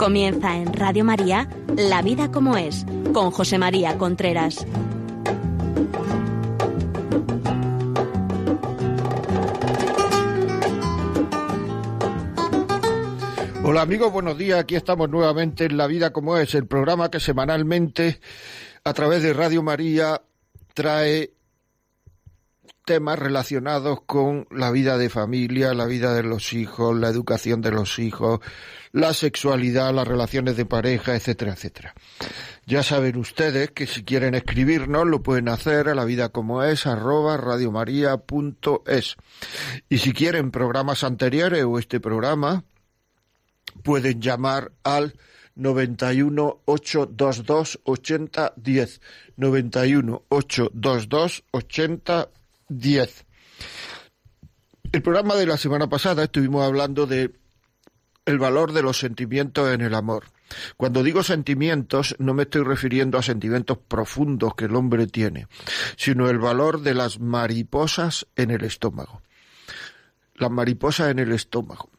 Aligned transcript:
Comienza 0.00 0.56
en 0.56 0.72
Radio 0.72 1.04
María 1.04 1.46
La 1.76 2.00
vida 2.00 2.32
como 2.32 2.56
es, 2.56 2.86
con 3.12 3.30
José 3.30 3.58
María 3.58 3.98
Contreras. 3.98 4.66
Hola 13.62 13.82
amigos, 13.82 14.10
buenos 14.10 14.38
días. 14.38 14.60
Aquí 14.60 14.74
estamos 14.74 15.10
nuevamente 15.10 15.66
en 15.66 15.76
La 15.76 15.86
vida 15.86 16.14
como 16.14 16.38
es, 16.38 16.54
el 16.54 16.66
programa 16.66 17.10
que 17.10 17.20
semanalmente 17.20 18.22
a 18.84 18.94
través 18.94 19.22
de 19.22 19.34
Radio 19.34 19.62
María 19.62 20.22
trae 20.72 21.34
temas 22.86 23.18
relacionados 23.18 24.00
con 24.06 24.46
la 24.50 24.70
vida 24.70 24.96
de 24.96 25.10
familia, 25.10 25.74
la 25.74 25.84
vida 25.84 26.14
de 26.14 26.22
los 26.22 26.54
hijos, 26.54 26.96
la 26.96 27.10
educación 27.10 27.60
de 27.60 27.70
los 27.70 27.98
hijos, 27.98 28.40
la 28.92 29.14
sexualidad, 29.14 29.94
las 29.94 30.06
relaciones 30.06 30.56
de 30.56 30.66
pareja, 30.66 31.14
etcétera, 31.14 31.52
etcétera. 31.52 31.94
Ya 32.66 32.82
saben 32.82 33.16
ustedes 33.16 33.70
que 33.70 33.86
si 33.86 34.04
quieren 34.04 34.34
escribirnos 34.34 35.06
lo 35.06 35.22
pueden 35.22 35.48
hacer 35.48 35.88
a 35.88 35.94
la 35.94 36.04
vida 36.04 36.30
como 36.30 36.62
es 36.62 36.86
arroba 36.86 37.36
radiomaria.es. 37.36 39.16
Y 39.88 39.98
si 39.98 40.12
quieren 40.12 40.50
programas 40.50 41.04
anteriores 41.04 41.64
o 41.64 41.78
este 41.78 42.00
programa, 42.00 42.64
pueden 43.82 44.20
llamar 44.20 44.72
al 44.82 45.14
91 45.54 46.60
822 46.64 47.80
8010 47.84 49.00
91 49.36 50.22
822 50.28 51.44
8010 51.50 53.24
el 54.92 55.02
programa 55.02 55.36
de 55.36 55.46
la 55.46 55.56
semana 55.56 55.88
pasada 55.88 56.24
estuvimos 56.24 56.64
hablando 56.64 57.06
de 57.06 57.30
el 58.26 58.38
valor 58.38 58.72
de 58.72 58.82
los 58.82 58.98
sentimientos 58.98 59.72
en 59.72 59.80
el 59.80 59.94
amor. 59.94 60.24
Cuando 60.76 61.02
digo 61.02 61.22
sentimientos, 61.22 62.16
no 62.18 62.34
me 62.34 62.42
estoy 62.44 62.62
refiriendo 62.62 63.18
a 63.18 63.22
sentimientos 63.22 63.78
profundos 63.78 64.54
que 64.54 64.64
el 64.64 64.74
hombre 64.74 65.06
tiene, 65.06 65.46
sino 65.96 66.28
el 66.28 66.38
valor 66.38 66.80
de 66.80 66.94
las 66.94 67.20
mariposas 67.20 68.26
en 68.36 68.50
el 68.50 68.64
estómago. 68.64 69.22
Las 70.34 70.50
mariposas 70.50 71.10
en 71.10 71.18
el 71.18 71.32
estómago. 71.32 71.89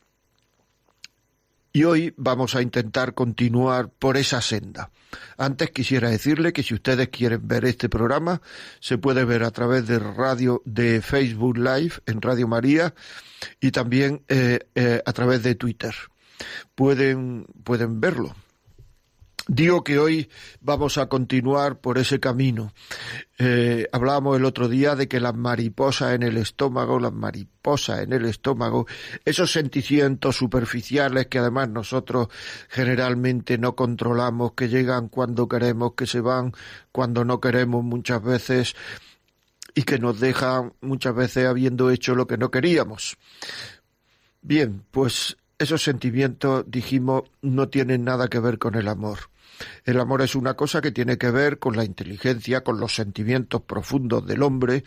Y 1.74 1.86
hoy 1.86 2.14
vamos 2.18 2.56
a 2.56 2.62
intentar 2.62 3.14
continuar 3.14 3.90
por 3.90 4.18
esa 4.18 4.42
senda. 4.42 4.92
Antes 5.38 5.72
quisiera 5.72 6.10
decirle 6.10 6.52
que 6.52 6.64
si 6.64 6.74
ustedes 6.74 7.08
quieren 7.10 7.48
ver 7.48 7.64
este 7.64 7.88
programa, 7.88 8.42
se 8.82 8.98
puede 8.98 9.24
ver 9.24 9.44
a 9.44 9.52
través 9.52 9.88
de 9.88 10.00
radio, 10.00 10.62
de 10.66 11.02
Facebook 11.02 11.58
Live 11.58 11.94
en 12.06 12.22
Radio 12.22 12.48
María 12.48 12.94
y 13.62 13.72
también 13.72 14.24
eh, 14.28 14.60
eh, 14.76 15.02
a 15.06 15.14
través 15.14 15.44
de 15.44 15.56
Twitter. 15.56 15.96
Pueden, 16.76 17.46
pueden 17.64 18.02
verlo. 18.02 18.36
Digo 19.54 19.84
que 19.84 20.00
hoy 20.00 20.30
vamos 20.62 20.98
a 20.98 21.08
continuar 21.08 21.82
por 21.82 21.98
ese 21.98 22.22
camino. 22.22 22.72
Eh, 23.38 23.86
hablábamos 23.92 24.38
el 24.38 24.46
otro 24.46 24.70
día 24.70 24.96
de 24.96 25.10
que 25.10 25.20
las 25.20 25.36
mariposas 25.36 26.14
en 26.14 26.24
el 26.24 26.38
estómago, 26.38 27.02
las 27.02 27.12
mariposas 27.12 28.00
en 28.00 28.14
el 28.14 28.24
estómago, 28.28 28.88
esos 29.26 29.52
sentimientos 29.52 30.38
superficiales 30.38 31.28
que 31.28 31.40
además 31.40 31.68
nosotros 31.68 32.30
generalmente 32.70 33.58
no 33.58 33.76
controlamos, 33.76 34.54
que 34.54 34.70
llegan 34.70 35.10
cuando 35.10 35.50
queremos, 35.50 35.96
que 35.96 36.08
se 36.08 36.22
van 36.22 36.54
cuando 36.94 37.26
no 37.26 37.42
queremos 37.42 37.84
muchas 37.84 38.24
veces 38.24 38.74
y 39.76 39.84
que 39.84 40.00
nos 40.00 40.22
dejan 40.22 40.72
muchas 40.80 41.14
veces 41.14 41.48
habiendo 41.48 41.92
hecho 41.92 42.16
lo 42.16 42.26
que 42.26 42.38
no 42.38 42.52
queríamos. 42.52 43.18
Bien, 44.42 44.86
pues 44.92 45.36
esos 45.60 45.84
sentimientos, 45.84 46.64
dijimos, 46.68 47.24
no 47.42 47.68
tienen 47.68 48.06
nada 48.06 48.30
que 48.30 48.40
ver 48.40 48.58
con 48.58 48.76
el 48.76 48.88
amor. 48.88 49.31
El 49.86 50.00
amor 50.00 50.22
es 50.22 50.36
una 50.36 50.54
cosa 50.54 50.82
que 50.82 50.92
tiene 50.92 51.18
que 51.18 51.32
ver 51.32 51.60
con 51.60 51.76
la 51.76 51.84
inteligencia, 51.84 52.62
con 52.62 52.80
los 52.80 52.96
sentimientos 52.96 53.62
profundos 53.62 54.26
del 54.26 54.44
hombre, 54.44 54.84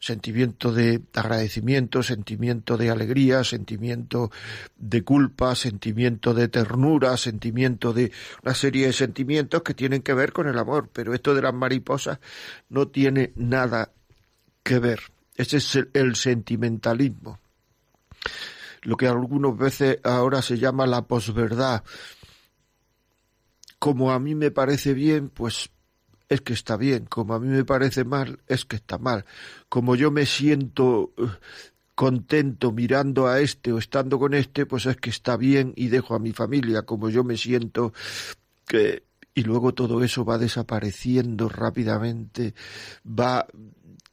sentimiento 0.00 0.72
de 0.72 1.02
agradecimiento, 1.14 2.02
sentimiento 2.02 2.76
de 2.76 2.90
alegría, 2.90 3.44
sentimiento 3.44 4.30
de 4.76 5.02
culpa, 5.02 5.54
sentimiento 5.54 6.34
de 6.34 6.48
ternura, 6.48 7.16
sentimiento 7.16 7.92
de 7.92 8.12
una 8.42 8.54
serie 8.54 8.86
de 8.86 8.92
sentimientos 8.92 9.62
que 9.62 9.74
tienen 9.74 10.02
que 10.02 10.14
ver 10.14 10.32
con 10.32 10.48
el 10.48 10.58
amor. 10.58 10.88
Pero 10.92 11.14
esto 11.14 11.34
de 11.34 11.42
las 11.42 11.54
mariposas 11.54 12.18
no 12.68 12.88
tiene 12.88 13.32
nada 13.36 13.90
que 14.62 14.78
ver. 14.78 15.00
Ese 15.34 15.58
es 15.58 15.78
el, 15.92 16.16
sentimentalismo 16.16 17.38
lo 18.82 18.96
que 18.96 19.06
algunas 19.06 19.56
veces 19.56 19.98
ahora 20.04 20.42
se 20.42 20.58
llama 20.58 20.86
la 20.86 21.02
posverdad. 21.02 21.82
Como 23.78 24.12
a 24.12 24.18
mí 24.18 24.34
me 24.34 24.50
parece 24.50 24.94
bien, 24.94 25.28
pues 25.28 25.70
es 26.28 26.40
que 26.40 26.52
está 26.52 26.76
bien. 26.76 27.06
Como 27.06 27.34
a 27.34 27.40
mí 27.40 27.48
me 27.48 27.64
parece 27.64 28.04
mal, 28.04 28.40
es 28.46 28.64
que 28.64 28.76
está 28.76 28.98
mal. 28.98 29.24
Como 29.68 29.94
yo 29.96 30.10
me 30.10 30.26
siento 30.26 31.12
eh, 31.16 31.26
contento 31.94 32.72
mirando 32.72 33.26
a 33.26 33.40
este 33.40 33.72
o 33.72 33.78
estando 33.78 34.18
con 34.18 34.34
este, 34.34 34.66
pues 34.66 34.86
es 34.86 34.96
que 34.96 35.10
está 35.10 35.36
bien 35.36 35.72
y 35.76 35.88
dejo 35.88 36.14
a 36.14 36.18
mi 36.18 36.32
familia. 36.32 36.82
Como 36.82 37.08
yo 37.10 37.24
me 37.24 37.36
siento 37.36 37.92
que 38.66 39.08
y 39.38 39.44
luego 39.44 39.72
todo 39.72 40.02
eso 40.02 40.24
va 40.24 40.36
desapareciendo 40.36 41.48
rápidamente, 41.48 42.54
va 43.06 43.46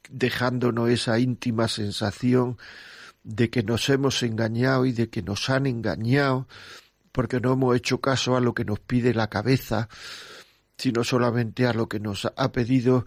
dejándonos 0.08 0.90
esa 0.90 1.18
íntima 1.18 1.68
sensación 1.68 2.60
de 3.24 3.50
que 3.50 3.64
nos 3.64 3.90
hemos 3.90 4.22
engañado 4.22 4.86
y 4.86 4.92
de 4.92 5.10
que 5.10 5.24
nos 5.24 5.50
han 5.50 5.66
engañado 5.66 6.48
porque 7.16 7.40
no 7.40 7.54
hemos 7.54 7.74
hecho 7.78 8.02
caso 8.02 8.36
a 8.36 8.42
lo 8.42 8.54
que 8.54 8.66
nos 8.66 8.82
pide 8.82 9.14
la 9.14 9.30
cabeza, 9.30 9.88
sino 10.78 11.06
solamente 11.06 11.66
a 11.66 11.72
lo 11.72 11.88
que 11.88 12.02
nos 12.02 12.26
ha 12.36 12.52
pedido. 12.52 13.06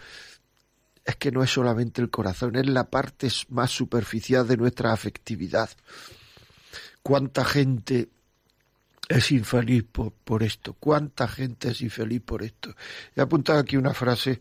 Es 1.04 1.16
que 1.16 1.30
no 1.30 1.42
es 1.42 1.50
solamente 1.50 2.00
el 2.00 2.08
corazón, 2.08 2.56
es 2.56 2.66
la 2.66 2.88
parte 2.88 3.28
más 3.50 3.70
superficial 3.70 4.48
de 4.48 4.56
nuestra 4.56 4.94
afectividad. 4.94 5.68
¿Cuánta 7.02 7.44
gente 7.44 8.08
es 9.10 9.30
infeliz 9.30 9.84
por, 9.84 10.42
esto? 10.42 10.72
¿Cuánta 10.72 11.28
gente 11.28 11.72
es 11.72 11.82
infeliz 11.82 12.22
por 12.22 12.42
esto? 12.42 12.74
He 13.14 13.20
apuntado 13.20 13.58
aquí 13.58 13.76
una 13.76 13.92
frase 13.92 14.40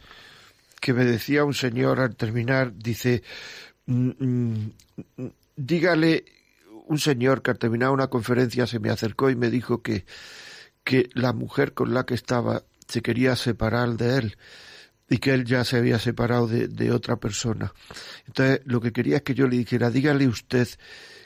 que 0.80 0.94
me 0.94 1.04
decía 1.04 1.44
un 1.44 1.54
señor 1.54 2.00
al 2.00 2.16
terminar, 2.16 2.74
dice, 2.74 3.22
mm, 3.86 4.12
mm, 4.18 4.72
dígale 5.58 6.37
un 6.88 7.00
señor 7.00 7.42
que 7.42 7.52
al 7.52 7.60
terminar 7.60 7.92
una 7.92 8.08
conferencia 8.08 8.68
se 8.68 8.80
me 8.80 8.90
acercó 8.90 9.30
y 9.30 9.36
me 9.36 9.50
dijo 9.50 9.82
que, 9.82 10.06
que 10.84 11.10
la 11.14 11.34
mujer 11.34 11.74
con 11.74 11.94
la 11.94 12.06
que 12.06 12.14
estaba 12.14 12.64
se 12.88 13.02
quería 13.02 13.36
separar 13.36 13.98
de 13.98 14.18
él 14.18 14.38
y 15.10 15.18
que 15.20 15.34
él 15.34 15.46
ya 15.46 15.64
se 15.64 15.78
había 15.78 16.00
separado 16.00 16.48
de, 16.48 16.92
otra 16.92 17.18
persona. 17.18 17.74
Entonces, 18.26 18.62
lo 18.66 18.82
que 18.82 18.92
quería 18.92 19.18
es 19.18 19.24
que 19.24 19.36
yo 19.36 19.48
le 19.48 19.58
dijera, 19.58 19.90
dígale 19.90 20.28
usted 20.28 20.68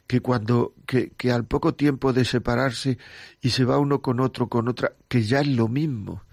que 0.05 0.21
cuando, 0.21 0.75
que, 0.85 1.11
que 1.11 1.31
al 1.31 1.45
poco 1.45 1.73
tiempo 1.73 2.13
de 2.13 2.25
separarse 2.25 2.97
y 3.41 3.49
se 3.51 3.65
va 3.65 3.79
uno 3.79 4.01
con 4.01 4.19
otro, 4.19 4.49
con 4.49 4.67
otra, 4.67 4.93
que 5.07 5.23
ya 5.23 5.41
es 5.41 5.47
lo 5.47 5.67
mismo, 5.67 6.23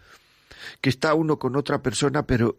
que 0.80 0.90
está 0.90 1.14
uno 1.14 1.38
con 1.38 1.56
otra 1.56 1.82
persona, 1.82 2.26
pero 2.26 2.58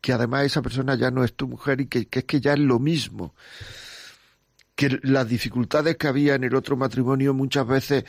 que 0.00 0.12
además 0.12 0.44
esa 0.44 0.62
persona 0.62 0.94
ya 0.94 1.10
no 1.10 1.24
es 1.24 1.34
tu 1.34 1.48
mujer 1.48 1.80
y 1.80 1.86
que, 1.86 2.06
que 2.06 2.20
es 2.20 2.24
que 2.24 2.40
ya 2.40 2.52
es 2.52 2.60
lo 2.60 2.78
mismo 2.78 3.34
que 4.76 5.00
las 5.02 5.28
dificultades 5.28 5.96
que 5.96 6.06
había 6.06 6.36
en 6.36 6.44
el 6.44 6.54
otro 6.54 6.76
matrimonio 6.76 7.34
muchas 7.34 7.66
veces 7.66 8.04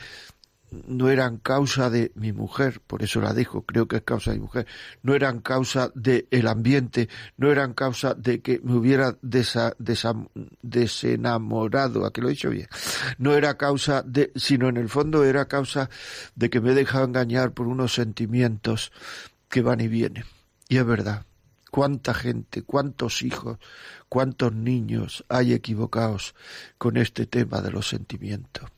no 0.70 1.08
eran 1.08 1.38
causa 1.38 1.88
de 1.88 2.12
mi 2.14 2.32
mujer, 2.32 2.80
por 2.86 3.02
eso 3.02 3.22
la 3.22 3.32
dejo, 3.32 3.62
creo 3.62 3.88
que 3.88 3.96
es 3.96 4.02
causa 4.02 4.32
de 4.32 4.36
mi 4.36 4.42
mujer, 4.42 4.66
no 5.02 5.14
eran 5.14 5.40
causa 5.40 5.90
del 5.94 6.28
el 6.30 6.46
ambiente, 6.46 7.08
no 7.38 7.50
eran 7.50 7.72
causa 7.72 8.12
de 8.12 8.42
que 8.42 8.60
me 8.62 8.74
hubiera 8.74 9.16
desa, 9.22 9.74
desenamorado, 10.62 12.04
aquí 12.04 12.20
lo 12.20 12.28
he 12.28 12.32
dicho 12.32 12.50
bien, 12.50 12.68
no 13.16 13.34
era 13.34 13.56
causa 13.56 14.02
de, 14.02 14.30
sino 14.36 14.68
en 14.68 14.76
el 14.76 14.90
fondo 14.90 15.24
era 15.24 15.48
causa 15.48 15.88
de 16.34 16.50
que 16.50 16.60
me 16.60 16.72
he 16.72 16.74
dejado 16.74 17.06
engañar 17.06 17.52
por 17.52 17.66
unos 17.66 17.94
sentimientos 17.94 18.92
que 19.48 19.62
van 19.62 19.80
y 19.80 19.88
vienen. 19.88 20.24
Y 20.68 20.76
es 20.76 20.84
verdad, 20.84 21.24
cuánta 21.70 22.14
gente, 22.14 22.62
cuántos 22.62 23.22
hijos, 23.22 23.58
cuántos 24.08 24.52
niños 24.52 25.24
hay 25.28 25.52
equivocados 25.52 26.34
con 26.78 26.96
este 26.96 27.26
tema 27.26 27.60
de 27.60 27.70
los 27.70 27.88
sentimientos. 27.88 28.70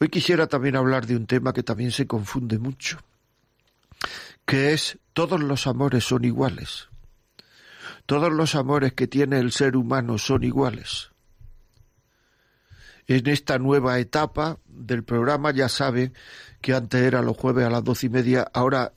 Hoy 0.00 0.08
quisiera 0.08 0.46
también 0.46 0.76
hablar 0.76 1.06
de 1.06 1.16
un 1.16 1.26
tema 1.26 1.52
que 1.52 1.62
también 1.62 1.90
se 1.90 2.06
confunde 2.06 2.58
mucho, 2.58 2.98
que 4.46 4.72
es 4.72 4.98
todos 5.12 5.40
los 5.40 5.66
amores 5.66 6.04
son 6.04 6.24
iguales. 6.24 6.88
Todos 8.06 8.32
los 8.32 8.54
amores 8.54 8.94
que 8.94 9.06
tiene 9.06 9.38
el 9.38 9.52
ser 9.52 9.76
humano 9.76 10.18
son 10.18 10.42
iguales. 10.42 11.10
En 13.06 13.26
esta 13.28 13.58
nueva 13.58 13.98
etapa 13.98 14.58
del 14.66 15.04
programa 15.04 15.50
ya 15.52 15.68
saben 15.68 16.14
que 16.60 16.72
antes 16.72 17.02
era 17.02 17.22
los 17.22 17.36
jueves 17.36 17.66
a 17.66 17.70
las 17.70 17.84
doce 17.84 18.06
y 18.06 18.10
media, 18.10 18.48
ahora 18.52 18.92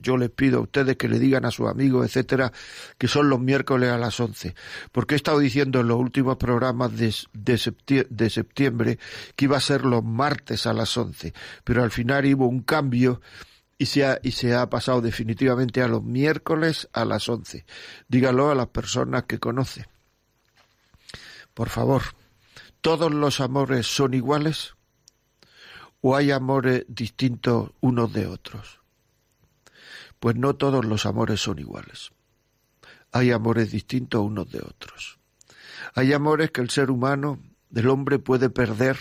yo 0.00 0.16
les 0.16 0.30
pido 0.30 0.58
a 0.58 0.62
ustedes 0.62 0.96
que 0.96 1.08
le 1.08 1.18
digan 1.18 1.44
a 1.44 1.50
sus 1.50 1.68
amigos, 1.68 2.06
etcétera, 2.06 2.52
que 2.98 3.08
son 3.08 3.28
los 3.28 3.40
miércoles 3.40 3.90
a 3.90 3.98
las 3.98 4.18
11. 4.18 4.54
Porque 4.92 5.14
he 5.14 5.16
estado 5.16 5.38
diciendo 5.38 5.80
en 5.80 5.88
los 5.88 5.98
últimos 5.98 6.36
programas 6.36 6.96
de, 6.96 7.14
de, 7.32 8.30
septiembre, 8.30 8.98
que 9.36 9.44
iba 9.44 9.56
a 9.56 9.60
ser 9.60 9.84
los 9.84 10.02
martes 10.02 10.66
a 10.66 10.72
las 10.72 10.96
11. 10.96 11.32
Pero 11.64 11.82
al 11.82 11.90
final 11.90 12.24
hubo 12.34 12.46
un 12.46 12.62
cambio 12.62 13.20
y 13.78 13.86
se 13.86 14.04
ha, 14.04 14.18
y 14.22 14.32
se 14.32 14.54
ha 14.54 14.68
pasado 14.68 15.00
definitivamente 15.00 15.82
a 15.82 15.88
los 15.88 16.02
miércoles 16.02 16.88
a 16.92 17.04
las 17.04 17.28
11. 17.28 17.64
Dígalo 18.08 18.50
a 18.50 18.54
las 18.54 18.68
personas 18.68 19.24
que 19.24 19.38
conoce. 19.38 19.86
Por 21.54 21.68
favor, 21.68 22.02
¿todos 22.80 23.12
los 23.12 23.40
amores 23.40 23.86
son 23.86 24.14
iguales? 24.14 24.74
¿O 26.00 26.16
hay 26.16 26.30
amores 26.30 26.84
distintos 26.88 27.72
unos 27.80 28.12
de 28.12 28.26
otros? 28.26 28.79
Pues 30.20 30.36
no 30.36 30.54
todos 30.54 30.84
los 30.84 31.06
amores 31.06 31.40
son 31.40 31.58
iguales. 31.58 32.12
Hay 33.10 33.32
amores 33.32 33.72
distintos 33.72 34.22
unos 34.22 34.50
de 34.50 34.60
otros. 34.60 35.18
Hay 35.94 36.12
amores 36.12 36.50
que 36.50 36.60
el 36.60 36.70
ser 36.70 36.90
humano, 36.90 37.40
el 37.74 37.88
hombre 37.88 38.18
puede 38.18 38.50
perder, 38.50 38.98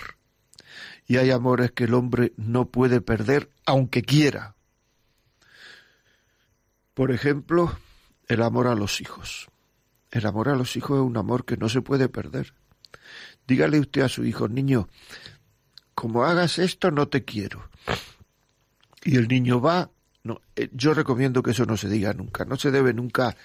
y 1.06 1.18
hay 1.18 1.32
amores 1.32 1.72
que 1.72 1.86
el 1.86 1.94
hombre 1.94 2.34
no 2.38 2.70
puede 2.70 3.02
perder 3.02 3.50
aunque 3.66 4.02
quiera. 4.02 4.56
Por 6.94 7.12
ejemplo, 7.12 7.78
el 8.28 8.42
amor 8.42 8.68
a 8.68 8.76
los 8.76 9.02
hijos. 9.02 9.48
El 10.12 10.26
amor 10.26 10.50
a 10.50 10.56
los 10.56 10.76
hijos 10.76 10.98
es 10.98 11.04
un 11.04 11.18
amor 11.18 11.46
que 11.46 11.58
no 11.58 11.70
se 11.70 11.82
puede 11.82 12.10
perder. 12.10 12.54
Dígale 13.48 13.80
usted 13.80 14.02
a 14.02 14.10
su 14.10 14.24
hijo, 14.24 14.48
niño, 14.48 14.88
como 15.96 16.24
hagas 16.24 16.60
esto 16.60 16.92
no 16.92 17.08
te 17.08 17.26
quiero. 17.26 17.70
Y 19.04 19.18
el 19.18 19.28
niño 19.28 19.60
va 19.62 19.90
no, 20.24 20.42
eh, 20.56 20.70
yo 20.74 20.94
recomiendo 20.94 21.42
que 21.42 21.52
eso 21.52 21.66
no 21.66 21.78
se 21.78 21.90
diga 21.90 22.14
nunca. 22.14 22.46
No 22.46 22.58
se 22.58 22.72
debe 22.72 22.94
nunca 22.94 23.36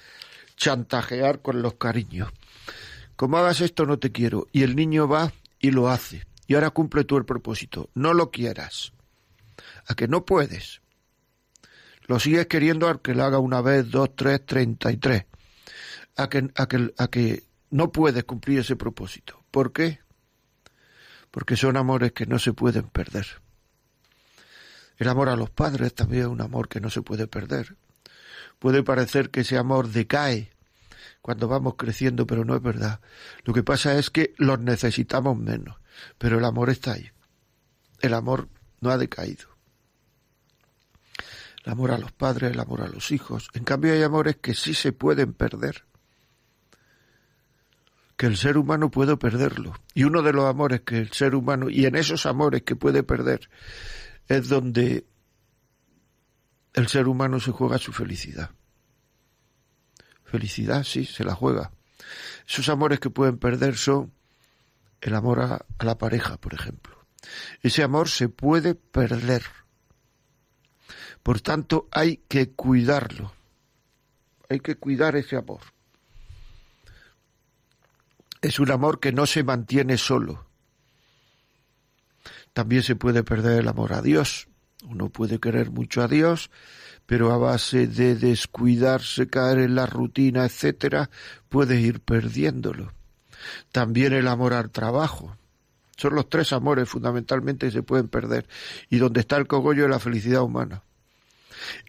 chantajear 0.56 1.41
con 1.43 1.62
los 1.62 1.75
cariños. 1.75 2.31
Como 3.17 3.38
hagas 3.38 3.61
esto, 3.61 3.87
no 3.87 3.99
te 3.99 4.12
quiero. 4.12 4.49
Y 4.53 4.62
el 4.62 4.76
niño 4.76 5.09
va 5.09 5.32
y 5.61 5.71
lo 5.71 5.88
hace. 5.88 6.26
Y 6.47 6.55
ahora 6.55 6.71
cumple 6.71 7.05
tú 7.05 7.17
el 7.17 7.25
propósito. 7.25 7.91
No 7.94 8.12
lo 8.12 8.31
quieras. 8.31 8.93
A 9.87 9.94
que 9.94 10.09
no 10.09 10.25
puedes. 10.25 10.82
Lo 12.06 12.19
sigues 12.19 12.47
queriendo 12.47 12.88
al 12.88 13.00
que 13.00 13.15
lo 13.15 13.25
haga 13.25 13.38
una 13.38 13.61
vez, 13.61 13.91
dos, 13.91 14.15
tres, 14.15 14.44
treinta 14.44 14.91
y 14.91 14.97
tres. 14.97 15.25
A 16.17 16.29
que, 16.29 16.50
a 16.55 16.67
que, 16.67 16.93
a 16.99 17.09
que 17.09 17.44
no 17.70 17.93
puedes 17.93 18.25
cumplir 18.25 18.59
ese 18.59 18.77
propósito. 18.77 19.43
¿Por 19.50 19.73
qué? 19.73 20.00
Porque 21.31 21.56
son 21.56 21.77
amores 21.77 22.12
que 22.12 22.27
no 22.27 22.38
se 22.38 22.53
pueden 22.53 22.88
perder. 22.88 23.44
El 24.99 25.08
amor 25.08 25.29
a 25.29 25.37
los 25.37 25.50
padres 25.50 25.94
también 25.94 26.23
es 26.23 26.29
un 26.29 26.41
amor 26.41 26.69
que 26.69 26.81
no 26.81 26.91
se 26.91 27.02
puede 27.02 27.26
perder. 27.26 27.76
Puede 28.58 28.82
parecer 28.82 29.31
que 29.31 29.41
ese 29.41 29.58
amor 29.58 29.88
decae 29.88 30.50
cuando 31.20 31.49
vamos 31.49 31.75
creciendo, 31.76 32.26
pero 32.26 32.44
no 32.44 32.55
es 32.55 32.62
verdad. 32.62 33.00
Lo 33.44 33.55
que 33.55 33.62
pasa 33.62 33.99
es 33.99 34.11
que 34.11 34.35
los 34.37 34.61
necesitamos 34.61 35.37
menos, 35.37 35.76
pero 36.19 36.38
el 36.38 36.44
amor 36.44 36.70
está 36.70 36.93
ahí. 36.93 37.11
El 38.00 38.14
amor 38.14 38.49
no 38.81 38.91
ha 38.91 38.99
decaído. 38.99 39.49
El 41.64 41.73
amor 41.73 41.93
a 41.93 41.99
los 41.99 42.12
padres, 42.12 42.52
el 42.52 42.61
amor 42.61 42.82
a 42.82 42.88
los 42.88 43.11
hijos. 43.11 43.49
En 43.55 43.64
cambio 43.64 43.94
hay 43.94 44.02
amores 44.02 44.37
que 44.37 44.55
sí 44.55 44.75
se 44.75 44.93
pueden 44.93 45.32
perder. 45.32 45.85
Que 48.19 48.26
el 48.26 48.37
ser 48.37 48.58
humano 48.58 48.91
puede 48.91 49.17
perderlo. 49.17 49.73
Y 49.94 50.05
uno 50.05 50.20
de 50.20 50.35
los 50.35 50.44
amores 50.44 50.82
que 50.82 50.99
el 50.99 51.11
ser 51.12 51.35
humano, 51.35 51.70
y 51.70 51.87
en 51.87 51.96
esos 51.96 52.26
amores 52.26 52.62
que 52.62 52.76
puede 52.76 53.02
perder, 53.02 53.49
es 54.29 54.49
donde 54.49 55.06
el 56.73 56.88
ser 56.88 57.09
humano 57.09 57.41
se 57.41 57.53
juega 57.53 57.79
su 57.79 57.93
felicidad. 57.93 58.50
Felicidad, 60.25 60.82
sí, 60.85 61.05
se 61.05 61.25
la 61.25 61.35
juega. 61.35 61.73
Esos 62.47 62.69
amores 62.69 63.00
que 63.00 63.11
pueden 63.11 63.38
perder 63.38 63.76
son 63.76 64.12
el 65.00 65.15
amor 65.15 65.41
a, 65.41 65.65
la 65.85 65.99
pareja, 65.99 66.37
por 66.38 66.55
ejemplo. 66.55 67.06
Ese 67.62 67.82
amor 67.82 68.09
se 68.09 68.29
puede 68.29 68.75
perder. 68.75 69.44
Por 71.23 71.41
tanto, 71.41 71.88
hay 71.91 72.19
que 72.29 72.50
cuidarlo. 72.50 73.32
Hay 74.49 74.61
que 74.61 74.77
cuidar 74.77 75.17
ese 75.17 75.37
amor. 75.37 75.61
Es 78.43 78.59
un 78.59 78.70
amor 78.70 79.00
que 79.00 79.12
no 79.12 79.27
se 79.27 79.43
mantiene 79.43 79.97
solo. 79.97 80.47
También 82.55 82.83
se 82.83 82.97
puede 82.97 83.25
perder 83.25 83.61
el 83.61 83.69
amor 83.69 83.93
a 83.93 84.01
Dios. 84.01 84.49
Uno 84.89 85.11
puede 85.11 85.41
querer 85.41 85.71
mucho 85.71 86.03
a 86.03 86.09
Dios, 86.09 86.51
pero 87.05 87.33
a 87.33 87.37
base 87.37 87.87
de 87.87 88.15
descuidarse, 88.15 89.29
caer 89.29 89.59
en 89.59 89.75
la 89.75 89.87
rutina, 89.87 90.45
etcétera, 90.45 91.11
puede 91.49 91.81
ir 91.81 92.01
perdiéndolo. 92.01 92.93
También 93.73 94.12
el 94.12 94.29
amor 94.29 94.55
al 94.55 94.71
trabajo. 94.71 95.37
Son 95.97 96.15
los 96.15 96.29
tres 96.29 96.53
amores 96.53 96.89
fundamentalmente 96.89 97.67
que 97.67 97.73
se 97.73 97.83
pueden 97.83 98.09
perder 98.09 98.47
y 98.89 98.99
donde 98.99 99.21
está 99.21 99.37
el 99.37 99.47
cogollo 99.47 99.83
de 99.83 99.89
la 99.89 99.99
felicidad 99.99 100.43
humana. 100.43 100.83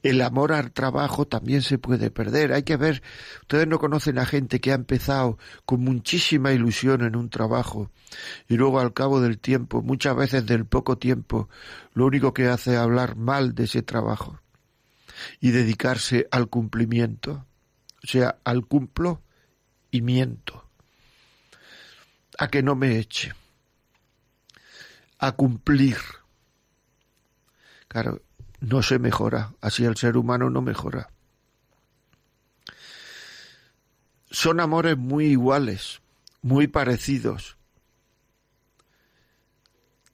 El 0.04 0.22
amor 0.22 0.54
al 0.54 0.72
trabajo 0.72 1.26
también 1.26 1.62
se 1.62 1.78
puede 1.78 2.12
perder. 2.12 2.54
Hay 2.54 2.64
que 2.64 2.78
ver, 2.78 3.02
ustedes 3.42 3.68
no 3.68 3.80
conocen 3.80 4.20
a 4.20 4.26
gente 4.26 4.60
que 4.60 4.72
ha 4.72 4.76
empezado 4.76 5.38
con 5.66 5.82
muchísima 5.82 6.52
ilusión 6.52 7.02
en 7.02 7.16
un 7.16 7.30
trabajo 7.30 7.92
y 8.48 8.56
luego 8.56 8.80
al 8.80 8.94
cabo 8.94 9.22
del 9.22 9.40
tiempo, 9.40 9.82
muchas 9.82 10.16
veces 10.16 10.46
del 10.46 10.66
poco 10.66 10.98
tiempo, 10.98 11.50
lo 11.94 12.06
único 12.06 12.34
que 12.34 12.48
hace 12.48 12.74
es 12.74 12.78
hablar 12.78 13.16
mal 13.16 13.56
de 13.56 13.66
ese 13.66 13.82
trabajo 13.82 14.40
y 15.40 15.52
dedicarse 15.52 16.28
al 16.32 16.50
cumplimiento, 16.50 17.46
o 18.04 18.08
sea, 18.08 18.38
al 18.44 18.66
cumplo 18.66 19.22
y 19.92 20.02
miento, 20.02 20.70
a 22.38 22.50
que 22.50 22.62
no 22.62 22.76
me 22.76 22.98
eche, 22.98 23.34
a 25.20 25.32
cumplir. 25.32 25.98
Claro, 27.88 28.22
no 28.66 28.82
se 28.82 28.98
mejora, 28.98 29.54
así 29.62 29.86
el 29.86 29.96
ser 29.96 30.18
humano 30.18 30.50
no 30.50 30.62
mejora. 30.62 31.10
Son 34.32 34.60
amores 34.60 34.98
muy 34.98 35.28
iguales, 35.28 36.02
muy 36.42 36.68
parecidos, 36.68 37.58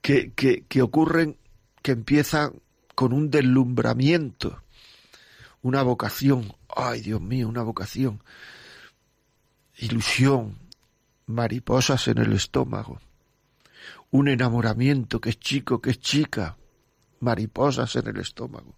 que, 0.02 0.34
que, 0.34 0.66
que 0.68 0.82
ocurren, 0.82 1.38
que 1.82 1.94
empiezan 1.94 2.62
con 2.94 3.14
un 3.14 3.32
deslumbramiento, 3.32 4.62
una 5.62 5.82
vocación, 5.82 6.54
ay 6.76 7.02
Dios 7.02 7.22
mío, 7.22 7.48
una 7.48 7.64
vocación, 7.64 8.22
ilusión, 9.78 10.58
mariposas 11.26 12.08
en 12.10 12.18
el 12.18 12.34
estómago, 12.34 13.00
un 14.10 14.28
enamoramiento 14.28 15.22
que 15.22 15.30
es 15.30 15.40
chico, 15.40 15.82
que 15.82 15.92
es 15.92 16.00
chica, 16.00 16.58
mariposas 17.22 17.96
en 17.96 18.08
el 18.08 18.18
estómago. 18.18 18.78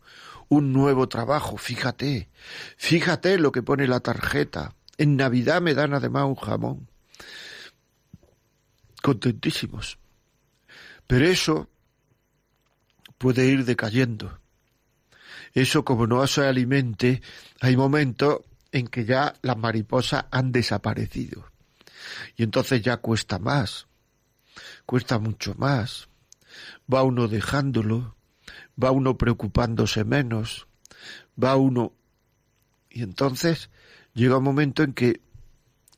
Un 0.49 0.73
nuevo 0.73 1.07
trabajo, 1.07 1.57
fíjate, 1.57 2.29
fíjate 2.77 3.37
lo 3.37 3.51
que 3.51 3.63
pone 3.63 3.87
la 3.87 4.01
tarjeta. 4.01 4.75
En 4.97 5.17
Navidad 5.17 5.61
me 5.61 5.73
dan 5.73 5.93
además 5.93 6.25
un 6.25 6.35
jamón. 6.35 6.89
Contentísimos. 9.01 9.97
Pero 11.07 11.25
eso 11.25 11.69
puede 13.17 13.45
ir 13.45 13.65
decayendo. 13.65 14.39
Eso 15.53 15.85
como 15.85 16.07
no 16.07 16.25
se 16.27 16.45
alimente, 16.45 17.21
hay 17.61 17.77
momentos 17.77 18.39
en 18.71 18.87
que 18.87 19.05
ya 19.05 19.35
las 19.41 19.55
mariposas 19.57 20.25
han 20.31 20.51
desaparecido. 20.51 21.45
Y 22.35 22.43
entonces 22.43 22.81
ya 22.81 22.97
cuesta 22.97 23.39
más, 23.39 23.87
cuesta 24.85 25.19
mucho 25.19 25.53
más. 25.55 26.09
Va 26.91 27.03
uno 27.03 27.27
dejándolo, 27.27 28.15
va 28.81 28.91
uno 28.91 29.17
preocupándose 29.17 30.03
menos, 30.03 30.67
va 31.41 31.55
uno... 31.55 31.93
Y 32.89 33.01
entonces 33.01 33.69
llega 34.13 34.37
un 34.37 34.43
momento 34.43 34.83
en 34.83 34.93
que 34.93 35.21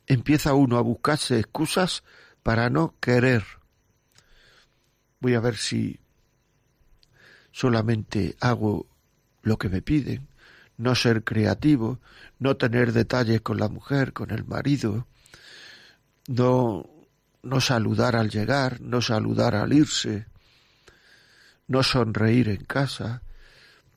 empieza 0.08 0.54
uno 0.54 0.78
a 0.78 0.82
buscarse 0.82 1.40
excusas 1.40 2.04
para 2.42 2.70
no 2.70 2.96
querer. 3.00 3.44
Voy 5.20 5.34
a 5.34 5.40
ver 5.40 5.58
si 5.58 6.00
solamente 7.52 8.36
hago 8.40 8.88
lo 9.42 9.58
que 9.58 9.70
me 9.70 9.82
piden, 9.82 10.28
no 10.78 10.96
ser 10.96 11.24
creativo, 11.24 12.00
no 12.40 12.58
tener 12.58 12.92
detalles 12.92 13.42
con 13.42 13.58
la 13.58 13.70
mujer, 13.70 14.14
con 14.14 14.32
el 14.32 14.46
marido, 14.46 15.08
no, 16.28 16.90
no 17.44 17.62
saludar 17.62 18.16
al 18.16 18.30
llegar, 18.30 18.82
no 18.82 19.02
saludar 19.02 19.56
al 19.56 19.74
irse, 19.74 20.28
no 21.68 21.84
sonreír 21.84 22.50
en 22.50 22.64
casa 22.66 23.22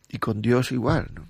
y 0.08 0.18
con 0.18 0.42
Dios 0.42 0.72
igual, 0.72 1.08
¿no? 1.14 1.28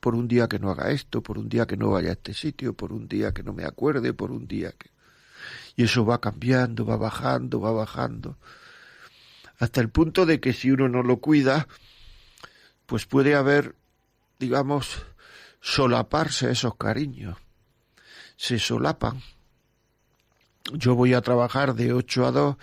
Por 0.00 0.14
un 0.14 0.26
día 0.26 0.48
que 0.48 0.58
no 0.58 0.70
haga 0.70 0.90
esto, 0.90 1.22
por 1.22 1.38
un 1.38 1.48
día 1.48 1.66
que 1.66 1.76
no 1.76 1.90
vaya 1.90 2.10
a 2.10 2.12
este 2.12 2.34
sitio, 2.34 2.74
por 2.74 2.92
un 2.92 3.06
día 3.06 3.32
que 3.32 3.42
no 3.42 3.52
me 3.52 3.64
acuerde, 3.64 4.12
por 4.12 4.32
un 4.32 4.48
día 4.48 4.72
que... 4.72 4.90
Y 5.76 5.84
eso 5.84 6.04
va 6.04 6.20
cambiando, 6.20 6.84
va 6.84 6.96
bajando, 6.96 7.60
va 7.60 7.70
bajando, 7.70 8.36
hasta 9.58 9.80
el 9.80 9.90
punto 9.90 10.26
de 10.26 10.40
que 10.40 10.52
si 10.52 10.70
uno 10.72 10.88
no 10.88 11.02
lo 11.02 11.18
cuida, 11.18 11.68
pues 12.86 13.06
puede 13.06 13.34
haber 13.36 13.76
digamos, 14.42 15.06
solaparse 15.60 16.50
esos 16.50 16.74
cariños. 16.74 17.38
Se 18.36 18.58
solapan. 18.58 19.22
Yo 20.72 20.96
voy 20.96 21.14
a 21.14 21.20
trabajar 21.20 21.74
de 21.74 21.92
8 21.92 22.26
a 22.26 22.32
2 22.32 22.56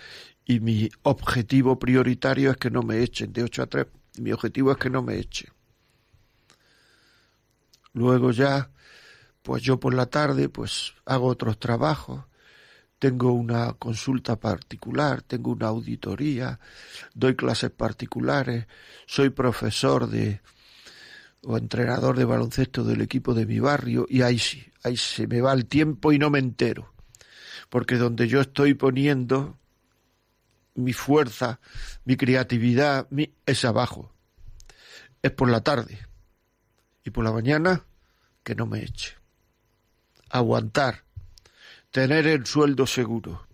y 0.50 0.58
mi 0.58 0.90
objetivo 1.04 1.78
prioritario 1.78 2.50
es 2.50 2.56
que 2.56 2.72
no 2.72 2.82
me 2.82 3.04
echen 3.04 3.32
de 3.32 3.44
8 3.44 3.62
a 3.62 3.66
3. 3.66 3.86
Mi 4.18 4.32
objetivo 4.32 4.72
es 4.72 4.78
que 4.78 4.90
no 4.90 5.00
me 5.00 5.16
echen. 5.16 5.52
Luego 7.92 8.32
ya, 8.32 8.68
pues 9.42 9.62
yo 9.62 9.78
por 9.78 9.94
la 9.94 10.06
tarde, 10.06 10.48
pues 10.48 10.94
hago 11.04 11.28
otros 11.28 11.60
trabajos 11.60 12.24
tengo 12.98 13.32
una 13.32 13.72
consulta 13.74 14.36
particular, 14.36 15.22
tengo 15.22 15.52
una 15.52 15.68
auditoría, 15.68 16.60
doy 17.14 17.34
clases 17.34 17.70
particulares, 17.70 18.66
soy 19.06 19.30
profesor 19.30 20.06
de 20.06 20.42
o 21.44 21.56
entrenador 21.56 22.18
de 22.18 22.26
baloncesto 22.26 22.84
del 22.84 23.00
equipo 23.00 23.32
de 23.34 23.46
mi 23.46 23.58
barrio 23.60 24.04
y 24.08 24.20
ahí 24.20 24.38
sí, 24.38 24.66
ahí 24.82 24.96
se 24.98 25.26
me 25.28 25.40
va 25.40 25.54
el 25.54 25.64
tiempo 25.64 26.12
y 26.12 26.18
no 26.18 26.28
me 26.28 26.40
entero. 26.40 26.92
Porque 27.70 27.96
donde 27.96 28.26
yo 28.26 28.40
estoy 28.42 28.74
poniendo 28.74 29.59
mi 30.74 30.92
fuerza, 30.92 31.60
mi 32.04 32.16
creatividad, 32.16 33.06
mi, 33.10 33.32
es 33.46 33.64
abajo. 33.64 34.12
Es 35.22 35.30
por 35.32 35.50
la 35.50 35.62
tarde. 35.62 35.98
Y 37.04 37.10
por 37.10 37.24
la 37.24 37.32
mañana, 37.32 37.84
que 38.42 38.54
no 38.54 38.66
me 38.66 38.82
eche. 38.82 39.16
Aguantar 40.30 41.04
tener 41.90 42.26
el 42.26 42.46
sueldo 42.46 42.86
seguro. 42.86 43.46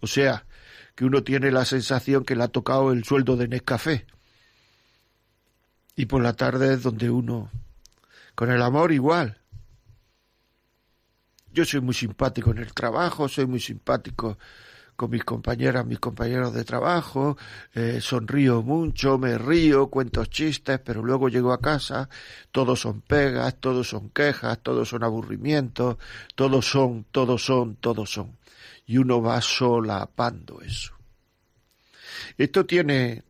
O 0.00 0.06
sea, 0.06 0.46
que 0.94 1.04
uno 1.04 1.22
tiene 1.22 1.50
la 1.50 1.64
sensación 1.64 2.24
que 2.24 2.36
le 2.36 2.44
ha 2.44 2.48
tocado 2.48 2.92
el 2.92 3.04
sueldo 3.04 3.36
de 3.36 3.48
Nescafé. 3.48 4.06
Y 5.94 6.06
por 6.06 6.22
la 6.22 6.34
tarde 6.34 6.74
es 6.74 6.82
donde 6.82 7.10
uno, 7.10 7.50
con 8.34 8.50
el 8.50 8.60
amor 8.62 8.92
igual. 8.92 9.40
Yo 11.52 11.64
soy 11.64 11.80
muy 11.80 11.94
simpático 11.94 12.50
en 12.50 12.58
el 12.58 12.74
trabajo, 12.74 13.28
soy 13.28 13.46
muy 13.46 13.60
simpático 13.60 14.38
con 14.96 15.10
mis 15.10 15.24
compañeras, 15.24 15.84
mis 15.86 16.00
compañeros 16.00 16.54
de 16.54 16.64
trabajo, 16.64 17.36
eh, 17.74 18.00
sonrío 18.00 18.62
mucho, 18.62 19.18
me 19.18 19.36
río, 19.36 19.88
cuento 19.88 20.24
chistes, 20.24 20.80
pero 20.80 21.02
luego 21.02 21.28
llego 21.28 21.52
a 21.52 21.60
casa, 21.60 22.08
todos 22.50 22.80
son 22.80 23.02
pegas, 23.02 23.56
todos 23.60 23.88
son 23.88 24.08
quejas, 24.10 24.58
todos 24.62 24.88
son 24.88 25.04
aburrimientos, 25.04 25.98
todos 26.34 26.66
son, 26.66 27.04
todos 27.12 27.44
son, 27.44 27.76
todos 27.76 28.10
son. 28.10 28.36
Y 28.86 28.98
uno 28.98 29.20
va 29.20 29.40
solapando 29.40 30.60
eso. 30.62 30.94
Esto 32.38 32.64
tiene 32.64 33.22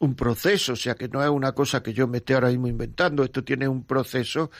un 0.00 0.14
proceso, 0.14 0.72
o 0.72 0.76
sea 0.76 0.94
que 0.94 1.08
no 1.08 1.22
es 1.22 1.28
una 1.28 1.52
cosa 1.52 1.82
que 1.82 1.92
yo 1.92 2.08
me 2.08 2.18
esté 2.18 2.32
ahora 2.32 2.48
mismo 2.48 2.68
inventando, 2.68 3.22
esto 3.22 3.44
tiene 3.44 3.68
un 3.68 3.84
proceso 3.84 4.50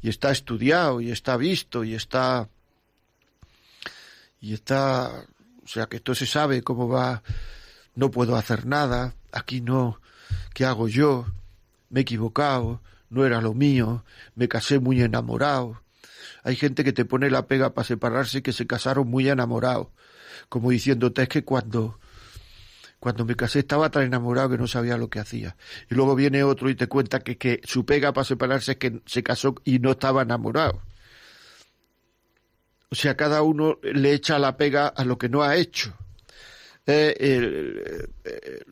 y 0.00 0.08
está 0.08 0.30
estudiado 0.30 1.02
y 1.02 1.10
está 1.10 1.36
visto 1.36 1.84
y 1.84 1.94
está 1.94 2.48
y 4.40 4.54
está 4.54 5.26
o 5.66 5.68
sea 5.68 5.86
que 5.86 5.96
esto 5.96 6.14
se 6.14 6.26
sabe 6.26 6.62
cómo 6.62 6.88
va, 6.88 7.24
no 7.96 8.12
puedo 8.12 8.36
hacer 8.36 8.66
nada, 8.66 9.14
aquí 9.32 9.60
no, 9.60 10.00
¿qué 10.54 10.64
hago 10.64 10.86
yo? 10.86 11.26
Me 11.90 12.00
he 12.00 12.02
equivocado, 12.02 12.80
no 13.10 13.26
era 13.26 13.40
lo 13.40 13.52
mío, 13.52 14.04
me 14.36 14.46
casé 14.46 14.78
muy 14.78 15.02
enamorado. 15.02 15.82
Hay 16.44 16.54
gente 16.54 16.84
que 16.84 16.92
te 16.92 17.04
pone 17.04 17.30
la 17.30 17.48
pega 17.48 17.74
para 17.74 17.84
separarse 17.84 18.42
que 18.42 18.52
se 18.52 18.68
casaron 18.68 19.08
muy 19.08 19.28
enamorados, 19.28 19.88
como 20.48 20.70
diciéndote 20.70 21.22
es 21.22 21.28
que 21.28 21.42
cuando 21.42 21.98
cuando 23.00 23.24
me 23.24 23.34
casé 23.34 23.58
estaba 23.58 23.90
tan 23.90 24.04
enamorado 24.04 24.50
que 24.50 24.58
no 24.58 24.68
sabía 24.68 24.96
lo 24.96 25.10
que 25.10 25.18
hacía. 25.18 25.56
Y 25.90 25.96
luego 25.96 26.14
viene 26.14 26.44
otro 26.44 26.70
y 26.70 26.76
te 26.76 26.86
cuenta 26.86 27.20
que, 27.20 27.36
que 27.36 27.60
su 27.64 27.84
pega 27.84 28.12
para 28.12 28.24
separarse 28.24 28.72
es 28.72 28.78
que 28.78 29.00
se 29.04 29.24
casó 29.24 29.56
y 29.64 29.80
no 29.80 29.90
estaba 29.90 30.22
enamorado. 30.22 30.80
O 32.90 32.94
sea, 32.94 33.16
cada 33.16 33.42
uno 33.42 33.78
le 33.82 34.12
echa 34.12 34.38
la 34.38 34.56
pega 34.56 34.88
a 34.88 35.04
lo 35.04 35.18
que 35.18 35.28
no 35.28 35.42
ha 35.42 35.56
hecho. 35.56 35.96
Eh, 36.86 37.16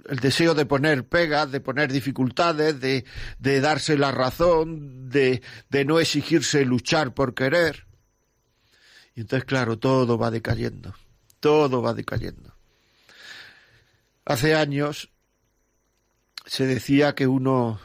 el, 0.08 0.20
deseo 0.20 0.54
de 0.54 0.66
poner 0.66 1.04
pegas, 1.04 1.50
de 1.50 1.60
poner 1.60 1.92
dificultades, 1.92 2.78
de, 2.78 3.04
de 3.40 3.60
darse 3.60 3.98
la 3.98 4.12
razón, 4.12 5.10
de, 5.10 5.42
de 5.68 5.84
no 5.84 5.98
exigirse 5.98 6.64
luchar 6.64 7.12
por 7.12 7.34
querer. 7.34 7.86
Y 9.16 9.22
entonces, 9.22 9.44
claro, 9.44 9.78
todo 9.78 10.16
va 10.16 10.30
decayendo, 10.30 10.94
todo 11.40 11.82
va 11.82 11.92
decayendo. 11.92 12.54
Hace 14.24 14.54
años 14.54 15.10
se 16.46 16.66
decía 16.66 17.16
que 17.16 17.26
uno 17.26 17.80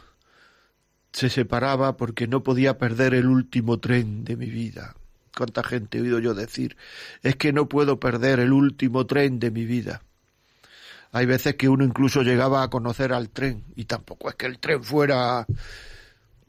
se 1.11 1.29
separaba 1.29 1.97
porque 1.97 2.27
no 2.27 2.43
podía 2.43 2.77
perder 2.77 3.15
el 3.15 3.25
último 3.25 3.79
tren 3.79 4.23
de 4.25 4.35
mi 4.35 4.45
vida 4.45 4.95
cuánta 5.39 5.63
gente 5.63 5.97
he 5.97 6.01
oído 6.01 6.19
yo 6.19 6.33
decir, 6.33 6.75
es 7.23 7.37
que 7.37 7.53
no 7.53 7.69
puedo 7.69 7.97
perder 7.97 8.41
el 8.41 8.51
último 8.51 9.05
tren 9.05 9.39
de 9.39 9.51
mi 9.51 9.65
vida. 9.65 10.01
Hay 11.13 11.25
veces 11.25 11.55
que 11.55 11.69
uno 11.69 11.85
incluso 11.85 12.23
llegaba 12.23 12.61
a 12.61 12.69
conocer 12.69 13.13
al 13.13 13.29
tren 13.29 13.63
y 13.77 13.85
tampoco 13.85 14.29
es 14.29 14.35
que 14.35 14.47
el 14.47 14.59
tren 14.59 14.83
fuera... 14.83 15.45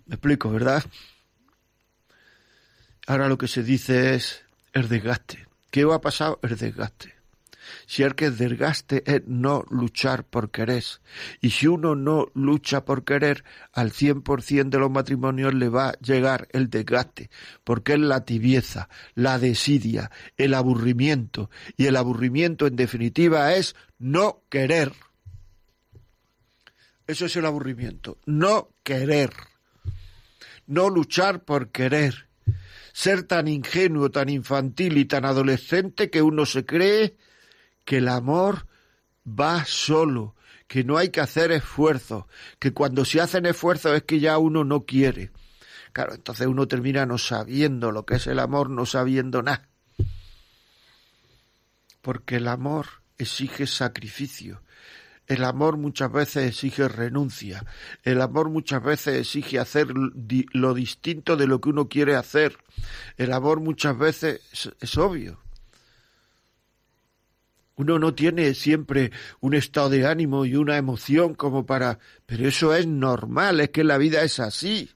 Me 0.06 0.16
explico, 0.16 0.50
¿verdad? 0.50 0.82
Ahora 3.06 3.28
lo 3.28 3.38
que 3.38 3.46
se 3.46 3.62
dice 3.62 4.16
es 4.16 4.42
el 4.72 4.88
desgaste. 4.88 5.46
¿Qué 5.70 5.82
ha 5.82 6.00
pasado? 6.00 6.40
El 6.42 6.56
desgaste. 6.56 7.19
Si 7.90 8.04
el 8.04 8.14
que 8.14 8.30
desgaste 8.30 9.02
es 9.04 9.22
no 9.26 9.64
luchar 9.68 10.22
por 10.22 10.52
querer. 10.52 10.84
Y 11.40 11.50
si 11.50 11.66
uno 11.66 11.96
no 11.96 12.28
lucha 12.34 12.84
por 12.84 13.02
querer, 13.02 13.42
al 13.72 13.90
cien 13.90 14.22
por 14.22 14.42
cien 14.42 14.70
de 14.70 14.78
los 14.78 14.92
matrimonios 14.92 15.54
le 15.54 15.68
va 15.68 15.88
a 15.88 15.98
llegar 15.98 16.46
el 16.52 16.70
desgaste, 16.70 17.30
porque 17.64 17.94
es 17.94 17.98
la 17.98 18.24
tibieza, 18.24 18.88
la 19.16 19.40
desidia, 19.40 20.12
el 20.36 20.54
aburrimiento. 20.54 21.50
Y 21.76 21.86
el 21.86 21.96
aburrimiento, 21.96 22.68
en 22.68 22.76
definitiva, 22.76 23.54
es 23.54 23.74
no 23.98 24.44
querer. 24.48 24.92
Eso 27.08 27.26
es 27.26 27.34
el 27.34 27.44
aburrimiento. 27.44 28.18
No 28.24 28.68
querer. 28.84 29.32
No 30.68 30.90
luchar 30.90 31.42
por 31.42 31.72
querer. 31.72 32.28
Ser 32.92 33.24
tan 33.24 33.48
ingenuo, 33.48 34.12
tan 34.12 34.28
infantil 34.28 34.96
y 34.96 35.06
tan 35.06 35.24
adolescente 35.24 36.08
que 36.08 36.22
uno 36.22 36.46
se 36.46 36.64
cree 36.64 37.16
que 37.90 37.96
el 37.96 38.06
amor 38.06 38.68
va 39.26 39.64
solo, 39.64 40.36
que 40.68 40.84
no 40.84 40.96
hay 40.96 41.08
que 41.08 41.20
hacer 41.20 41.50
esfuerzos, 41.50 42.26
que 42.60 42.72
cuando 42.72 43.04
se 43.04 43.20
hacen 43.20 43.46
esfuerzos 43.46 43.96
es 43.96 44.04
que 44.04 44.20
ya 44.20 44.38
uno 44.38 44.62
no 44.62 44.86
quiere. 44.86 45.32
Claro, 45.92 46.14
entonces 46.14 46.46
uno 46.46 46.68
termina 46.68 47.04
no 47.04 47.18
sabiendo 47.18 47.90
lo 47.90 48.06
que 48.06 48.14
es 48.14 48.28
el 48.28 48.38
amor, 48.38 48.70
no 48.70 48.86
sabiendo 48.86 49.42
nada. 49.42 49.68
Porque 52.00 52.36
el 52.36 52.46
amor 52.46 52.86
exige 53.18 53.66
sacrificio. 53.66 54.62
El 55.26 55.42
amor 55.42 55.76
muchas 55.76 56.12
veces 56.12 56.48
exige 56.48 56.86
renuncia. 56.86 57.66
El 58.04 58.20
amor 58.20 58.50
muchas 58.50 58.84
veces 58.84 59.16
exige 59.16 59.58
hacer 59.58 59.88
lo 59.92 60.74
distinto 60.74 61.36
de 61.36 61.48
lo 61.48 61.60
que 61.60 61.70
uno 61.70 61.88
quiere 61.88 62.14
hacer. 62.14 62.56
El 63.16 63.32
amor 63.32 63.58
muchas 63.58 63.98
veces 63.98 64.42
es, 64.78 64.96
obvio 64.96 65.40
uno 67.80 67.98
no 67.98 68.14
tiene 68.14 68.54
siempre 68.54 69.10
un 69.40 69.54
estado 69.54 69.90
de 69.90 70.06
ánimo 70.06 70.44
y 70.44 70.56
una 70.56 70.76
emoción 70.76 71.34
como 71.34 71.64
para... 71.64 71.98
Pero 72.26 72.46
eso 72.46 72.74
es 72.74 72.86
normal, 72.86 73.60
es 73.60 73.70
que 73.70 73.84
la 73.84 73.98
vida 73.98 74.22
es 74.22 74.38
así. 74.38 74.90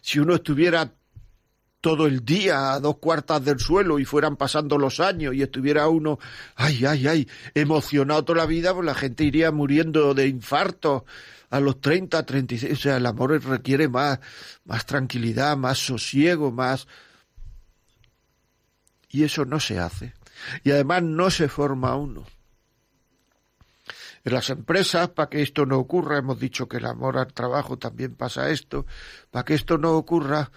Si 0.00 0.18
uno 0.18 0.34
estuviera 0.34 0.92
todo 1.80 2.06
el 2.06 2.24
día 2.24 2.72
a 2.72 2.80
dos 2.80 2.98
cuartas 2.98 3.44
del 3.44 3.60
suelo 3.60 3.98
y 3.98 4.04
fueran 4.04 4.36
pasando 4.36 4.78
los 4.78 4.98
años 4.98 5.34
y 5.34 5.42
estuviera 5.42 5.88
uno, 5.88 6.18
ay, 6.56 6.84
ay, 6.84 7.06
ay, 7.06 7.28
emocionado 7.54 8.24
toda 8.24 8.38
la 8.38 8.46
vida, 8.46 8.74
pues 8.74 8.84
la 8.84 8.94
gente 8.94 9.24
iría 9.24 9.52
muriendo 9.52 10.14
de 10.14 10.26
infarto 10.26 11.04
a 11.50 11.60
los 11.60 11.80
30, 11.80 12.24
36. 12.26 12.72
O 12.72 12.76
sea, 12.76 12.96
el 12.96 13.06
amor 13.06 13.42
requiere 13.44 13.88
más, 13.88 14.18
más 14.64 14.84
tranquilidad, 14.86 15.56
más 15.56 15.78
sosiego, 15.78 16.50
más... 16.50 16.86
Y 19.10 19.24
eso 19.24 19.44
no 19.46 19.58
se 19.58 19.78
hace. 19.78 20.12
Y 20.64 20.70
además 20.70 21.02
no 21.02 21.30
se 21.30 21.48
forma 21.48 21.96
uno. 21.96 22.24
En 24.24 24.32
las 24.34 24.50
empresas, 24.50 25.08
para 25.10 25.30
que 25.30 25.42
esto 25.42 25.64
no 25.64 25.78
ocurra, 25.78 26.18
hemos 26.18 26.38
dicho 26.38 26.68
que 26.68 26.78
el 26.78 26.86
amor 26.86 27.18
al 27.18 27.32
trabajo 27.32 27.78
también 27.78 28.14
pasa 28.14 28.50
esto, 28.50 28.84
para 29.30 29.44
que 29.44 29.54
esto 29.54 29.78
no 29.78 29.92
ocurra, 29.92 30.50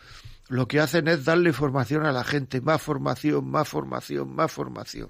lo 0.50 0.68
que 0.68 0.80
hacen 0.80 1.08
es 1.08 1.24
darle 1.24 1.54
formación 1.54 2.06
a 2.06 2.12
la 2.12 2.24
gente, 2.24 2.60
más 2.60 2.82
formación, 2.82 3.50
más 3.50 3.70
formación, 3.70 4.36
más 4.36 4.52
formación. 4.52 5.10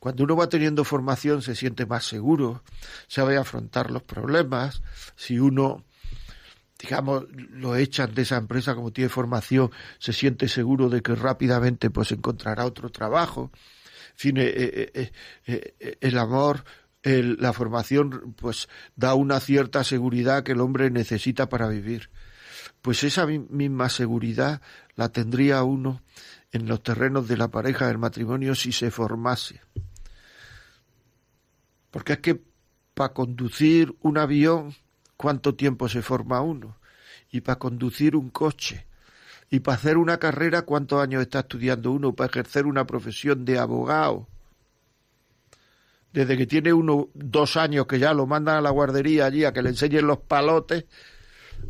Cuando 0.00 0.24
uno 0.24 0.34
va 0.34 0.48
teniendo 0.48 0.82
formación 0.82 1.42
se 1.42 1.54
siente 1.54 1.86
más 1.86 2.04
seguro, 2.04 2.64
sabe 3.06 3.36
afrontar 3.36 3.92
los 3.92 4.02
problemas, 4.02 4.82
si 5.14 5.38
uno 5.38 5.84
digamos, 6.82 7.26
lo 7.32 7.76
echan 7.76 8.12
de 8.12 8.22
esa 8.22 8.36
empresa 8.36 8.74
como 8.74 8.92
tiene 8.92 9.08
formación, 9.08 9.70
se 9.98 10.12
siente 10.12 10.48
seguro 10.48 10.88
de 10.88 11.00
que 11.00 11.14
rápidamente 11.14 11.90
pues 11.90 12.10
encontrará 12.10 12.66
otro 12.66 12.90
trabajo. 12.90 13.52
En 13.54 14.16
fin, 14.18 14.36
eh, 14.38 14.90
eh, 14.92 15.12
eh, 15.46 15.96
el 16.00 16.18
amor 16.18 16.64
la 17.04 17.52
formación 17.52 18.34
pues 18.36 18.68
da 18.94 19.14
una 19.14 19.40
cierta 19.40 19.82
seguridad 19.82 20.44
que 20.44 20.52
el 20.52 20.60
hombre 20.60 20.88
necesita 20.90 21.48
para 21.48 21.68
vivir. 21.68 22.10
Pues 22.80 23.02
esa 23.02 23.26
misma 23.26 23.88
seguridad 23.88 24.60
la 24.94 25.08
tendría 25.08 25.64
uno 25.64 26.02
en 26.52 26.68
los 26.68 26.82
terrenos 26.82 27.26
de 27.26 27.36
la 27.36 27.48
pareja 27.48 27.88
del 27.88 27.98
matrimonio 27.98 28.54
si 28.54 28.70
se 28.70 28.92
formase. 28.92 29.60
Porque 31.90 32.14
es 32.14 32.18
que 32.20 32.40
para 32.94 33.12
conducir 33.12 33.96
un 34.00 34.16
avión, 34.18 34.74
¿cuánto 35.22 35.54
tiempo 35.54 35.88
se 35.88 36.02
forma 36.02 36.40
uno? 36.40 36.76
Y 37.30 37.42
para 37.42 37.60
conducir 37.60 38.16
un 38.16 38.30
coche. 38.30 38.86
Y 39.50 39.60
para 39.60 39.76
hacer 39.76 39.96
una 39.96 40.18
carrera, 40.18 40.62
¿cuántos 40.62 41.00
años 41.00 41.22
está 41.22 41.40
estudiando 41.40 41.92
uno? 41.92 42.12
Para 42.12 42.28
ejercer 42.28 42.66
una 42.66 42.84
profesión 42.86 43.44
de 43.44 43.58
abogado 43.58 44.26
desde 46.12 46.36
que 46.36 46.46
tiene 46.46 46.72
uno 46.72 47.08
dos 47.14 47.56
años 47.56 47.86
que 47.86 47.98
ya 47.98 48.12
lo 48.12 48.26
mandan 48.26 48.56
a 48.56 48.60
la 48.60 48.70
guardería 48.70 49.26
allí 49.26 49.44
a 49.44 49.52
que 49.52 49.62
le 49.62 49.70
enseñen 49.70 50.06
los 50.06 50.18
palotes 50.18 50.84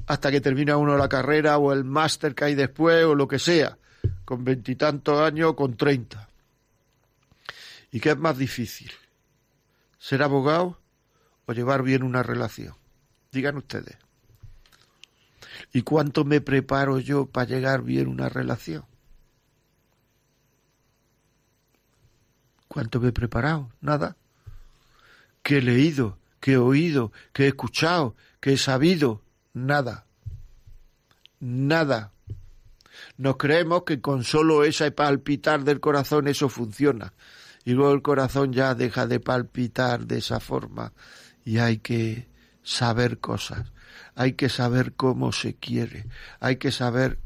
hasta 0.06 0.30
que 0.30 0.40
termina 0.40 0.76
uno 0.76 0.96
la 0.96 1.08
carrera 1.08 1.58
o 1.58 1.72
el 1.72 1.84
máster 1.84 2.34
que 2.34 2.46
hay 2.46 2.54
después 2.54 3.04
o 3.04 3.14
lo 3.14 3.28
que 3.28 3.38
sea, 3.38 3.78
con 4.24 4.42
veintitantos 4.42 5.20
años 5.20 5.50
o 5.50 5.56
con 5.56 5.76
treinta. 5.76 6.28
¿Y 7.92 8.00
qué 8.00 8.10
es 8.10 8.18
más 8.18 8.36
difícil? 8.36 8.90
¿Ser 9.98 10.22
abogado 10.22 10.80
o 11.46 11.52
llevar 11.52 11.82
bien 11.82 12.02
una 12.02 12.22
relación? 12.22 12.81
Digan 13.32 13.56
ustedes. 13.56 13.96
¿Y 15.72 15.82
cuánto 15.82 16.24
me 16.24 16.40
preparo 16.40 16.98
yo 16.98 17.26
para 17.26 17.46
llegar 17.46 17.82
bien 17.82 18.08
una 18.08 18.28
relación? 18.28 18.84
¿Cuánto 22.68 23.00
me 23.00 23.08
he 23.08 23.12
preparado? 23.12 23.70
Nada 23.80 24.16
que 25.42 25.58
he 25.58 25.62
leído, 25.62 26.18
que 26.40 26.52
he 26.52 26.56
oído, 26.56 27.12
que 27.32 27.44
he 27.44 27.48
escuchado, 27.48 28.14
que 28.40 28.54
he 28.54 28.56
sabido, 28.56 29.22
nada. 29.52 30.06
Nada. 31.40 32.12
Nos 33.16 33.36
creemos 33.36 33.82
que 33.82 34.00
con 34.00 34.24
solo 34.24 34.64
ese 34.64 34.90
palpitar 34.92 35.64
del 35.64 35.80
corazón 35.80 36.28
eso 36.28 36.48
funciona. 36.48 37.12
Y 37.64 37.72
luego 37.72 37.92
el 37.92 38.02
corazón 38.02 38.52
ya 38.52 38.74
deja 38.74 39.06
de 39.06 39.20
palpitar 39.20 40.06
de 40.06 40.18
esa 40.18 40.40
forma 40.40 40.92
y 41.44 41.58
hay 41.58 41.78
que 41.78 42.26
saber 42.62 43.18
cosas, 43.18 43.72
hay 44.14 44.34
que 44.34 44.48
saber 44.48 44.94
cómo 44.94 45.32
se 45.32 45.54
quiere, 45.54 46.06
hay 46.40 46.56
que 46.56 46.72
saber 46.72 47.18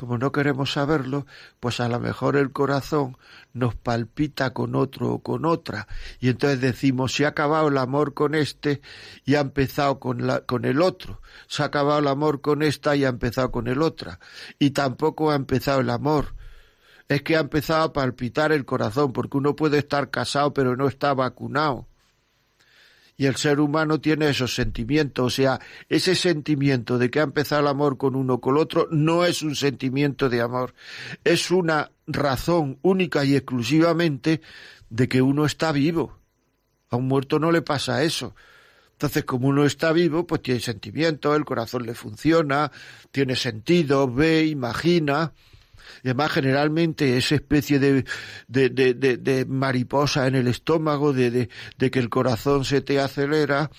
como 0.00 0.16
no 0.16 0.32
queremos 0.32 0.72
saberlo, 0.72 1.26
pues 1.60 1.78
a 1.78 1.86
lo 1.86 2.00
mejor 2.00 2.34
el 2.38 2.52
corazón 2.52 3.18
nos 3.52 3.74
palpita 3.74 4.54
con 4.54 4.74
otro 4.74 5.12
o 5.12 5.22
con 5.22 5.44
otra. 5.44 5.88
Y 6.20 6.30
entonces 6.30 6.58
decimos, 6.58 7.12
se 7.12 7.26
ha 7.26 7.28
acabado 7.28 7.68
el 7.68 7.76
amor 7.76 8.14
con 8.14 8.34
este 8.34 8.80
y 9.26 9.34
ha 9.34 9.40
empezado 9.40 10.00
con, 10.00 10.26
la, 10.26 10.40
con 10.40 10.64
el 10.64 10.80
otro. 10.80 11.20
Se 11.48 11.62
ha 11.62 11.66
acabado 11.66 11.98
el 11.98 12.08
amor 12.08 12.40
con 12.40 12.62
esta 12.62 12.96
y 12.96 13.04
ha 13.04 13.10
empezado 13.10 13.50
con 13.50 13.68
el 13.68 13.82
otra. 13.82 14.20
Y 14.58 14.70
tampoco 14.70 15.32
ha 15.32 15.34
empezado 15.34 15.80
el 15.80 15.90
amor. 15.90 16.34
Es 17.06 17.20
que 17.20 17.36
ha 17.36 17.40
empezado 17.40 17.82
a 17.82 17.92
palpitar 17.92 18.52
el 18.52 18.64
corazón, 18.64 19.12
porque 19.12 19.36
uno 19.36 19.54
puede 19.54 19.76
estar 19.76 20.08
casado 20.08 20.54
pero 20.54 20.78
no 20.78 20.88
está 20.88 21.12
vacunado 21.12 21.89
y 23.20 23.26
el 23.26 23.36
ser 23.36 23.60
humano 23.60 24.00
tiene 24.00 24.30
esos 24.30 24.54
sentimientos, 24.54 25.26
o 25.26 25.28
sea, 25.28 25.60
ese 25.90 26.14
sentimiento 26.14 26.96
de 26.96 27.10
que 27.10 27.20
ha 27.20 27.24
empezado 27.24 27.60
el 27.60 27.66
amor 27.66 27.98
con 27.98 28.16
uno 28.16 28.40
con 28.40 28.54
el 28.54 28.62
otro 28.62 28.88
no 28.90 29.26
es 29.26 29.42
un 29.42 29.54
sentimiento 29.56 30.30
de 30.30 30.40
amor, 30.40 30.72
es 31.22 31.50
una 31.50 31.90
razón 32.06 32.78
única 32.80 33.22
y 33.26 33.36
exclusivamente 33.36 34.40
de 34.88 35.06
que 35.06 35.20
uno 35.20 35.44
está 35.44 35.70
vivo. 35.70 36.18
A 36.88 36.96
un 36.96 37.08
muerto 37.08 37.38
no 37.38 37.52
le 37.52 37.60
pasa 37.60 38.02
eso. 38.04 38.34
Entonces, 38.92 39.24
como 39.26 39.48
uno 39.48 39.66
está 39.66 39.92
vivo, 39.92 40.26
pues 40.26 40.40
tiene 40.40 40.60
sentimientos, 40.60 41.36
el 41.36 41.44
corazón 41.44 41.84
le 41.84 41.92
funciona, 41.92 42.72
tiene 43.10 43.36
sentido, 43.36 44.10
ve, 44.10 44.46
imagina, 44.46 45.34
y 46.02 46.08
además, 46.08 46.32
generalmente, 46.32 47.16
esa 47.16 47.34
especie 47.34 47.78
de, 47.78 48.04
de, 48.48 48.68
de, 48.70 48.94
de 48.94 49.44
mariposa 49.46 50.26
en 50.26 50.34
el 50.34 50.48
estómago, 50.48 51.12
de, 51.12 51.48
que 51.78 51.98
el 51.98 52.08
corazón 52.08 52.64
se 52.64 52.80
te 52.80 53.00
acelera, 53.00 53.70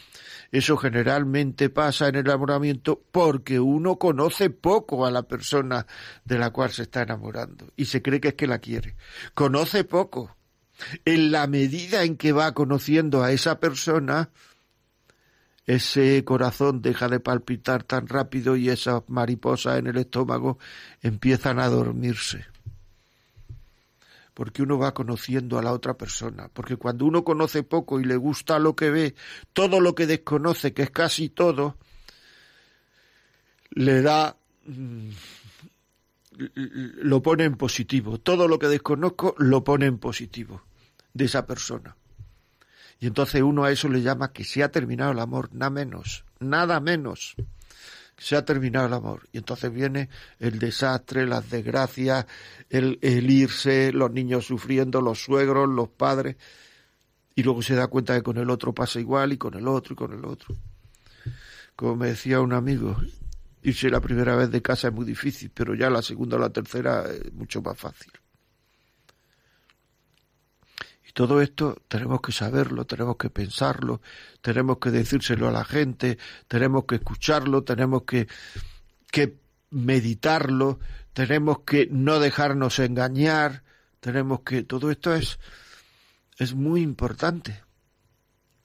eso 0.51 0.77
generalmente 0.77 1.69
pasa 1.69 2.09
en 2.09 2.15
el 2.15 2.25
enamoramiento 2.25 3.01
porque 3.11 3.59
uno 3.59 3.97
conoce 3.97 4.49
poco 4.49 5.05
a 5.05 5.11
la 5.11 5.23
persona 5.23 5.85
de 6.25 6.37
la 6.37 6.49
cual 6.51 6.71
se 6.71 6.83
está 6.83 7.03
enamorando 7.03 7.71
y 7.77 7.85
se 7.85 8.01
cree 8.01 8.19
que 8.19 8.29
es 8.29 8.33
que 8.33 8.47
la 8.47 8.59
quiere. 8.59 8.95
Conoce 9.33 9.83
poco. 9.83 10.35
En 11.05 11.31
la 11.31 11.45
medida 11.45 12.03
en 12.03 12.17
que 12.17 12.31
va 12.31 12.53
conociendo 12.53 13.23
a 13.23 13.31
esa 13.31 13.59
persona, 13.59 14.31
ese 15.65 16.23
corazón 16.25 16.81
deja 16.81 17.07
de 17.07 17.19
palpitar 17.19 17.83
tan 17.83 18.07
rápido 18.07 18.55
y 18.55 18.69
esas 18.69 19.03
mariposas 19.07 19.79
en 19.79 19.87
el 19.87 19.97
estómago 19.97 20.57
empiezan 21.01 21.59
a 21.59 21.67
dormirse. 21.67 22.45
Porque 24.33 24.63
uno 24.63 24.79
va 24.79 24.93
conociendo 24.93 25.59
a 25.59 25.61
la 25.61 25.73
otra 25.73 25.95
persona. 25.95 26.49
Porque 26.51 26.77
cuando 26.77 27.05
uno 27.05 27.23
conoce 27.23 27.63
poco 27.63 27.99
y 27.99 28.05
le 28.05 28.15
gusta 28.15 28.59
lo 28.59 28.75
que 28.75 28.89
ve, 28.89 29.15
todo 29.53 29.81
lo 29.81 29.93
que 29.93 30.07
desconoce, 30.07 30.73
que 30.73 30.83
es 30.83 30.89
casi 30.89 31.29
todo, 31.29 31.77
le 33.71 34.01
da 34.01 34.35
mm, 34.65 35.09
lo 36.37 37.21
pone 37.21 37.43
en 37.43 37.55
positivo. 37.55 38.17
Todo 38.17 38.47
lo 38.47 38.57
que 38.57 38.67
desconozco 38.67 39.35
lo 39.37 39.63
pone 39.63 39.85
en 39.85 39.97
positivo 39.99 40.63
de 41.13 41.25
esa 41.25 41.45
persona. 41.45 41.95
Y 43.01 43.07
entonces 43.07 43.41
uno 43.41 43.63
a 43.63 43.71
eso 43.71 43.89
le 43.89 44.03
llama 44.03 44.31
que 44.31 44.43
se 44.43 44.61
ha 44.61 44.69
terminado 44.69 45.11
el 45.11 45.17
amor, 45.17 45.49
nada 45.53 45.71
menos, 45.71 46.23
nada 46.39 46.79
menos. 46.79 47.35
Se 48.15 48.35
ha 48.35 48.45
terminado 48.45 48.85
el 48.85 48.93
amor. 48.93 49.27
Y 49.31 49.39
entonces 49.39 49.73
viene 49.73 50.07
el 50.37 50.59
desastre, 50.59 51.25
las 51.25 51.49
desgracias, 51.49 52.27
el, 52.69 52.99
irse, 53.01 53.91
los 53.91 54.11
niños 54.11 54.45
sufriendo, 54.45 55.01
los 55.01 55.23
suegros, 55.23 55.67
los 55.67 55.89
padres. 55.89 56.35
Y 57.33 57.41
luego 57.41 57.63
se 57.63 57.73
da 57.73 57.87
cuenta 57.87 58.13
que 58.13 58.21
con 58.21 58.37
el 58.37 58.51
otro 58.51 58.71
pasa 58.71 58.99
igual 58.99 59.33
y 59.33 59.37
con 59.39 59.55
el 59.55 59.67
otro 59.67 59.93
y 59.93 59.95
con 59.95 60.13
el 60.13 60.23
otro. 60.23 60.55
Como 61.75 61.95
me 61.95 62.09
decía 62.09 62.39
un 62.39 62.53
amigo, 62.53 62.97
irse 63.63 63.89
la 63.89 63.99
primera 63.99 64.35
vez 64.35 64.51
de 64.51 64.61
casa 64.61 64.89
es 64.89 64.93
muy 64.93 65.05
difícil, 65.05 65.49
pero 65.51 65.73
ya 65.73 65.89
la 65.89 66.03
segunda 66.03 66.37
o 66.37 66.39
la 66.39 66.51
tercera 66.51 67.05
es 67.11 67.33
mucho 67.33 67.63
más 67.63 67.79
fácil. 67.79 68.11
Y 71.11 71.13
todo 71.13 71.41
esto 71.41 71.75
tenemos 71.89 72.21
que 72.21 72.31
saberlo, 72.31 72.85
tenemos 72.85 73.17
que 73.17 73.29
pensarlo, 73.29 73.99
tenemos 74.39 74.77
que 74.77 74.91
decírselo 74.91 75.49
a 75.49 75.51
la 75.51 75.65
gente, 75.65 76.17
tenemos 76.47 76.85
que 76.85 76.95
escucharlo, 76.95 77.65
tenemos 77.65 78.03
que, 78.03 78.29
que 79.11 79.35
meditarlo, 79.71 80.79
tenemos 81.11 81.59
que 81.65 81.89
no 81.91 82.21
dejarnos 82.21 82.79
engañar, 82.79 83.63
tenemos 83.99 84.39
que 84.45 84.63
todo 84.63 84.89
esto 84.89 85.13
es 85.13 85.37
es 86.37 86.55
muy 86.55 86.81
importante. 86.81 87.61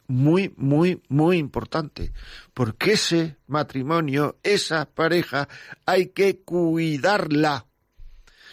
Muy, 0.07 0.55
muy, 0.57 1.03
muy 1.09 1.37
importante. 1.37 2.13
Porque 2.55 2.93
ese 2.93 3.39
matrimonio, 3.49 4.39
esa 4.45 4.87
pareja, 4.87 5.49
hay 5.85 6.07
que 6.11 6.39
cuidarla. 6.39 7.67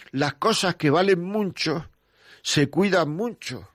Las 0.10 0.34
cosas 0.34 0.76
que 0.78 0.90
valen 0.90 1.24
mucho 1.24 1.92
se 2.42 2.72
cuidan 2.72 3.12
mucho. 3.12 3.73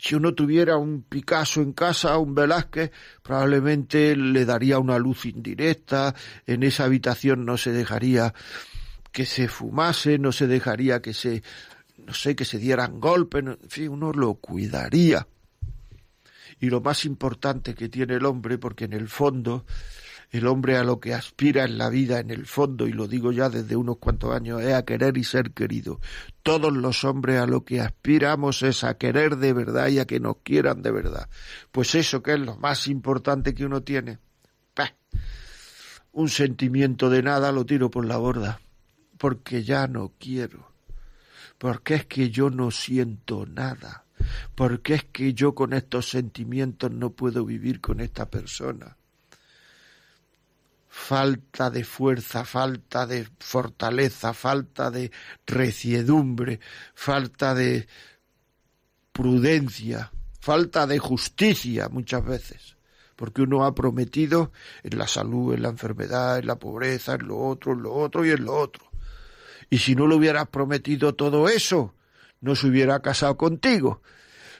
Si 0.00 0.14
uno 0.14 0.32
tuviera 0.32 0.78
un 0.78 1.02
Picasso 1.02 1.60
en 1.60 1.74
casa, 1.74 2.16
un 2.16 2.34
Velázquez, 2.34 2.90
probablemente 3.22 4.16
le 4.16 4.46
daría 4.46 4.78
una 4.78 4.98
luz 4.98 5.26
indirecta, 5.26 6.14
en 6.46 6.62
esa 6.62 6.84
habitación 6.84 7.44
no 7.44 7.58
se 7.58 7.70
dejaría 7.72 8.32
que 9.12 9.26
se 9.26 9.46
fumase, 9.46 10.18
no 10.18 10.32
se 10.32 10.46
dejaría 10.46 11.02
que 11.02 11.12
se, 11.12 11.42
no 11.98 12.14
sé, 12.14 12.34
que 12.34 12.46
se 12.46 12.58
dieran 12.58 12.98
golpes, 12.98 13.44
en 13.44 13.58
fin, 13.68 13.90
uno 13.90 14.12
lo 14.12 14.36
cuidaría. 14.36 15.28
Y 16.60 16.70
lo 16.70 16.80
más 16.80 17.04
importante 17.04 17.74
que 17.74 17.90
tiene 17.90 18.14
el 18.14 18.24
hombre, 18.24 18.56
porque 18.56 18.86
en 18.86 18.94
el 18.94 19.08
fondo 19.08 19.66
el 20.30 20.46
hombre 20.46 20.76
a 20.76 20.84
lo 20.84 21.00
que 21.00 21.12
aspira 21.12 21.64
en 21.64 21.76
la 21.76 21.88
vida, 21.88 22.20
en 22.20 22.30
el 22.30 22.46
fondo, 22.46 22.86
y 22.86 22.92
lo 22.92 23.08
digo 23.08 23.32
ya 23.32 23.48
desde 23.48 23.74
unos 23.74 23.98
cuantos 23.98 24.34
años, 24.34 24.62
es 24.62 24.74
a 24.74 24.84
querer 24.84 25.16
y 25.18 25.24
ser 25.24 25.50
querido. 25.50 26.00
Todos 26.42 26.72
los 26.72 27.02
hombres 27.04 27.40
a 27.40 27.46
lo 27.46 27.64
que 27.64 27.80
aspiramos 27.80 28.62
es 28.62 28.84
a 28.84 28.96
querer 28.96 29.36
de 29.36 29.52
verdad 29.52 29.88
y 29.88 29.98
a 29.98 30.06
que 30.06 30.20
nos 30.20 30.36
quieran 30.38 30.82
de 30.82 30.92
verdad. 30.92 31.28
Pues 31.72 31.94
eso 31.96 32.22
que 32.22 32.34
es 32.34 32.40
lo 32.40 32.56
más 32.56 32.86
importante 32.86 33.54
que 33.54 33.64
uno 33.64 33.82
tiene. 33.82 34.18
un 36.12 36.28
sentimiento 36.28 37.10
de 37.10 37.22
nada 37.22 37.52
lo 37.52 37.64
tiro 37.66 37.90
por 37.90 38.04
la 38.04 38.16
borda, 38.16 38.60
porque 39.18 39.64
ya 39.64 39.86
no 39.88 40.12
quiero, 40.18 40.72
porque 41.58 41.94
es 41.94 42.06
que 42.06 42.30
yo 42.30 42.50
no 42.50 42.70
siento 42.70 43.46
nada, 43.46 44.04
porque 44.54 44.94
es 44.94 45.04
que 45.04 45.34
yo 45.34 45.54
con 45.54 45.72
estos 45.72 46.08
sentimientos 46.08 46.90
no 46.90 47.10
puedo 47.10 47.44
vivir 47.44 47.80
con 47.80 48.00
esta 48.00 48.28
persona 48.28 48.96
falta 50.90 51.70
de 51.70 51.84
fuerza, 51.84 52.44
falta 52.44 53.06
de 53.06 53.26
fortaleza, 53.38 54.34
falta 54.34 54.90
de 54.90 55.12
reciedumbre, 55.46 56.58
falta 56.94 57.54
de 57.54 57.86
prudencia, 59.12 60.10
falta 60.40 60.88
de 60.88 60.98
justicia 60.98 61.88
muchas 61.88 62.24
veces, 62.24 62.76
porque 63.14 63.42
uno 63.42 63.64
ha 63.64 63.74
prometido 63.74 64.50
en 64.82 64.98
la 64.98 65.06
salud, 65.06 65.54
en 65.54 65.62
la 65.62 65.68
enfermedad, 65.68 66.40
en 66.40 66.48
la 66.48 66.58
pobreza, 66.58 67.14
en 67.14 67.28
lo 67.28 67.38
otro, 67.38 67.72
en 67.72 67.82
lo 67.82 67.94
otro 67.94 68.26
y 68.26 68.30
en 68.30 68.44
lo 68.44 68.56
otro. 68.56 68.90
Y 69.70 69.78
si 69.78 69.94
no 69.94 70.08
le 70.08 70.16
hubieras 70.16 70.48
prometido 70.48 71.14
todo 71.14 71.48
eso, 71.48 71.94
no 72.40 72.56
se 72.56 72.66
hubiera 72.66 73.00
casado 73.00 73.36
contigo. 73.36 74.02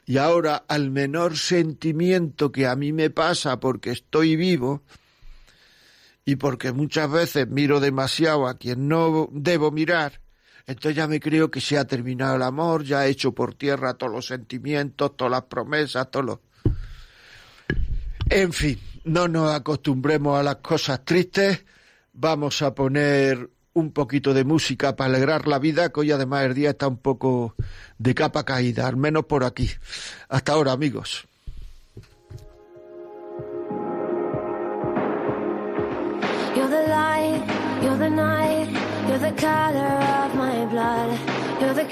Y 0.06 0.18
ahora, 0.18 0.64
al 0.68 0.90
menor 0.90 1.36
sentimiento 1.36 2.52
que 2.52 2.68
a 2.68 2.76
mí 2.76 2.92
me 2.92 3.10
pasa 3.10 3.58
porque 3.58 3.90
estoy 3.90 4.36
vivo, 4.36 4.82
y 6.30 6.36
porque 6.36 6.70
muchas 6.70 7.10
veces 7.10 7.48
miro 7.48 7.80
demasiado 7.80 8.46
a 8.46 8.56
quien 8.56 8.86
no 8.86 9.28
debo 9.32 9.72
mirar, 9.72 10.20
entonces 10.64 10.94
ya 10.94 11.08
me 11.08 11.18
creo 11.18 11.50
que 11.50 11.60
se 11.60 11.76
ha 11.76 11.84
terminado 11.84 12.36
el 12.36 12.42
amor, 12.42 12.84
ya 12.84 13.04
he 13.04 13.10
hecho 13.10 13.32
por 13.32 13.56
tierra 13.56 13.94
todos 13.94 14.12
los 14.12 14.26
sentimientos, 14.26 15.16
todas 15.16 15.32
las 15.32 15.42
promesas, 15.42 16.08
todos 16.08 16.26
los... 16.26 16.38
En 18.28 18.52
fin, 18.52 18.78
no 19.02 19.26
nos 19.26 19.52
acostumbremos 19.52 20.38
a 20.38 20.44
las 20.44 20.56
cosas 20.56 21.04
tristes, 21.04 21.64
vamos 22.12 22.62
a 22.62 22.76
poner 22.76 23.50
un 23.72 23.90
poquito 23.90 24.32
de 24.32 24.44
música 24.44 24.94
para 24.94 25.10
alegrar 25.10 25.48
la 25.48 25.58
vida, 25.58 25.90
que 25.90 25.98
hoy 25.98 26.12
además 26.12 26.44
el 26.44 26.54
día 26.54 26.70
está 26.70 26.86
un 26.86 26.98
poco 26.98 27.56
de 27.98 28.14
capa 28.14 28.44
caída, 28.44 28.86
al 28.86 28.96
menos 28.96 29.24
por 29.24 29.42
aquí. 29.42 29.68
Hasta 30.28 30.52
ahora, 30.52 30.70
amigos. 30.70 31.26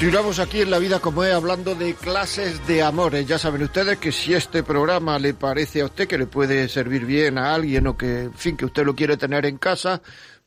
Continuamos 0.00 0.38
aquí 0.38 0.62
en 0.62 0.70
La 0.70 0.78
Vida 0.78 0.98
como 0.98 1.24
es 1.24 1.34
hablando 1.34 1.74
de 1.74 1.92
clases 1.92 2.66
de 2.66 2.82
amores. 2.82 3.26
Ya 3.26 3.38
saben 3.38 3.64
ustedes 3.64 3.98
que 3.98 4.12
si 4.12 4.32
este 4.32 4.62
programa 4.62 5.18
le 5.18 5.34
parece 5.34 5.82
a 5.82 5.84
usted 5.84 6.08
que 6.08 6.16
le 6.16 6.26
puede 6.26 6.70
servir 6.70 7.04
bien 7.04 7.36
a 7.36 7.54
alguien 7.54 7.86
o 7.86 7.98
que, 7.98 8.22
en 8.22 8.32
fin, 8.32 8.56
que 8.56 8.64
usted 8.64 8.82
lo 8.86 8.94
quiere 8.94 9.18
tener 9.18 9.44
en 9.44 9.58
casa, 9.58 10.00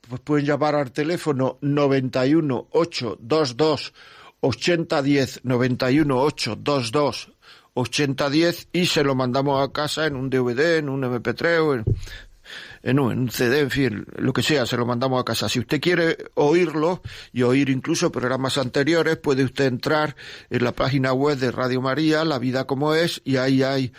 pues 0.09 0.21
pueden 0.21 0.47
llamar 0.47 0.73
al 0.73 0.91
teléfono 0.91 1.59
91 1.61 2.69
822 2.71 3.93
8010 4.39 5.41
91 5.43 6.17
822 6.17 7.31
8010 7.75 8.69
y 8.73 8.87
se 8.87 9.03
lo 9.03 9.13
mandamos 9.13 9.63
a 9.63 9.71
casa 9.71 10.07
en 10.07 10.15
un 10.15 10.31
DVD, 10.31 10.77
en 10.77 10.89
un 10.89 11.03
MP3 11.03 11.59
o 11.59 11.75
en, 11.75 11.85
en 12.82 12.99
un, 12.99 13.29
CD, 13.29 13.60
en 13.62 13.71
fin, 13.71 14.06
lo 14.17 14.34
que 14.34 14.43
sea, 14.43 14.65
se 14.65 14.77
lo 14.77 14.86
mandamos 14.86 15.21
a 15.21 15.25
casa. 15.25 15.49
Si 15.49 15.60
usted 15.60 15.82
quiere 15.82 16.17
oírlo 16.36 17.01
y 17.32 17.43
oír 17.43 17.69
incluso 17.69 18.12
programas 18.12 18.58
anteriores, 18.58 19.17
puede 19.17 19.43
usted 19.43 19.65
entrar 19.65 20.15
en 20.49 20.63
la 20.63 20.71
página 20.71 21.13
web 21.13 21.38
de 21.38 21.51
Radio 21.51 21.82
María, 21.82 22.23
La 22.25 22.39
Vida 22.39 22.65
como 22.65 22.93
es, 22.93 23.21
y 23.23 23.38
ahí 23.38 23.63
hay 23.63 23.93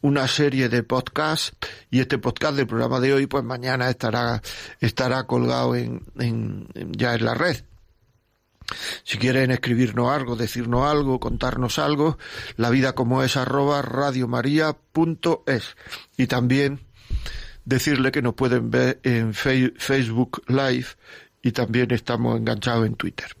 una 0.00 0.28
serie 0.28 0.68
de 0.68 0.82
podcasts 0.82 1.56
y 1.90 2.00
este 2.00 2.18
podcast 2.18 2.54
del 2.54 2.68
programa 2.68 3.00
de 3.00 3.14
hoy 3.14 3.26
pues 3.26 3.42
mañana 3.42 3.90
estará 3.90 4.40
estará 4.80 5.24
colgado 5.24 5.74
en, 5.74 6.02
en 6.20 6.68
ya 6.92 7.16
en 7.16 7.24
la 7.24 7.34
red 7.34 7.56
si 9.04 9.18
quieren 9.18 9.50
escribirnos 9.50 10.10
algo, 10.10 10.36
decirnos 10.36 10.86
algo, 10.86 11.20
contarnos 11.20 11.78
algo, 11.78 12.18
la 12.56 12.70
vida 12.70 12.94
como 12.94 13.22
es 13.22 13.36
arroba 13.36 13.82
radiomaria.es 13.82 15.76
y 16.16 16.26
también 16.26 16.80
decirle 17.68 18.10
que 18.10 18.22
nos 18.22 18.34
pueden 18.34 18.70
ver 18.70 18.98
en 19.02 19.34
Facebook 19.34 20.42
Live 20.48 20.86
y 21.42 21.52
también 21.52 21.90
estamos 21.90 22.38
enganchados 22.38 22.86
en 22.86 22.94
Twitter. 22.94 23.36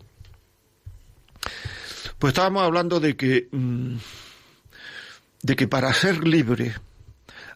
Pues 2.18 2.32
estábamos 2.32 2.62
hablando 2.62 3.00
de 3.00 3.16
que 3.16 3.48
mm, 3.50 3.96
de 5.42 5.56
que 5.56 5.66
para 5.66 5.92
ser 5.94 6.26
libre 6.28 6.74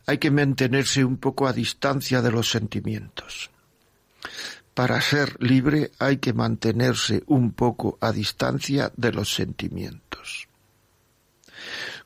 hay 0.07 0.17
que 0.17 0.31
mantenerse 0.31 1.05
un 1.05 1.19
poco 1.19 1.47
a 1.47 1.53
distancia 1.53 2.23
de 2.23 2.33
los 2.33 2.51
sentimientos. 2.51 3.51
Para 4.73 4.99
ser 5.03 5.37
libre 5.43 5.91
hay 5.99 6.17
que 6.17 6.33
mantenerse 6.33 7.23
un 7.27 7.53
poco 7.53 7.99
a 8.01 8.13
distancia 8.13 8.91
de 8.97 9.13
los 9.13 9.35
sentimientos. 9.35 10.49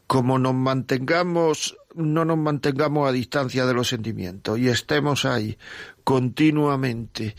Como 0.09 0.41
nos 0.41 0.55
mantengamos, 0.55 1.77
no 1.97 2.25
nos 2.25 2.39
mantengamos 2.39 3.09
a 3.09 3.13
distancia 3.13 3.67
de 3.67 3.75
los 3.75 3.89
sentimientos 3.89 4.59
y 4.59 4.69
estemos 4.69 5.25
ahí 5.25 5.57
continuamente 6.05 7.35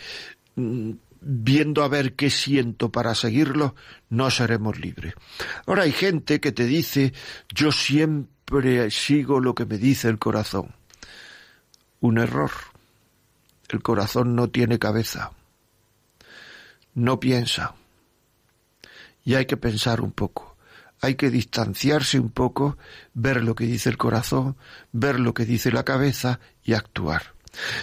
mm, 0.56 0.91
viendo 1.22 1.84
a 1.84 1.88
ver 1.88 2.13
qué 2.13 2.30
siento 2.30 2.91
para 2.91 3.15
seguirlo, 3.15 3.76
no 4.10 4.30
seremos 4.30 4.80
libres. 4.80 5.13
Ahora 5.65 5.84
hay 5.84 5.91
gente 5.91 6.39
que 6.39 6.52
te 6.52 6.65
dice, 6.65 7.13
yo 7.54 7.72
siempre 7.72 8.91
sigo 8.91 9.39
lo 9.39 9.56
que 9.56 9.65
me 9.65 9.78
dice 9.78 10.10
el 10.10 10.20
corazón. 10.20 10.74
Un 12.00 12.17
error. 12.17 12.52
El 13.70 13.82
corazón 13.82 14.36
no 14.36 14.50
tiene 14.50 14.80
cabeza. 14.80 15.32
No 16.93 17.20
piensa. 17.20 17.76
Y 19.26 19.36
hay 19.36 19.46
que 19.46 19.58
pensar 19.58 20.02
un 20.02 20.12
poco. 20.12 20.57
Hay 21.02 21.16
que 21.16 21.30
distanciarse 21.30 22.20
un 22.20 22.30
poco, 22.30 22.78
ver 23.14 23.44
lo 23.44 23.56
que 23.56 23.66
dice 23.66 23.90
el 23.90 23.98
corazón, 23.98 24.58
ver 24.92 25.20
lo 25.20 25.34
que 25.34 25.46
dice 25.46 25.72
la 25.72 25.84
cabeza 25.84 26.40
y 26.64 26.74
actuar. 26.74 27.38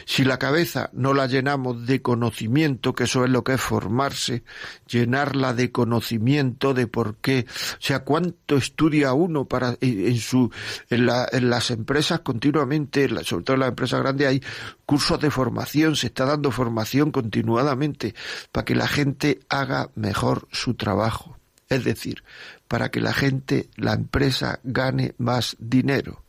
Si 0.05 0.25
la 0.25 0.39
cabeza 0.39 0.91
no 0.93 1.15
la 1.15 1.27
llenamos 1.27 1.87
de 1.87 2.03
conocimiento, 2.03 2.95
que 2.95 3.05
eso 3.05 3.25
es 3.25 3.31
lo 3.31 3.45
que 3.45 3.55
es 3.55 3.61
formarse, 3.61 4.45
llenarla 4.87 5.55
de 5.55 5.73
conocimiento 5.73 6.75
de 6.75 6.87
por 6.87 7.17
qué, 7.17 7.47
o 7.49 7.83
sea, 7.83 8.01
cuánto 8.01 8.57
estudia 8.57 9.13
uno 9.13 9.47
para 9.47 9.77
en 9.81 10.19
su 10.19 10.51
en, 10.91 11.07
las 11.07 11.71
empresas 11.71 12.21
continuamente, 12.21 13.09
sobre 13.25 13.45
todo 13.45 13.55
en 13.55 13.61
las 13.61 13.71
empresas 13.71 14.01
grandes 14.01 14.29
hay 14.29 14.43
cursos 14.87 15.21
de 15.21 15.31
formación, 15.31 15.97
se 15.97 16.09
está 16.09 16.25
dando 16.25 16.51
formación 16.51 17.11
continuadamente 17.11 18.15
para 18.53 18.65
que 18.65 18.75
la 18.75 18.87
gente 18.87 19.41
haga 19.49 19.91
mejor 19.95 20.49
su 20.53 20.75
trabajo. 20.75 21.37
Es 21.69 21.83
decir, 21.83 22.23
para 22.69 22.91
que 22.91 23.01
la 23.01 23.13
gente, 23.13 23.69
la 23.77 23.93
empresa 23.93 24.61
gane 24.63 25.15
más 25.19 25.57
dinero. 25.59 26.25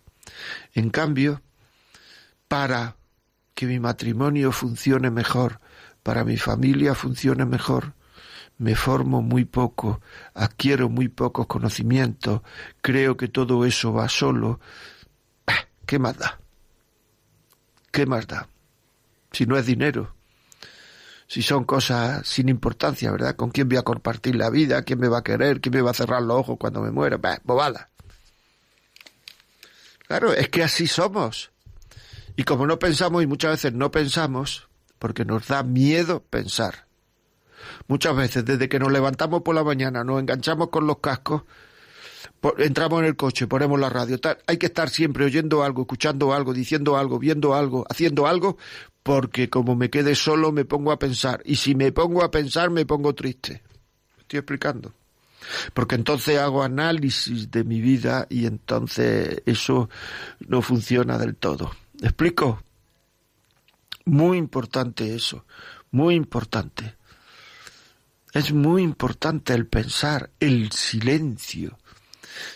En 0.73 0.89
cambio, 0.89 1.41
para 2.47 2.97
que 3.53 3.65
mi 3.65 3.79
matrimonio 3.79 4.51
funcione 4.51 5.09
mejor, 5.09 5.59
para 6.03 6.23
mi 6.23 6.37
familia 6.37 6.93
funcione 6.93 7.45
mejor, 7.45 7.93
me 8.57 8.75
formo 8.75 9.21
muy 9.21 9.45
poco, 9.45 10.01
adquiero 10.33 10.89
muy 10.89 11.09
pocos 11.09 11.47
conocimientos, 11.47 12.41
creo 12.81 13.17
que 13.17 13.27
todo 13.27 13.65
eso 13.65 13.93
va 13.93 14.07
solo. 14.07 14.59
Ah, 15.47 15.65
¿Qué 15.85 15.99
más 15.99 16.17
da? 16.17 16.39
¿Qué 17.91 18.05
más 18.05 18.27
da? 18.27 18.47
Si 19.31 19.45
no 19.45 19.57
es 19.57 19.65
dinero, 19.65 20.14
si 21.27 21.41
son 21.41 21.63
cosas 21.63 22.27
sin 22.27 22.49
importancia, 22.49 23.11
¿verdad? 23.11 23.35
¿Con 23.35 23.49
quién 23.49 23.67
voy 23.67 23.77
a 23.77 23.83
compartir 23.83 24.35
la 24.35 24.49
vida? 24.49 24.83
¿Quién 24.83 24.99
me 24.99 25.07
va 25.07 25.19
a 25.19 25.23
querer? 25.23 25.59
¿Quién 25.59 25.73
me 25.73 25.81
va 25.81 25.91
a 25.91 25.95
cerrar 25.95 26.21
los 26.21 26.37
ojos 26.37 26.57
cuando 26.59 26.81
me 26.81 26.91
muera? 26.91 27.17
Bah. 27.17 27.39
Claro, 30.07 30.33
es 30.33 30.49
que 30.49 30.63
así 30.63 30.87
somos. 30.87 31.51
Y 32.35 32.43
como 32.43 32.67
no 32.67 32.77
pensamos 32.77 33.23
y 33.23 33.27
muchas 33.27 33.51
veces 33.51 33.73
no 33.73 33.91
pensamos, 33.91 34.67
porque 34.99 35.25
nos 35.25 35.47
da 35.47 35.63
miedo 35.63 36.21
pensar. 36.21 36.85
Muchas 37.87 38.15
veces, 38.15 38.45
desde 38.45 38.69
que 38.69 38.79
nos 38.79 38.91
levantamos 38.91 39.41
por 39.41 39.55
la 39.55 39.63
mañana, 39.63 40.03
nos 40.03 40.19
enganchamos 40.19 40.69
con 40.69 40.85
los 40.85 40.99
cascos, 40.99 41.43
entramos 42.57 42.99
en 42.99 43.05
el 43.05 43.15
coche, 43.15 43.47
ponemos 43.47 43.79
la 43.79 43.89
radio, 43.89 44.19
hay 44.45 44.57
que 44.57 44.67
estar 44.67 44.89
siempre 44.89 45.25
oyendo 45.25 45.63
algo, 45.63 45.81
escuchando 45.81 46.33
algo, 46.33 46.53
diciendo 46.53 46.97
algo, 46.97 47.17
viendo 47.17 47.55
algo, 47.55 47.85
haciendo 47.89 48.27
algo, 48.27 48.57
porque 49.05 49.51
como 49.51 49.75
me 49.75 49.91
quede 49.91 50.15
solo 50.15 50.51
me 50.51 50.65
pongo 50.65 50.91
a 50.91 50.97
pensar. 50.97 51.43
Y 51.45 51.57
si 51.57 51.75
me 51.75 51.91
pongo 51.91 52.23
a 52.23 52.31
pensar 52.31 52.71
me 52.71 52.87
pongo 52.87 53.13
triste. 53.13 53.61
¿Me 54.15 54.21
estoy 54.21 54.39
explicando? 54.39 54.95
Porque 55.75 55.93
entonces 55.93 56.39
hago 56.39 56.63
análisis 56.63 57.51
de 57.51 57.63
mi 57.63 57.81
vida 57.81 58.25
y 58.31 58.47
entonces 58.47 59.43
eso 59.45 59.91
no 60.47 60.63
funciona 60.63 61.19
del 61.19 61.35
todo. 61.35 61.69
explico? 62.01 62.63
Muy 64.05 64.39
importante 64.39 65.13
eso, 65.13 65.45
muy 65.91 66.15
importante. 66.15 66.95
Es 68.33 68.51
muy 68.53 68.81
importante 68.81 69.53
el 69.53 69.67
pensar, 69.67 70.31
el 70.39 70.71
silencio. 70.71 71.77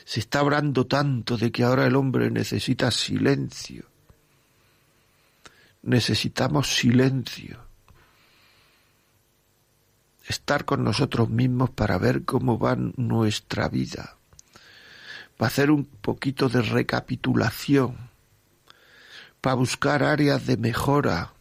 Se 0.04 0.20
está 0.20 0.40
hablando 0.40 0.88
tanto 0.88 1.38
de 1.38 1.52
que 1.52 1.64
ahora 1.64 1.86
el 1.86 1.96
hombre 1.96 2.32
necesita 2.32 2.90
silencio. 2.90 3.89
Necesitamos 5.90 6.76
silencio. 6.76 7.58
Estar 10.28 10.66
con 10.66 10.84
nosotros 10.84 11.30
mismos 11.30 11.72
para 11.72 11.98
ver 11.98 12.26
cómo 12.26 12.60
va 12.60 12.76
nuestra 12.76 13.68
vida. 13.70 14.18
Para 15.36 15.48
hacer 15.48 15.72
un 15.72 15.86
poquito 15.86 16.48
de 16.48 16.62
recapitulación 16.62 18.10
para 19.42 19.56
buscar 19.56 20.04
áreas 20.04 20.46
de 20.46 20.58
mejora, 20.58 21.34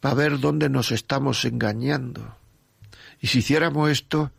para 0.00 0.14
ver 0.14 0.40
dónde 0.40 0.68
nos 0.68 0.90
estamos 0.90 1.44
engañando. 1.44 2.36
Y 3.20 3.28
si 3.28 3.38
hiciéramos 3.38 3.90
esto, 3.90 4.32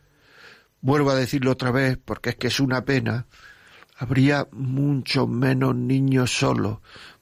vuelvo 0.82 1.12
a 1.12 1.15
decirlo 1.15 1.52
otra 1.52 1.71
vez, 1.71 1.97
porque 2.04 2.32
es 2.32 2.36
que 2.36 2.47
es 2.47 2.60
una 2.60 2.84
pena, 2.84 3.28
habría 3.97 4.47
muchos 4.52 5.30
menos 5.30 5.76
niños 5.76 6.32
solos, 6.32 6.80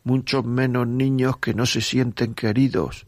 muchos 0.10 0.44
menos 0.44 0.88
niños 0.88 1.38
que 1.38 1.54
no 1.54 1.68
se 1.68 1.82
sienten 1.82 2.34
queridos, 2.34 3.06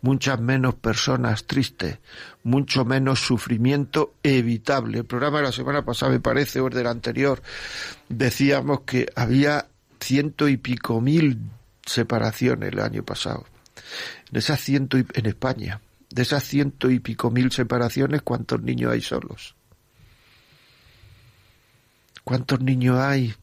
muchas 0.00 0.40
menos 0.40 0.74
personas 0.74 1.44
tristes, 1.44 1.98
mucho 2.44 2.86
menos 2.86 3.20
sufrimiento 3.20 4.14
evitable. 4.22 5.00
El 5.00 5.04
programa 5.04 5.40
de 5.40 5.44
la 5.44 5.52
semana 5.52 5.84
pasada, 5.84 6.12
me 6.12 6.20
parece, 6.20 6.58
o 6.60 6.68
el 6.68 6.72
del 6.72 6.86
anterior, 6.86 7.42
decíamos 8.08 8.80
que 8.86 9.12
había 9.14 9.66
ciento 10.00 10.48
y 10.48 10.56
pico 10.56 11.02
mil 11.02 11.38
separaciones 11.84 12.72
el 12.72 12.80
año 12.80 13.04
pasado. 13.04 13.44
De 14.30 14.38
esas 14.38 14.62
ciento 14.62 14.96
y, 14.96 15.04
en 15.12 15.26
España, 15.26 15.82
de 16.08 16.22
esas 16.22 16.42
ciento 16.42 16.90
y 16.90 17.00
pico 17.00 17.30
mil 17.30 17.52
separaciones, 17.52 18.22
¿cuántos 18.22 18.62
niños 18.62 18.92
hay 18.92 19.02
solos? 19.02 19.56
¿Cuántos 22.24 22.62
niños 22.62 22.98
hay 22.98 23.34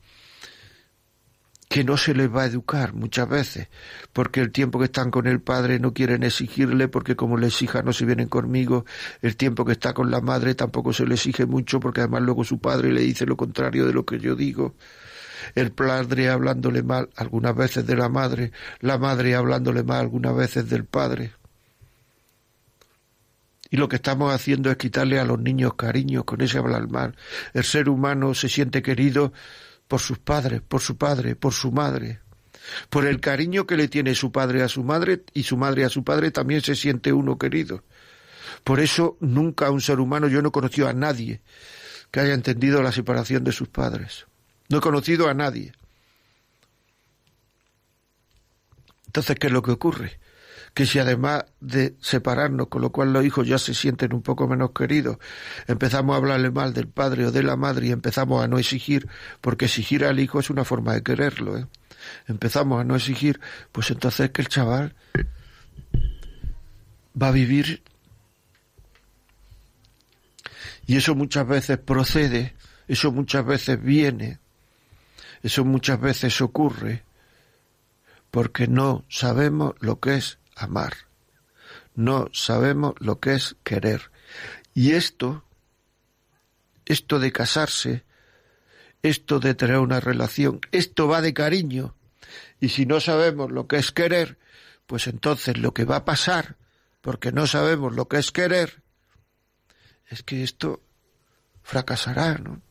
que 1.69 1.83
no 1.83 1.97
se 1.97 2.13
les 2.13 2.33
va 2.33 2.43
a 2.43 2.45
educar 2.45 2.93
muchas 2.93 3.27
veces? 3.27 3.67
Porque 4.13 4.39
el 4.41 4.51
tiempo 4.51 4.79
que 4.79 4.85
están 4.85 5.11
con 5.11 5.27
el 5.27 5.41
padre 5.41 5.79
no 5.79 5.93
quieren 5.93 6.23
exigirle, 6.23 6.87
porque 6.87 7.15
como 7.15 7.37
le 7.37 7.47
exija 7.47 7.81
no 7.81 7.93
se 7.93 8.05
vienen 8.05 8.29
conmigo. 8.29 8.85
El 9.21 9.35
tiempo 9.35 9.65
que 9.65 9.73
está 9.73 9.93
con 9.93 10.11
la 10.11 10.21
madre 10.21 10.55
tampoco 10.55 10.93
se 10.93 11.05
le 11.05 11.15
exige 11.15 11.45
mucho, 11.45 11.79
porque 11.79 12.01
además 12.01 12.21
luego 12.21 12.43
su 12.43 12.59
padre 12.59 12.91
le 12.91 13.01
dice 13.01 13.25
lo 13.25 13.37
contrario 13.37 13.85
de 13.85 13.93
lo 13.93 14.05
que 14.05 14.19
yo 14.19 14.35
digo 14.35 14.75
el 15.55 15.71
padre 15.71 16.29
hablándole 16.29 16.83
mal 16.83 17.09
algunas 17.15 17.55
veces 17.55 17.85
de 17.85 17.95
la 17.95 18.09
madre, 18.09 18.51
la 18.79 18.97
madre 18.97 19.35
hablándole 19.35 19.83
mal 19.83 20.01
algunas 20.01 20.35
veces 20.35 20.69
del 20.69 20.85
padre. 20.85 21.31
Y 23.69 23.77
lo 23.77 23.89
que 23.89 23.97
estamos 23.97 24.33
haciendo 24.33 24.71
es 24.71 24.77
quitarle 24.77 25.19
a 25.19 25.25
los 25.25 25.39
niños 25.39 25.73
cariño 25.73 26.23
con 26.23 26.41
ese 26.41 26.57
hablar 26.57 26.89
mal. 26.89 27.15
El 27.53 27.65
ser 27.65 27.89
humano 27.89 28.33
se 28.33 28.47
siente 28.47 28.81
querido 28.81 29.33
por 29.87 29.99
sus 29.99 30.19
padres, 30.19 30.61
por 30.61 30.81
su 30.81 30.97
padre, 30.97 31.35
por 31.35 31.53
su 31.53 31.71
madre. 31.71 32.19
Por 32.89 33.05
el 33.05 33.19
cariño 33.19 33.65
que 33.65 33.77
le 33.77 33.87
tiene 33.87 34.13
su 34.15 34.31
padre 34.31 34.61
a 34.61 34.67
su 34.67 34.83
madre 34.83 35.23
y 35.33 35.43
su 35.43 35.57
madre 35.57 35.85
a 35.85 35.89
su 35.89 36.03
padre 36.03 36.31
también 36.31 36.61
se 36.61 36.75
siente 36.75 37.13
uno 37.13 37.37
querido. 37.37 37.83
Por 38.63 38.79
eso 38.79 39.17
nunca 39.21 39.71
un 39.71 39.81
ser 39.81 39.99
humano, 39.99 40.27
yo 40.27 40.41
no 40.41 40.49
he 40.49 40.51
conocido 40.51 40.87
a 40.87 40.93
nadie 40.93 41.41
que 42.11 42.19
haya 42.19 42.33
entendido 42.33 42.81
la 42.81 42.91
separación 42.91 43.43
de 43.43 43.51
sus 43.51 43.69
padres. 43.69 44.25
No 44.69 44.79
he 44.79 44.81
conocido 44.81 45.29
a 45.29 45.33
nadie. 45.33 45.71
Entonces, 49.05 49.37
¿qué 49.39 49.47
es 49.47 49.53
lo 49.53 49.61
que 49.61 49.71
ocurre? 49.71 50.19
Que 50.77 50.85
si 50.85 50.99
además 50.99 51.45
de 51.59 51.95
separarnos, 52.01 52.67
con 52.67 52.83
lo 52.83 52.91
cual 52.91 53.11
los 53.11 53.25
hijos 53.25 53.47
ya 53.47 53.57
se 53.57 53.73
sienten 53.73 54.13
un 54.13 54.21
poco 54.21 54.47
menos 54.47 54.73
queridos, 54.73 55.17
empezamos 55.65 56.13
a 56.13 56.17
hablarle 56.17 56.51
mal 56.51 56.71
del 56.75 56.87
padre 56.87 57.25
o 57.25 57.31
de 57.31 57.41
la 57.41 57.55
madre 57.55 57.87
y 57.87 57.91
empezamos 57.91 58.43
a 58.43 58.47
no 58.47 58.59
exigir, 58.59 59.07
porque 59.41 59.65
exigir 59.65 60.05
al 60.05 60.19
hijo 60.19 60.39
es 60.39 60.51
una 60.51 60.63
forma 60.63 60.93
de 60.93 61.01
quererlo, 61.01 61.57
¿eh? 61.57 61.65
empezamos 62.27 62.79
a 62.79 62.83
no 62.83 62.95
exigir, 62.95 63.39
pues 63.71 63.89
entonces 63.89 64.29
que 64.29 64.43
el 64.43 64.49
chaval 64.49 64.93
va 67.19 67.29
a 67.29 67.31
vivir 67.31 67.81
y 70.85 70.97
eso 70.97 71.15
muchas 71.15 71.47
veces 71.47 71.79
procede, 71.79 72.53
eso 72.87 73.11
muchas 73.11 73.43
veces 73.43 73.81
viene 73.81 74.37
eso 75.43 75.63
muchas 75.65 75.99
veces 75.99 76.41
ocurre 76.41 77.03
porque 78.31 78.67
no 78.67 79.05
sabemos 79.09 79.75
lo 79.79 79.99
que 79.99 80.15
es 80.15 80.39
amar, 80.57 80.95
no 81.95 82.29
sabemos 82.33 82.93
lo 82.99 83.19
que 83.19 83.33
es 83.33 83.55
querer. 83.63 84.11
Y 84.73 84.91
esto, 84.91 85.43
esto 86.85 87.19
de 87.19 87.31
casarse, 87.31 88.05
esto 89.01 89.39
de 89.39 89.55
tener 89.55 89.77
una 89.77 89.99
relación. 89.99 90.61
Esto 90.71 91.07
va 91.07 91.21
de 91.21 91.33
cariño. 91.33 91.95
Y 92.59 92.69
si 92.69 92.85
no 92.85 92.99
sabemos 92.99 93.51
lo 93.51 93.67
que 93.67 93.77
es 93.77 93.91
querer, 93.91 94.37
pues 94.85 95.07
entonces 95.07 95.57
lo 95.57 95.73
que 95.73 95.85
va 95.85 95.97
a 95.97 96.05
pasar, 96.05 96.57
porque 97.01 97.31
no 97.31 97.47
sabemos 97.47 97.93
lo 97.93 98.07
que 98.07 98.17
es 98.17 98.31
querer, 98.31 98.83
es 100.07 100.23
que 100.23 100.43
esto 100.43 100.81
fracasará, 101.63 102.37
¿no? 102.37 102.61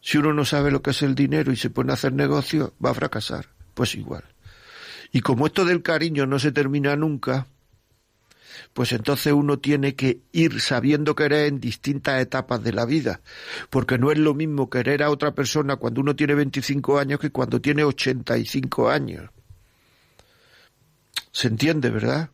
Si 0.00 0.18
uno 0.18 0.32
no 0.32 0.44
sabe 0.44 0.70
lo 0.70 0.82
que 0.82 0.90
es 0.90 1.02
el 1.02 1.14
dinero 1.14 1.52
y 1.52 1.56
se 1.56 1.70
pone 1.70 1.90
a 1.90 1.94
hacer 1.94 2.12
negocio, 2.12 2.74
va 2.84 2.90
a 2.90 2.94
fracasar. 2.94 3.48
Pues 3.74 3.94
igual. 3.94 4.24
Y 5.12 5.20
como 5.20 5.46
esto 5.46 5.64
del 5.64 5.82
cariño 5.82 6.26
no 6.26 6.38
se 6.38 6.52
termina 6.52 6.96
nunca, 6.96 7.46
pues 8.72 8.92
entonces 8.92 9.32
uno 9.32 9.58
tiene 9.58 9.94
que 9.94 10.20
ir 10.32 10.60
sabiendo 10.60 11.14
querer 11.14 11.46
en 11.46 11.60
distintas 11.60 12.20
etapas 12.20 12.62
de 12.62 12.72
la 12.72 12.84
vida, 12.84 13.20
porque 13.70 13.98
no 13.98 14.12
es 14.12 14.18
lo 14.18 14.34
mismo 14.34 14.68
querer 14.68 15.02
a 15.02 15.10
otra 15.10 15.34
persona 15.34 15.76
cuando 15.76 16.00
uno 16.00 16.14
tiene 16.14 16.34
25 16.34 16.98
años 16.98 17.20
que 17.20 17.30
cuando 17.30 17.60
tiene 17.60 17.84
85 17.84 18.88
años. 18.88 19.30
¿Se 21.32 21.48
entiende, 21.48 21.90
verdad? 21.90 22.30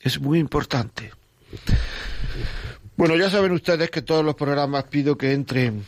Es 0.00 0.20
muy 0.20 0.38
importante. 0.38 1.12
Bueno, 2.96 3.16
ya 3.16 3.30
saben 3.30 3.52
ustedes 3.52 3.90
que 3.90 4.02
todos 4.02 4.24
los 4.24 4.34
programas 4.34 4.84
pido 4.84 5.16
que 5.16 5.32
entren 5.32 5.84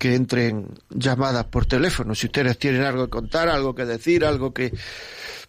que 0.00 0.14
entren 0.14 0.66
llamadas 0.88 1.44
por 1.44 1.66
teléfono. 1.66 2.14
Si 2.14 2.26
ustedes 2.26 2.58
tienen 2.58 2.82
algo 2.82 3.04
que 3.04 3.10
contar, 3.10 3.50
algo 3.50 3.74
que 3.74 3.84
decir, 3.84 4.24
algo 4.24 4.54
que 4.54 4.72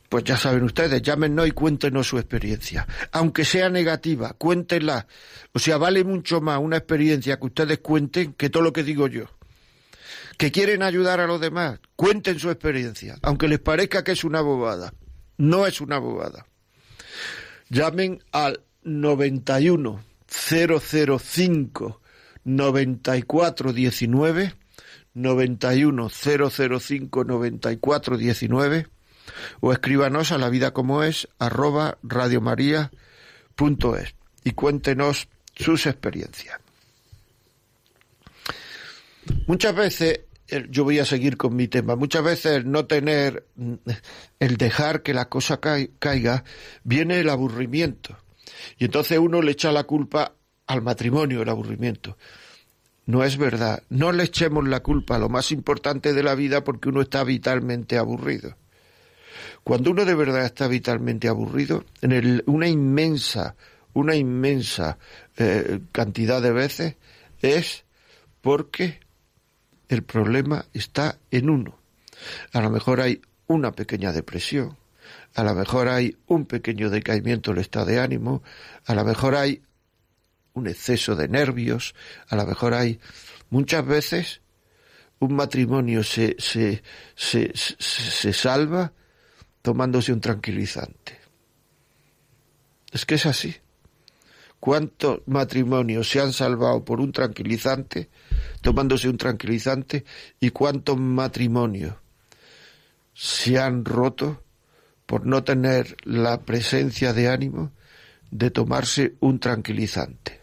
pues 0.10 0.26
ya 0.26 0.36
saben 0.36 0.64
ustedes, 0.64 1.02
llámenos 1.02 1.48
y 1.48 1.52
cuéntenos 1.52 2.06
su 2.06 2.18
experiencia. 2.18 2.86
Aunque 3.14 3.46
sea 3.46 3.70
negativa, 3.70 4.34
cuéntenla. 4.34 5.08
O 5.54 5.60
sea, 5.60 5.78
vale 5.78 6.04
mucho 6.04 6.42
más 6.42 6.60
una 6.60 6.76
experiencia 6.76 7.40
que 7.40 7.46
ustedes 7.46 7.80
cuenten 7.80 8.34
que 8.34 8.50
todo 8.50 8.62
lo 8.62 8.74
que 8.74 8.84
digo 8.84 9.08
yo. 9.08 9.24
Que 10.38 10.52
quieren 10.52 10.84
ayudar 10.84 11.22
a 11.22 11.28
los 11.28 11.40
demás, 11.40 11.80
cuenten 11.96 12.38
su 12.38 12.50
experiencia, 12.50 13.16
aunque 13.22 13.48
les 13.48 13.60
parezca 13.60 14.04
que 14.04 14.12
es 14.12 14.26
una 14.26 14.42
bobada. 14.42 14.94
No 15.38 15.66
es 15.66 15.80
una 15.80 15.98
bobada. 15.98 16.46
Llamen 17.70 18.22
al 18.34 18.66
91 18.84 20.04
005 20.28 22.01
9419 22.43 24.56
91 25.13 26.10
005 26.10 27.23
9419 27.23 28.88
o 29.60 29.71
escríbanos 29.71 30.32
a 30.32 30.38
la 30.38 30.49
vida 30.49 30.71
como 30.71 31.04
es 31.04 31.27
arroba 31.39 31.97
radiomaria.es 32.04 34.15
y 34.43 34.51
cuéntenos 34.51 35.27
sus 35.56 35.86
experiencias. 35.86 36.60
Muchas 39.47 39.75
veces, 39.75 40.21
yo 40.69 40.84
voy 40.84 40.99
a 40.99 41.06
seguir 41.06 41.38
con 41.38 41.56
mi 41.56 41.67
tema, 41.67 41.95
muchas 41.95 42.23
veces 42.23 42.58
el 42.58 42.71
no 42.71 42.86
tener, 42.86 43.45
el 44.39 44.58
dejar 44.58 45.04
que 45.04 45.13
la 45.13 45.30
cosa 45.30 45.60
caiga, 45.60 46.43
viene 46.84 47.19
el 47.19 47.30
aburrimiento. 47.30 48.17
Y 48.77 48.86
entonces 48.86 49.19
uno 49.19 49.41
le 49.41 49.51
echa 49.51 49.71
la 49.71 49.84
culpa 49.84 50.34
al 50.72 50.82
matrimonio, 50.82 51.42
el 51.42 51.50
aburrimiento. 51.50 52.18
No 53.06 53.26
es 53.26 53.36
verdad. 53.38 53.84
No 53.90 54.14
le 54.14 54.24
echemos 54.24 54.66
la 54.66 54.80
culpa 54.80 55.18
a 55.18 55.20
lo 55.20 55.28
más 55.28 55.52
importante 55.52 56.14
de 56.14 56.24
la 56.24 56.34
vida 56.34 56.64
porque 56.64 56.88
uno 56.88 57.02
está 57.02 57.26
vitalmente 57.26 57.98
aburrido. 57.98 58.56
Cuando 59.66 59.92
uno 59.92 60.06
de 60.06 60.16
verdad 60.16 60.46
está 60.46 60.70
vitalmente 60.70 61.28
aburrido, 61.28 61.84
en 62.02 62.42
una 62.46 62.70
inmensa, 62.70 63.56
una 63.94 64.16
inmensa 64.16 64.98
eh, 65.38 65.82
cantidad 65.92 66.42
de 66.42 66.54
veces 66.54 66.96
es 67.42 67.84
porque 68.40 69.02
el 69.90 70.04
problema 70.04 70.66
está 70.74 71.20
en 71.32 71.50
uno. 71.50 71.78
A 72.54 72.62
lo 72.62 72.70
mejor 72.70 73.02
hay 73.02 73.22
una 73.48 73.74
pequeña 73.74 74.14
depresión, 74.14 74.78
a 75.36 75.44
lo 75.44 75.54
mejor 75.54 75.90
hay 75.90 76.16
un 76.28 76.46
pequeño 76.46 76.90
decaimiento 76.90 77.52
del 77.52 77.60
estado 77.60 77.88
de 77.88 78.00
ánimo, 78.00 78.42
a 78.86 78.96
lo 78.96 79.04
mejor 79.04 79.36
hay 79.36 79.62
un 80.54 80.68
exceso 80.68 81.16
de 81.16 81.28
nervios, 81.28 81.96
a 82.28 82.36
lo 82.36 82.46
mejor 82.46 82.74
hay 82.74 83.00
muchas 83.50 83.86
veces 83.86 84.42
un 85.20 85.36
matrimonio 85.36 86.04
se, 86.04 86.36
se, 86.40 86.82
se, 87.16 87.52
se 87.56 88.34
salva 88.34 88.92
tomándose 89.62 90.12
un 90.12 90.20
tranquilizante. 90.20 91.20
Es 92.92 93.06
que 93.06 93.16
es 93.16 93.26
así. 93.26 93.56
¿Cuántos 94.60 95.22
matrimonios 95.28 96.10
se 96.10 96.20
han 96.20 96.34
salvado 96.34 96.84
por 96.84 97.00
un 97.00 97.12
tranquilizante, 97.12 98.10
tomándose 98.62 99.10
un 99.10 99.18
tranquilizante, 99.18 100.06
y 100.40 100.50
cuántos 100.50 100.98
matrimonios 100.98 101.96
se 103.14 103.60
han 103.60 103.86
roto 103.86 104.44
por 105.06 105.26
no 105.26 105.44
tener 105.44 105.98
la 106.04 106.42
presencia 106.42 107.14
de 107.14 107.30
ánimo 107.30 107.72
de 108.30 108.52
tomarse 108.52 109.16
un 109.20 109.40
tranquilizante? 109.40 110.40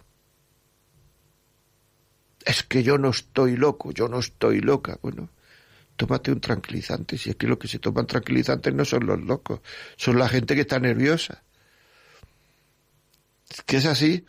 Es 2.49 2.63
que 2.63 2.83
yo 2.83 2.97
no 2.97 3.11
estoy 3.11 3.59
loco, 3.59 3.93
yo 3.93 4.09
no 4.09 4.21
estoy 4.21 4.63
loca. 4.63 4.99
Bueno, 5.03 5.29
tómate 5.97 6.33
un 6.33 6.41
tranquilizante. 6.41 7.19
Si 7.19 7.29
es 7.29 7.37
que 7.37 7.47
los 7.47 7.59
que 7.59 7.69
se 7.69 7.79
toman 7.79 8.07
tranquilizantes 8.07 8.73
no 8.73 8.87
son 8.87 9.05
los 9.05 9.21
locos, 9.21 9.61
son 9.97 10.19
la 10.19 10.31
gente 10.31 10.55
que 10.55 10.63
está 10.63 10.81
nerviosa. 10.81 11.43
Es 13.51 13.61
que 13.61 13.77
es 13.77 13.85
así. 13.85 14.25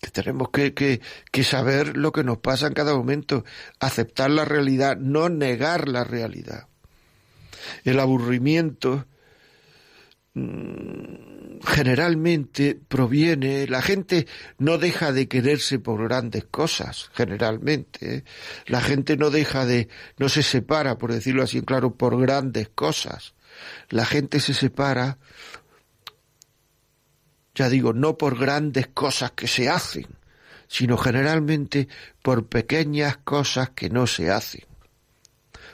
Que 0.00 0.10
tenemos 0.10 0.50
que, 0.50 0.74
que, 0.74 1.00
que 1.30 1.44
saber 1.44 1.96
lo 1.96 2.10
que 2.10 2.24
nos 2.24 2.38
pasa 2.38 2.66
en 2.66 2.74
cada 2.74 2.92
momento, 2.92 3.44
aceptar 3.78 4.28
la 4.28 4.44
realidad, 4.44 4.96
no 4.96 5.28
negar 5.28 5.86
la 5.86 6.02
realidad. 6.02 6.66
El 7.84 8.00
aburrimiento 8.00 9.06
generalmente 10.34 12.80
proviene, 12.88 13.66
la 13.66 13.82
gente 13.82 14.26
no 14.58 14.78
deja 14.78 15.12
de 15.12 15.28
quererse 15.28 15.78
por 15.78 16.02
grandes 16.04 16.44
cosas, 16.44 17.10
generalmente. 17.12 18.16
¿eh? 18.16 18.24
La 18.66 18.80
gente 18.80 19.16
no 19.16 19.30
deja 19.30 19.66
de, 19.66 19.88
no 20.18 20.28
se 20.28 20.42
separa, 20.42 20.98
por 20.98 21.12
decirlo 21.12 21.42
así 21.42 21.62
claro, 21.62 21.94
por 21.94 22.20
grandes 22.20 22.68
cosas. 22.70 23.34
La 23.90 24.06
gente 24.06 24.40
se 24.40 24.54
separa, 24.54 25.18
ya 27.54 27.68
digo, 27.68 27.92
no 27.92 28.16
por 28.16 28.38
grandes 28.38 28.88
cosas 28.88 29.32
que 29.32 29.46
se 29.46 29.68
hacen, 29.68 30.06
sino 30.66 30.96
generalmente 30.96 31.88
por 32.22 32.46
pequeñas 32.46 33.18
cosas 33.18 33.70
que 33.70 33.90
no 33.90 34.06
se 34.06 34.30
hacen. 34.30 34.64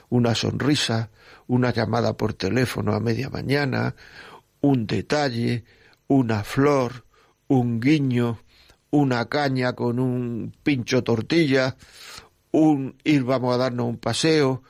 Una 0.09 0.35
sonrisa, 0.35 1.09
una 1.47 1.71
llamada 1.71 2.17
por 2.17 2.33
teléfono 2.33 2.93
a 2.93 2.99
media 2.99 3.29
mañana, 3.29 3.95
un 4.61 4.87
detalle, 4.87 5.63
una 6.07 6.43
flor, 6.43 7.05
un 7.47 7.79
guiño, 7.79 8.39
una 8.91 9.27
caña 9.29 9.73
con 9.73 9.99
un 9.99 10.55
pincho 10.63 11.03
tortilla, 11.03 11.75
un 12.51 12.95
ir 13.03 13.23
vamos 13.23 13.55
a 13.55 13.57
darnos 13.57 13.87
un 13.87 13.97
paseo, 13.97 14.63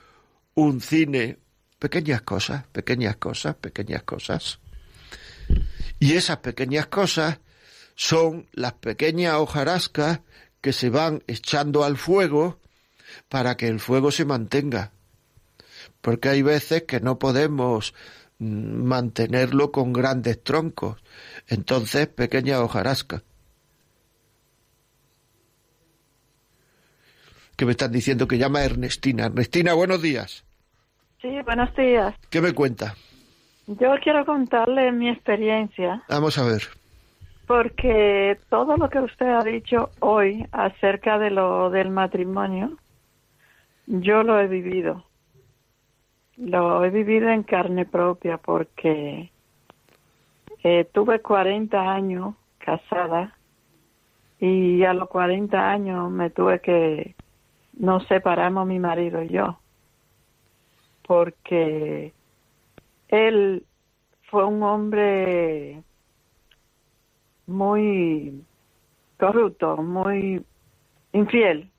un 0.54 0.80
cine, 0.80 1.38
pequeñas 1.78 2.22
cosas, 2.22 2.64
pequeñas 2.72 3.16
cosas, 3.16 3.56
pequeñas 3.56 4.02
cosas. 4.02 4.58
Y 5.98 6.14
esas 6.14 6.38
pequeñas 6.38 6.86
cosas 6.86 7.40
son 7.94 8.46
las 8.52 8.74
pequeñas 8.74 9.34
hojarascas 9.34 10.20
que 10.60 10.72
se 10.72 10.90
van 10.90 11.22
echando 11.26 11.84
al 11.84 11.96
fuego 11.96 12.60
para 13.28 13.56
que 13.56 13.68
el 13.68 13.80
fuego 13.80 14.10
se 14.10 14.24
mantenga. 14.24 14.92
Porque 16.00 16.28
hay 16.28 16.42
veces 16.42 16.84
que 16.84 17.00
no 17.00 17.18
podemos 17.18 17.94
mantenerlo 18.40 19.70
con 19.70 19.92
grandes 19.92 20.42
troncos. 20.42 21.02
Entonces, 21.46 22.08
pequeña 22.08 22.60
hojarasca. 22.60 23.22
Que 27.56 27.66
me 27.66 27.72
están 27.72 27.92
diciendo 27.92 28.26
que 28.26 28.38
llama 28.38 28.64
Ernestina. 28.64 29.26
Ernestina, 29.26 29.74
buenos 29.74 30.00
días. 30.00 30.44
Sí, 31.20 31.28
buenos 31.44 31.74
días. 31.76 32.14
¿Qué 32.30 32.40
me 32.40 32.54
cuenta? 32.54 32.94
Yo 33.66 33.90
quiero 34.02 34.24
contarle 34.24 34.90
mi 34.90 35.10
experiencia. 35.10 36.02
Vamos 36.08 36.38
a 36.38 36.44
ver. 36.44 36.62
Porque 37.46 38.38
todo 38.48 38.76
lo 38.76 38.88
que 38.88 39.00
usted 39.00 39.26
ha 39.26 39.44
dicho 39.44 39.90
hoy 40.00 40.46
acerca 40.52 41.18
de 41.18 41.30
lo 41.30 41.68
del 41.68 41.90
matrimonio, 41.90 42.78
yo 43.86 44.22
lo 44.22 44.40
he 44.40 44.46
vivido. 44.46 45.04
Lo 46.40 46.84
he 46.84 46.90
vivido 46.90 47.28
en 47.28 47.42
carne 47.42 47.84
propia 47.84 48.38
porque 48.38 49.30
eh, 50.64 50.84
tuve 50.92 51.20
40 51.20 51.78
años 51.78 52.34
casada 52.58 53.36
y 54.38 54.82
a 54.84 54.94
los 54.94 55.08
40 55.08 55.70
años 55.70 56.10
me 56.10 56.30
tuve 56.30 56.60
que 56.60 57.14
nos 57.74 58.06
separamos 58.06 58.66
mi 58.66 58.78
marido 58.78 59.22
y 59.22 59.28
yo 59.28 59.60
porque 61.10 62.14
él 63.08 63.64
fue 64.30 64.44
un 64.44 64.62
hombre 64.62 65.82
muy 67.46 68.44
corrupto, 69.18 69.76
muy 69.78 70.44
infiel. 71.12 71.69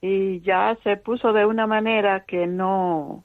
Y 0.00 0.40
ya 0.40 0.76
se 0.82 0.96
puso 0.96 1.32
de 1.32 1.44
una 1.44 1.66
manera 1.66 2.24
que 2.24 2.46
no, 2.46 3.24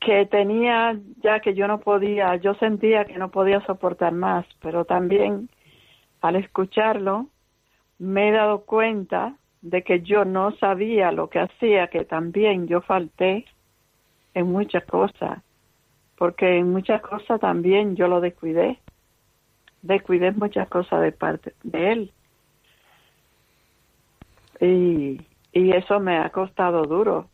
que 0.00 0.26
tenía 0.26 0.96
ya 1.22 1.40
que 1.40 1.54
yo 1.54 1.66
no 1.66 1.80
podía, 1.80 2.36
yo 2.36 2.54
sentía 2.54 3.04
que 3.04 3.18
no 3.18 3.30
podía 3.30 3.60
soportar 3.66 4.12
más, 4.12 4.46
pero 4.60 4.84
también 4.84 5.48
al 6.20 6.36
escucharlo 6.36 7.26
me 7.98 8.28
he 8.28 8.32
dado 8.32 8.60
cuenta 8.60 9.34
de 9.62 9.82
que 9.82 10.02
yo 10.02 10.24
no 10.24 10.52
sabía 10.58 11.10
lo 11.10 11.28
que 11.28 11.40
hacía, 11.40 11.88
que 11.88 12.04
también 12.04 12.68
yo 12.68 12.82
falté 12.82 13.46
en 14.34 14.46
muchas 14.52 14.84
cosas, 14.84 15.42
porque 16.16 16.58
en 16.58 16.70
muchas 16.70 17.02
cosas 17.02 17.40
también 17.40 17.96
yo 17.96 18.06
lo 18.06 18.20
descuidé, 18.20 18.78
descuidé 19.82 20.30
muchas 20.32 20.68
cosas 20.68 21.02
de 21.02 21.10
parte 21.10 21.54
de 21.64 21.92
él. 21.92 22.12
Y, 24.60 25.20
y 25.52 25.70
eso 25.72 26.00
me 26.00 26.18
ha 26.18 26.30
costado 26.30 26.82
duro. 26.84 27.28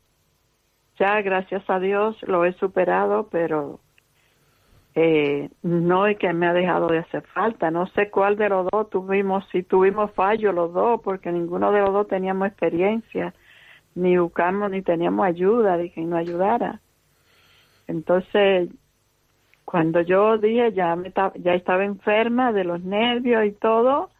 Ya, 0.98 1.20
gracias 1.22 1.68
a 1.68 1.78
Dios, 1.78 2.16
lo 2.22 2.44
he 2.44 2.52
superado, 2.54 3.28
pero 3.30 3.80
eh, 4.94 5.48
no 5.62 6.06
es 6.06 6.18
que 6.18 6.32
me 6.32 6.46
ha 6.46 6.52
dejado 6.52 6.88
de 6.88 6.98
hacer 6.98 7.22
falta. 7.22 7.70
No 7.70 7.86
sé 7.88 8.10
cuál 8.10 8.36
de 8.36 8.48
los 8.48 8.68
dos 8.70 8.90
tuvimos, 8.90 9.44
si 9.50 9.62
tuvimos 9.62 10.10
fallo 10.12 10.52
los 10.52 10.72
dos, 10.72 11.00
porque 11.02 11.32
ninguno 11.32 11.72
de 11.72 11.80
los 11.80 11.92
dos 11.92 12.08
teníamos 12.08 12.48
experiencia, 12.48 13.34
ni 13.94 14.16
buscamos, 14.18 14.70
ni 14.70 14.82
teníamos 14.82 15.26
ayuda 15.26 15.76
de 15.76 15.90
quien 15.90 16.10
nos 16.10 16.20
ayudara. 16.20 16.80
Entonces, 17.86 18.68
cuando 19.64 20.02
yo 20.02 20.38
dije 20.38 20.72
ya, 20.72 20.94
me 20.96 21.12
ya 21.36 21.54
estaba 21.54 21.84
enferma 21.84 22.52
de 22.52 22.64
los 22.64 22.82
nervios 22.82 23.44
y 23.46 23.52
todo, 23.52 24.10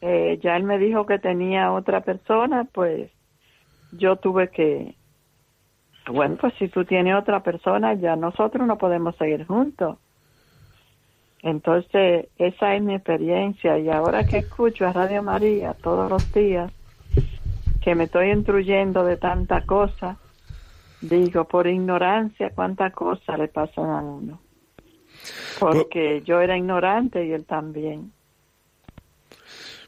eh, 0.00 0.38
ya 0.42 0.56
él 0.56 0.64
me 0.64 0.78
dijo 0.78 1.06
que 1.06 1.18
tenía 1.18 1.72
otra 1.72 2.00
persona, 2.00 2.64
pues 2.72 3.10
yo 3.92 4.16
tuve 4.16 4.48
que, 4.48 4.94
bueno, 6.06 6.36
pues 6.40 6.54
si 6.58 6.68
tú 6.68 6.84
tienes 6.84 7.14
otra 7.14 7.42
persona, 7.42 7.94
ya 7.94 8.16
nosotros 8.16 8.66
no 8.66 8.78
podemos 8.78 9.16
seguir 9.16 9.46
juntos. 9.46 9.98
Entonces, 11.42 12.28
esa 12.36 12.74
es 12.74 12.82
mi 12.82 12.94
experiencia 12.94 13.78
y 13.78 13.88
ahora 13.88 14.24
que 14.24 14.38
escucho 14.38 14.86
a 14.86 14.92
Radio 14.92 15.22
María 15.22 15.74
todos 15.74 16.10
los 16.10 16.32
días, 16.32 16.70
que 17.82 17.94
me 17.94 18.04
estoy 18.04 18.30
instruyendo 18.30 19.04
de 19.04 19.16
tanta 19.16 19.62
cosa, 19.62 20.18
digo, 21.00 21.44
por 21.44 21.66
ignorancia, 21.66 22.50
cuántas 22.54 22.92
cosas 22.92 23.38
le 23.38 23.48
pasan 23.48 23.90
a 23.90 24.02
uno. 24.02 24.40
Porque 25.58 26.22
yo 26.22 26.40
era 26.40 26.56
ignorante 26.56 27.24
y 27.24 27.32
él 27.32 27.46
también. 27.46 28.12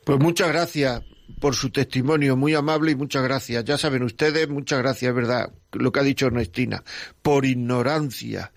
Pues 0.04 0.18
muchas 0.18 0.48
gracias 0.48 1.02
por 1.40 1.54
su 1.54 1.70
testimonio, 1.70 2.36
muy 2.36 2.54
amable 2.54 2.92
y 2.92 2.96
muchas 2.96 3.22
gracias. 3.22 3.64
Ya 3.64 3.78
saben 3.78 4.02
ustedes, 4.02 4.48
muchas 4.48 4.80
gracias, 4.80 5.14
verdad, 5.14 5.52
lo 5.72 5.92
que 5.92 6.00
ha 6.00 6.02
dicho 6.02 6.26
Ernestina, 6.26 6.82
por 7.22 7.44
ignorancia. 7.44 8.52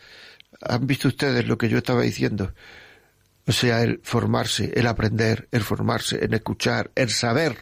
Han 0.61 0.87
visto 0.87 1.07
ustedes 1.07 1.47
lo 1.47 1.57
que 1.57 1.69
yo 1.69 1.77
estaba 1.77 2.01
diciendo. 2.01 2.53
O 3.47 3.51
sea, 3.51 3.83
el 3.83 3.99
formarse, 4.03 4.71
el 4.75 4.87
aprender, 4.87 5.47
el 5.51 5.61
formarse, 5.61 6.17
el 6.23 6.33
escuchar, 6.33 6.89
el 6.95 7.11
saber. 7.11 7.57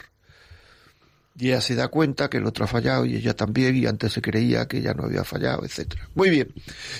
Y 1.37 1.49
ella 1.49 1.59
se 1.61 1.75
da 1.75 1.89
cuenta 1.89 2.29
que 2.29 2.37
el 2.37 2.45
otro 2.45 2.65
ha 2.65 2.67
fallado 2.67 3.05
y 3.05 3.15
ella 3.15 3.35
también, 3.35 3.75
y 3.75 3.87
antes 3.87 4.13
se 4.13 4.21
creía 4.21 4.67
que 4.67 4.77
ella 4.77 4.93
no 4.93 5.03
había 5.03 5.23
fallado, 5.23 5.65
etcétera. 5.65 6.07
Muy 6.15 6.29
bien. 6.29 6.53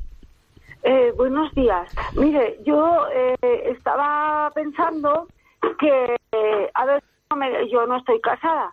Eh, 0.88 1.12
buenos 1.16 1.52
días. 1.52 1.92
Mire, 2.14 2.60
yo 2.64 3.08
eh, 3.12 3.34
estaba 3.76 4.52
pensando 4.54 5.26
que, 5.80 6.16
a 6.74 6.84
ver, 6.84 7.02
yo 7.68 7.88
no 7.88 7.96
estoy 7.96 8.20
casada, 8.20 8.72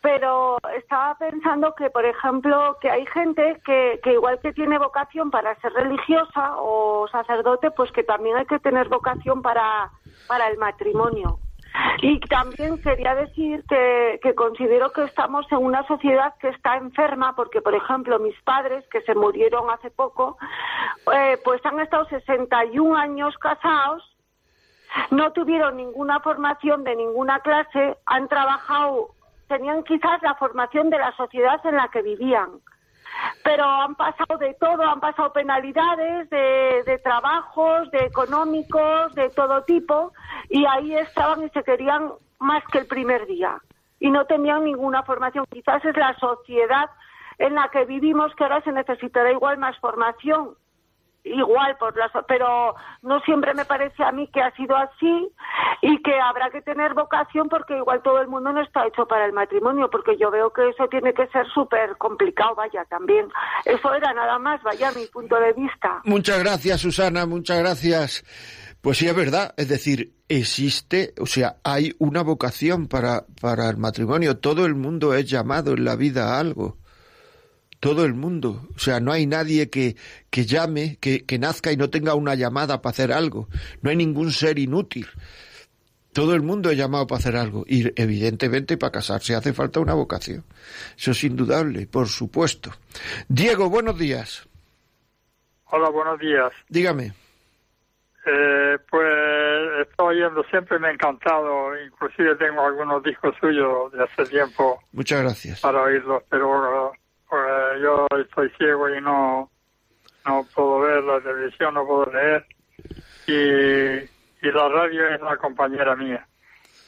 pero 0.00 0.58
estaba 0.76 1.14
pensando 1.18 1.72
que, 1.76 1.88
por 1.88 2.04
ejemplo, 2.04 2.76
que 2.80 2.90
hay 2.90 3.06
gente 3.06 3.62
que, 3.64 4.00
que 4.02 4.14
igual 4.14 4.40
que 4.40 4.52
tiene 4.52 4.76
vocación 4.76 5.30
para 5.30 5.54
ser 5.60 5.72
religiosa 5.74 6.56
o 6.56 7.06
sacerdote, 7.06 7.70
pues 7.70 7.92
que 7.92 8.02
también 8.02 8.38
hay 8.38 8.46
que 8.46 8.58
tener 8.58 8.88
vocación 8.88 9.40
para, 9.40 9.88
para 10.26 10.48
el 10.48 10.58
matrimonio. 10.58 11.38
Y 12.02 12.20
también 12.20 12.80
quería 12.82 13.14
decir 13.14 13.64
que, 13.68 14.34
considero 14.34 14.90
que 14.92 15.04
estamos 15.04 15.46
en 15.50 15.58
una 15.58 15.86
sociedad 15.86 16.34
que 16.40 16.48
está 16.48 16.76
enferma 16.76 17.34
porque, 17.34 17.60
por 17.60 17.74
ejemplo, 17.74 18.18
mis 18.18 18.38
padres, 18.42 18.84
que 18.88 19.00
se 19.02 19.14
murieron 19.14 19.70
hace 19.70 19.90
poco, 19.90 20.36
eh, 21.14 21.38
pues 21.44 21.64
han 21.64 21.80
estado 21.80 22.04
61 22.06 22.96
años 22.96 23.36
casados, 23.38 24.02
no 25.10 25.32
tuvieron 25.32 25.76
ninguna 25.76 26.20
formación 26.20 26.84
de 26.84 26.96
ninguna 26.96 27.40
clase, 27.40 27.96
han 28.04 28.28
trabajado, 28.28 29.10
tenían 29.48 29.82
quizás 29.84 30.20
la 30.22 30.34
formación 30.34 30.90
de 30.90 30.98
la 30.98 31.12
sociedad 31.16 31.64
en 31.64 31.76
la 31.76 31.88
que 31.88 32.02
vivían 32.02 32.60
pero 33.42 33.64
han 33.64 33.94
pasado 33.94 34.38
de 34.38 34.54
todo, 34.54 34.82
han 34.82 35.00
pasado 35.00 35.32
penalidades 35.32 36.30
de, 36.30 37.00
trabajos, 37.02 37.90
de 37.90 38.04
económicos, 38.04 39.14
de 39.14 39.30
todo 39.30 39.62
tipo, 39.64 40.12
y 40.48 40.64
ahí 40.66 40.94
estaban 40.94 41.42
y 41.44 41.48
se 41.50 41.62
querían 41.62 42.12
más 42.38 42.62
que 42.72 42.78
el 42.78 42.86
primer 42.86 43.26
día. 43.26 43.58
Y 44.00 44.10
no 44.10 44.24
tenían 44.26 44.64
ninguna 44.64 45.02
formación. 45.04 45.44
Quizás 45.50 45.84
es 45.84 45.96
la 45.96 46.16
sociedad 46.18 46.90
en 47.38 47.54
la 47.54 47.68
que 47.68 47.84
vivimos 47.84 48.34
que 48.34 48.44
ahora 48.44 48.60
se 48.62 48.72
necesitará 48.72 49.30
igual 49.30 49.58
más 49.58 49.78
formación 49.78 50.56
igual 51.24 51.76
por 51.78 51.96
las 51.96 52.10
pero 52.26 52.74
no 53.02 53.20
siempre 53.20 53.54
me 53.54 53.64
parece 53.64 54.02
a 54.02 54.12
mí 54.12 54.28
que 54.28 54.40
ha 54.40 54.54
sido 54.56 54.76
así 54.76 55.28
y 55.80 56.02
que 56.02 56.18
habrá 56.20 56.50
que 56.50 56.62
tener 56.62 56.94
vocación 56.94 57.48
porque 57.48 57.76
igual 57.76 58.02
todo 58.02 58.20
el 58.20 58.28
mundo 58.28 58.52
no 58.52 58.60
está 58.60 58.86
hecho 58.86 59.06
para 59.06 59.26
el 59.26 59.32
matrimonio 59.32 59.88
porque 59.90 60.16
yo 60.18 60.30
veo 60.30 60.52
que 60.52 60.68
eso 60.68 60.88
tiene 60.88 61.14
que 61.14 61.26
ser 61.28 61.46
súper 61.48 61.96
complicado 61.96 62.54
vaya 62.56 62.84
también. 62.86 63.28
Eso 63.64 63.94
era 63.94 64.12
nada 64.12 64.38
más 64.38 64.62
vaya 64.62 64.90
mi 64.92 65.06
punto 65.06 65.36
de 65.36 65.52
vista. 65.52 66.00
Muchas 66.04 66.42
gracias 66.42 66.80
Susana 66.80 67.24
muchas 67.26 67.58
gracias. 67.58 68.24
Pues 68.80 68.98
sí 68.98 69.06
es 69.06 69.14
verdad 69.14 69.54
es 69.56 69.68
decir 69.68 70.14
existe 70.28 71.14
o 71.20 71.26
sea 71.26 71.56
hay 71.62 71.92
una 71.98 72.22
vocación 72.22 72.88
para 72.88 73.24
para 73.40 73.70
el 73.70 73.76
matrimonio. 73.76 74.38
Todo 74.38 74.66
el 74.66 74.74
mundo 74.74 75.14
es 75.14 75.30
llamado 75.30 75.72
en 75.72 75.84
la 75.84 75.94
vida 75.94 76.34
a 76.34 76.40
algo 76.40 76.81
todo 77.82 78.04
el 78.04 78.14
mundo. 78.14 78.68
O 78.76 78.78
sea, 78.78 79.00
no 79.00 79.10
hay 79.10 79.26
nadie 79.26 79.68
que, 79.68 79.96
que 80.30 80.46
llame, 80.46 80.98
que, 81.00 81.26
que 81.26 81.40
nazca 81.40 81.72
y 81.72 81.76
no 81.76 81.90
tenga 81.90 82.14
una 82.14 82.36
llamada 82.36 82.80
para 82.80 82.92
hacer 82.92 83.12
algo. 83.12 83.48
No 83.80 83.90
hay 83.90 83.96
ningún 83.96 84.30
ser 84.30 84.60
inútil. 84.60 85.08
Todo 86.12 86.36
el 86.36 86.42
mundo 86.42 86.70
es 86.70 86.78
llamado 86.78 87.08
para 87.08 87.18
hacer 87.18 87.34
algo. 87.34 87.64
Y 87.66 87.92
evidentemente 88.00 88.76
para 88.76 88.92
casarse 88.92 89.34
hace 89.34 89.52
falta 89.52 89.80
una 89.80 89.94
vocación. 89.94 90.44
Eso 90.96 91.10
es 91.10 91.24
indudable, 91.24 91.88
por 91.88 92.06
supuesto. 92.06 92.70
Diego, 93.26 93.68
buenos 93.68 93.98
días. 93.98 94.48
Hola, 95.64 95.90
buenos 95.90 96.20
días. 96.20 96.52
Dígame. 96.68 97.12
Eh, 98.24 98.78
pues 98.88 99.88
estoy 99.88 100.22
oyendo 100.22 100.44
siempre, 100.44 100.78
me 100.78 100.86
ha 100.86 100.92
encantado. 100.92 101.76
Inclusive 101.84 102.36
tengo 102.36 102.64
algunos 102.64 103.02
discos 103.02 103.34
suyos 103.40 103.90
de 103.90 104.04
hace 104.04 104.24
tiempo. 104.30 104.80
Muchas 104.92 105.20
gracias. 105.22 105.60
Para 105.62 105.82
oírlos, 105.82 106.22
pero 106.30 106.92
yo 107.80 108.06
estoy 108.18 108.50
ciego 108.58 108.88
y 108.88 109.00
no, 109.00 109.50
no 110.26 110.46
puedo 110.54 110.80
ver 110.80 111.02
la 111.04 111.20
televisión, 111.20 111.74
no 111.74 111.86
puedo 111.86 112.06
leer. 112.12 112.46
Y, 113.26 114.10
la 114.48 114.68
radio 114.68 115.08
es 115.08 115.20
la 115.20 115.36
compañera 115.36 115.94
mía. 115.96 116.26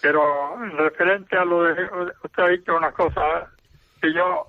Pero 0.01 0.57
referente 0.77 1.37
a 1.37 1.45
lo 1.45 1.63
de, 1.63 1.89
usted 2.23 2.43
ha 2.43 2.49
dicho 2.49 2.77
una 2.77 2.93
cosa, 2.93 3.51
que 4.03 4.13
yo, 4.13 4.49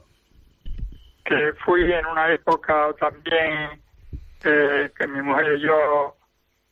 que 1.24 1.54
fui 1.64 1.91
en 1.91 2.06
una 2.08 2.32
época 2.34 2.93
también, 3.00 3.82
eh, 4.43 4.91
que 4.98 5.08
mi 5.08 5.22
mujer 5.22 5.54
y 5.54 5.62
yo, 5.62 6.16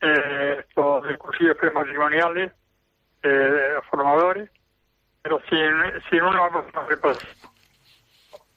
eh, 0.02 0.66
estos 0.68 1.08
discusiones 1.08 1.56
prematrimoniales, 1.58 2.52
eh, 3.22 3.76
formadores, 3.90 4.50
pero 5.22 5.40
sin, 5.50 5.72
sin 6.10 6.24
una 6.24 6.50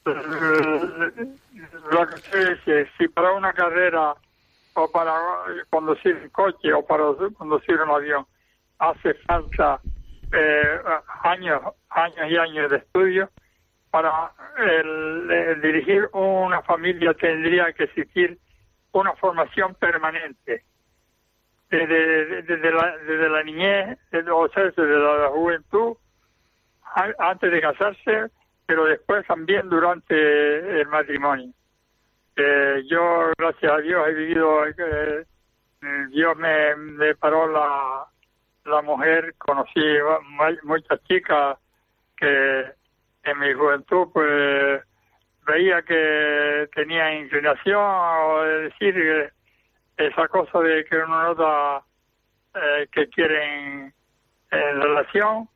lo 0.07 2.07
que 2.07 2.17
sé 2.19 2.59
que 2.65 2.89
si 2.97 3.09
para 3.09 3.33
una 3.33 3.53
carrera 3.53 4.15
o 4.75 4.91
para 4.91 5.15
conducir 5.71 6.15
un 6.17 6.29
coche 6.29 6.73
o 6.73 6.87
para 6.87 7.05
conducir 7.37 7.81
un 7.81 7.91
avión 7.91 8.25
hace 8.79 9.15
falta 9.15 9.81
eh, 10.33 10.81
años, 11.25 11.61
años 11.91 12.31
y 12.31 12.37
años 12.37 12.71
de 12.71 12.77
estudio, 12.77 13.31
para 13.91 14.31
el, 14.59 15.61
dirigir 15.61 16.09
una 16.13 16.63
familia 16.63 17.13
tendría 17.15 17.73
que 17.73 17.85
existir 17.85 18.39
una 18.93 19.13
formación 19.15 19.75
permanente. 19.75 20.65
Desde, 21.69 22.43
desde, 22.43 22.71
la, 22.71 22.97
desde 22.99 23.29
la 23.29 23.43
niñez, 23.43 23.99
o 24.31 24.49
sea, 24.49 24.65
desde 24.65 24.87
la 24.87 25.29
juventud, 25.31 25.97
antes 27.19 27.51
de 27.51 27.61
casarse, 27.61 28.31
pero 28.67 28.85
después 28.85 29.27
también 29.27 29.69
durante 29.69 30.81
el 30.81 30.89
matrimonio. 30.89 31.53
Eh, 32.37 32.83
yo, 32.91 33.31
gracias 33.39 33.73
a 33.73 33.79
Dios, 33.79 34.09
he 34.09 34.13
vivido, 34.13 34.67
eh, 34.67 35.25
Dios 36.11 36.37
me, 36.37 37.15
paró 37.15 37.49
la, 37.49 38.05
la 38.65 38.83
mujer, 38.83 39.35
conocí 39.39 39.81
muchas 40.65 41.03
chicas 41.05 41.59
que 42.17 42.65
en 43.23 43.39
mi 43.39 43.53
juventud 43.53 44.09
pues 44.13 44.83
veía 45.47 45.83
que 45.83 46.69
tenía 46.75 47.15
inclinación 47.15 47.81
o 47.83 48.43
decir 48.43 49.33
esa 49.97 50.29
cosa 50.29 50.61
de 50.61 50.85
que 50.85 50.97
uno 50.97 51.23
nota 51.23 51.83
eh, 52.55 52.89
que 52.91 53.09
quieren 53.09 53.95
en 54.51 54.81
relación 54.81 55.49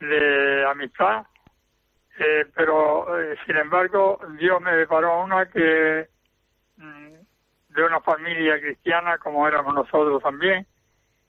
de 0.00 0.64
amistad 0.66 1.24
eh, 2.22 2.44
pero 2.54 3.18
eh, 3.18 3.34
sin 3.46 3.56
embargo 3.56 4.20
Dios 4.38 4.60
me 4.60 4.76
deparó 4.76 5.24
una 5.24 5.46
que 5.46 6.06
mm, 6.76 7.14
de 7.70 7.82
una 7.82 8.00
familia 8.00 8.60
cristiana 8.60 9.16
como 9.16 9.48
éramos 9.48 9.74
nosotros 9.74 10.22
también 10.22 10.66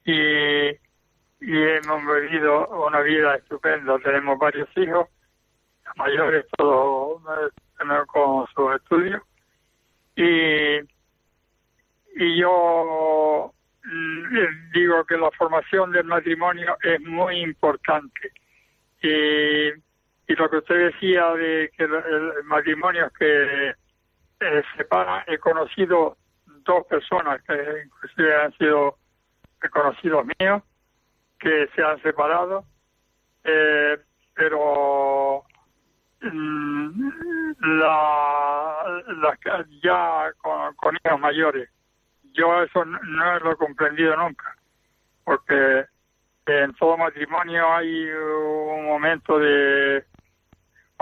y, 0.04 0.68
hemos 1.40 2.02
vivido 2.20 2.68
una 2.86 3.00
vida 3.00 3.34
estupenda. 3.34 3.98
Tenemos 3.98 4.38
varios 4.38 4.68
hijos 4.76 5.08
mayores 5.96 6.46
todos 6.56 7.22
con 8.06 8.46
sus 8.54 8.76
estudios 8.76 9.22
y 10.14 10.78
y 12.14 12.36
yo 12.38 13.52
mm, 13.84 14.72
digo 14.74 15.04
que 15.06 15.16
la 15.16 15.30
formación 15.30 15.90
del 15.90 16.04
matrimonio 16.04 16.76
es 16.82 17.00
muy 17.00 17.40
importante 17.40 18.30
y 19.02 19.70
y 20.32 20.36
lo 20.36 20.48
que 20.48 20.56
usted 20.58 20.92
decía 20.92 21.30
de 21.32 21.70
que 21.76 21.84
el 21.84 22.44
matrimonio 22.44 23.10
que 23.18 23.74
eh, 24.40 24.62
separa, 24.76 25.24
he 25.26 25.36
conocido 25.38 26.16
dos 26.64 26.86
personas 26.86 27.42
que 27.42 27.82
inclusive 27.84 28.34
han 28.36 28.52
sido 28.56 28.96
conocidos 29.70 30.24
míos 30.38 30.62
que 31.38 31.68
se 31.74 31.82
han 31.82 32.00
separado, 32.02 32.64
eh, 33.44 33.98
pero 34.34 35.44
mm, 36.22 37.10
la, 37.78 39.02
ya 39.82 40.32
con, 40.40 40.96
hijos 41.04 41.20
mayores. 41.20 41.68
Yo 42.32 42.62
eso 42.62 42.84
no 42.86 43.38
lo 43.40 43.52
he 43.52 43.56
comprendido 43.56 44.16
nunca, 44.16 44.56
porque 45.24 45.84
en 46.46 46.72
todo 46.74 46.96
matrimonio 46.96 47.70
hay 47.74 48.08
un 48.08 48.86
momento 48.86 49.38
de 49.38 50.04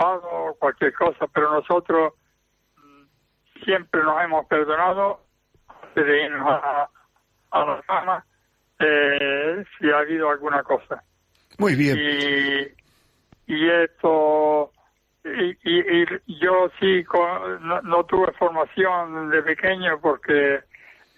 o 0.05 0.55
cualquier 0.59 0.93
cosa, 0.93 1.27
pero 1.33 1.51
nosotros 1.51 2.13
mm, 2.77 3.63
siempre 3.63 4.03
nos 4.03 4.21
hemos 4.23 4.45
perdonado 4.47 5.21
antes 5.67 6.05
de 6.05 6.25
irnos 6.25 6.47
a, 6.49 6.89
a 7.51 7.65
la 7.65 7.81
cama 7.83 8.25
eh, 8.79 9.63
si 9.77 9.89
ha 9.89 9.99
habido 9.99 10.29
alguna 10.29 10.63
cosa. 10.63 11.03
Muy 11.57 11.75
bien. 11.75 11.97
Y, 11.97 13.53
y 13.53 13.69
esto, 13.69 14.71
y, 15.23 15.57
y, 15.63 16.39
yo 16.39 16.71
sí 16.79 17.03
no, 17.83 18.03
tuve 18.05 18.31
formación 18.33 19.29
de 19.29 19.43
pequeño 19.43 19.99
porque 20.01 20.61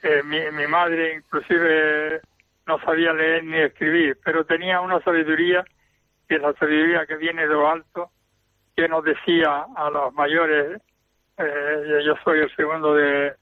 eh, 0.02 0.24
mi, 0.26 0.40
mi 0.52 0.68
madre 0.68 1.16
inclusive 1.16 2.22
no 2.66 2.80
sabía 2.80 3.14
leer 3.14 3.44
ni 3.44 3.58
escribir, 3.58 4.18
pero 4.24 4.46
tenía 4.46 4.82
una 4.82 5.02
sabiduría, 5.02 5.64
que 6.28 6.36
es 6.36 6.42
la 6.42 6.54
sabiduría 6.54 7.06
que 7.06 7.18
viene 7.18 7.44
de 7.44 7.54
lo 7.54 7.70
alto, 7.70 8.12
que 8.76 8.88
nos 8.88 9.04
decía 9.04 9.66
a 9.76 9.90
los 9.90 10.14
mayores, 10.14 10.82
eh, 11.38 12.02
yo 12.06 12.16
soy 12.24 12.40
el 12.40 12.56
segundo 12.56 12.96
de, 12.96 13.34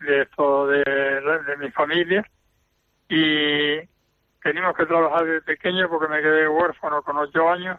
de 0.00 0.22
esto, 0.22 0.66
de, 0.66 0.82
de, 0.82 1.56
mi 1.58 1.70
familia, 1.70 2.24
y 3.08 3.78
teníamos 4.42 4.76
que 4.76 4.86
trabajar 4.86 5.24
desde 5.24 5.42
pequeño 5.42 5.88
porque 5.88 6.08
me 6.08 6.22
quedé 6.22 6.48
huérfano 6.48 7.02
con 7.02 7.16
ocho 7.18 7.48
años, 7.48 7.78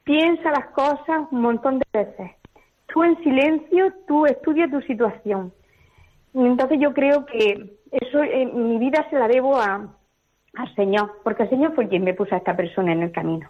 Piensa 0.04 0.52
las 0.52 0.68
cosas 0.68 1.28
un 1.32 1.42
montón 1.42 1.80
de 1.80 1.86
veces. 1.92 2.32
Tú 2.88 3.04
en 3.04 3.18
silencio, 3.24 3.92
tú 4.08 4.28
estudia 4.28 4.70
tu 4.70 4.82
situación. 4.82 5.52
Y 6.36 6.46
entonces 6.46 6.78
yo 6.80 6.94
creo 6.94 7.26
que 7.26 7.74
eso 7.92 8.24
en 8.24 8.70
mi 8.70 8.78
vida 8.78 9.08
se 9.10 9.18
la 9.18 9.28
debo 9.28 9.58
a, 9.58 9.88
al 10.56 10.76
Señor, 10.76 11.22
porque 11.24 11.44
el 11.44 11.50
Señor 11.50 11.74
fue 11.74 11.88
quien 11.88 12.04
me 12.04 12.14
puso 12.14 12.36
a 12.36 12.38
esta 12.38 12.56
persona 12.56 12.92
en 12.92 13.02
el 13.02 13.12
camino. 13.12 13.50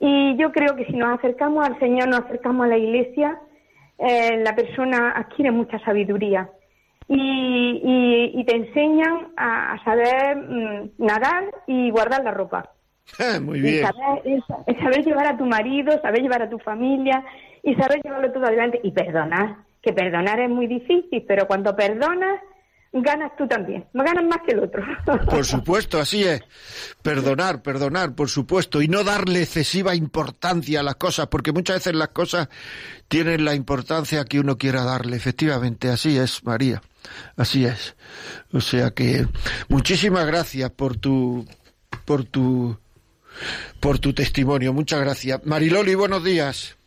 Y 0.00 0.36
yo 0.36 0.52
creo 0.52 0.76
que 0.76 0.84
si 0.86 0.92
nos 0.92 1.18
acercamos 1.18 1.66
al 1.66 1.78
Señor, 1.78 2.08
nos 2.08 2.20
acercamos 2.20 2.66
a 2.66 2.68
la 2.68 2.76
Iglesia, 2.78 3.38
eh, 3.98 4.42
la 4.42 4.54
persona 4.54 5.12
adquiere 5.16 5.50
mucha 5.50 5.78
sabiduría 5.80 6.50
y, 7.08 8.44
te 8.46 8.56
enseñan 8.56 9.28
a, 9.36 9.82
saber 9.84 10.36
mm, 10.36 10.90
nadar 10.98 11.44
y 11.66 11.90
guardar 11.90 12.24
la 12.24 12.30
ropa. 12.30 12.70
Muy 13.42 13.60
bien. 13.60 13.86
saber, 13.86 15.04
llevar 15.04 15.26
a 15.26 15.36
tu 15.36 15.44
marido, 15.44 16.00
saber 16.00 16.22
llevar 16.22 16.42
a 16.42 16.50
tu 16.50 16.58
familia 16.58 17.24
y 17.62 17.74
saber 17.74 18.02
llevarlo 18.02 18.32
todo 18.32 18.46
adelante 18.46 18.80
y 18.82 18.90
perdonar. 18.92 19.56
Que 19.82 19.92
perdonar 19.92 20.40
es 20.40 20.48
muy 20.48 20.66
difícil, 20.66 21.24
pero 21.28 21.46
cuando 21.46 21.76
perdonas, 21.76 22.40
ganas 23.02 23.32
tú 23.36 23.46
también, 23.48 23.84
ganas 23.92 24.24
más 24.24 24.38
que 24.46 24.52
el 24.52 24.60
otro. 24.60 24.82
Por 25.28 25.44
supuesto, 25.44 25.98
así 25.98 26.22
es. 26.22 26.42
Perdonar, 27.02 27.62
perdonar, 27.62 28.14
por 28.14 28.28
supuesto, 28.28 28.80
y 28.80 28.88
no 28.88 29.04
darle 29.04 29.42
excesiva 29.42 29.94
importancia 29.94 30.80
a 30.80 30.82
las 30.82 30.94
cosas, 30.96 31.26
porque 31.26 31.52
muchas 31.52 31.76
veces 31.76 31.94
las 31.94 32.08
cosas 32.08 32.48
tienen 33.08 33.44
la 33.44 33.54
importancia 33.54 34.24
que 34.24 34.40
uno 34.40 34.56
quiera 34.56 34.84
darle. 34.84 35.16
Efectivamente, 35.16 35.88
así 35.88 36.16
es, 36.16 36.44
María. 36.44 36.82
Así 37.36 37.64
es. 37.66 37.96
O 38.52 38.60
sea 38.60 38.92
que 38.92 39.26
muchísimas 39.68 40.26
gracias 40.26 40.70
por 40.70 40.96
tu 40.96 41.44
por 42.04 42.24
tu 42.24 42.78
por 43.80 43.98
tu 43.98 44.12
testimonio. 44.14 44.72
Muchas 44.72 45.00
gracias. 45.00 45.44
Mariloli, 45.44 45.94
buenos 45.94 46.24
días. 46.24 46.78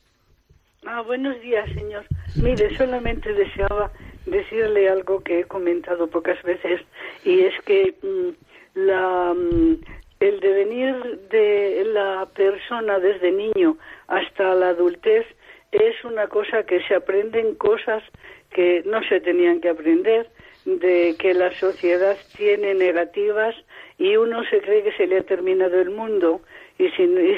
Ah, 0.87 1.01
buenos 1.01 1.39
días, 1.41 1.67
señor. 1.75 2.05
Mire, 2.35 2.75
solamente 2.77 3.31
deseaba 3.33 3.91
decirle 4.27 4.89
algo 4.89 5.23
que 5.23 5.39
he 5.39 5.43
comentado 5.45 6.07
pocas 6.07 6.41
veces 6.43 6.81
y 7.25 7.41
es 7.41 7.53
que 7.65 7.95
mm, 8.01 8.29
la, 8.75 9.33
mm, 9.33 9.77
el 10.19 10.39
devenir 10.39 11.19
de 11.29 11.83
la 11.85 12.27
persona 12.35 12.99
desde 12.99 13.31
niño 13.31 13.77
hasta 14.07 14.53
la 14.53 14.69
adultez 14.69 15.25
es 15.71 16.03
una 16.03 16.27
cosa 16.27 16.63
que 16.63 16.81
se 16.83 16.95
aprenden 16.95 17.55
cosas 17.55 18.03
que 18.51 18.83
no 18.85 19.03
se 19.03 19.19
tenían 19.19 19.59
que 19.61 19.69
aprender, 19.69 20.29
de 20.65 21.15
que 21.17 21.33
la 21.33 21.51
sociedad 21.59 22.17
tiene 22.35 22.73
negativas 22.73 23.55
y 23.97 24.17
uno 24.17 24.43
se 24.49 24.59
cree 24.59 24.83
que 24.83 24.91
se 24.93 25.07
le 25.07 25.19
ha 25.19 25.23
terminado 25.23 25.79
el 25.79 25.91
mundo 25.91 26.41
y, 26.77 26.89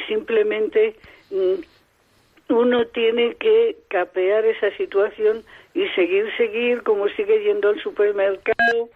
simplemente 0.08 0.96
mm, 1.30 2.54
uno 2.54 2.88
tiene 2.88 3.36
que 3.36 3.78
capear 3.88 4.46
esa 4.46 4.76
situación 4.78 5.44
y 5.74 5.88
seguir, 5.90 6.26
seguir, 6.38 6.84
como 6.84 7.08
sigue 7.10 7.44
yendo 7.44 7.70
al 7.70 7.82
supermercado. 7.82 8.90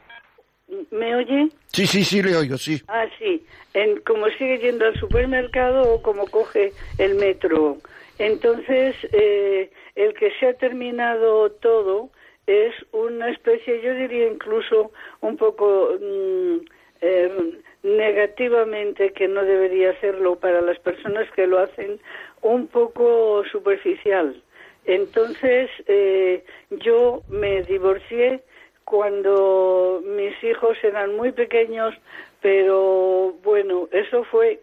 ¿Me 0.91 1.15
oye? 1.15 1.49
Sí, 1.67 1.85
sí, 1.85 2.03
sí, 2.03 2.23
le 2.23 2.35
oigo, 2.35 2.57
sí. 2.57 2.81
Ah, 2.87 3.05
sí. 3.19 3.45
En, 3.73 3.99
como 4.01 4.27
sigue 4.29 4.59
yendo 4.59 4.85
al 4.85 4.99
supermercado 4.99 5.93
o 5.93 6.01
como 6.01 6.25
coge 6.27 6.71
el 6.97 7.15
metro. 7.15 7.77
Entonces, 8.17 8.95
eh, 9.11 9.71
el 9.95 10.13
que 10.13 10.31
se 10.39 10.47
ha 10.47 10.53
terminado 10.53 11.51
todo 11.51 12.09
es 12.47 12.73
una 12.91 13.29
especie, 13.29 13.81
yo 13.81 13.93
diría 13.95 14.27
incluso 14.27 14.91
un 15.21 15.37
poco 15.37 15.91
mm, 15.99 16.57
eh, 17.01 17.59
negativamente, 17.83 19.13
que 19.13 19.27
no 19.27 19.43
debería 19.43 19.91
hacerlo 19.91 20.37
para 20.37 20.61
las 20.61 20.79
personas 20.79 21.29
que 21.31 21.47
lo 21.47 21.59
hacen, 21.59 21.99
un 22.41 22.67
poco 22.67 23.43
superficial. 23.51 24.41
Entonces, 24.85 25.69
eh, 25.87 26.43
yo 26.69 27.23
me 27.29 27.63
divorcié 27.63 28.41
cuando 28.85 30.01
mis 30.05 30.43
hijos 30.43 30.77
eran 30.83 31.15
muy 31.15 31.31
pequeños, 31.31 31.95
pero 32.41 33.33
bueno, 33.43 33.87
eso 33.91 34.23
fue, 34.25 34.59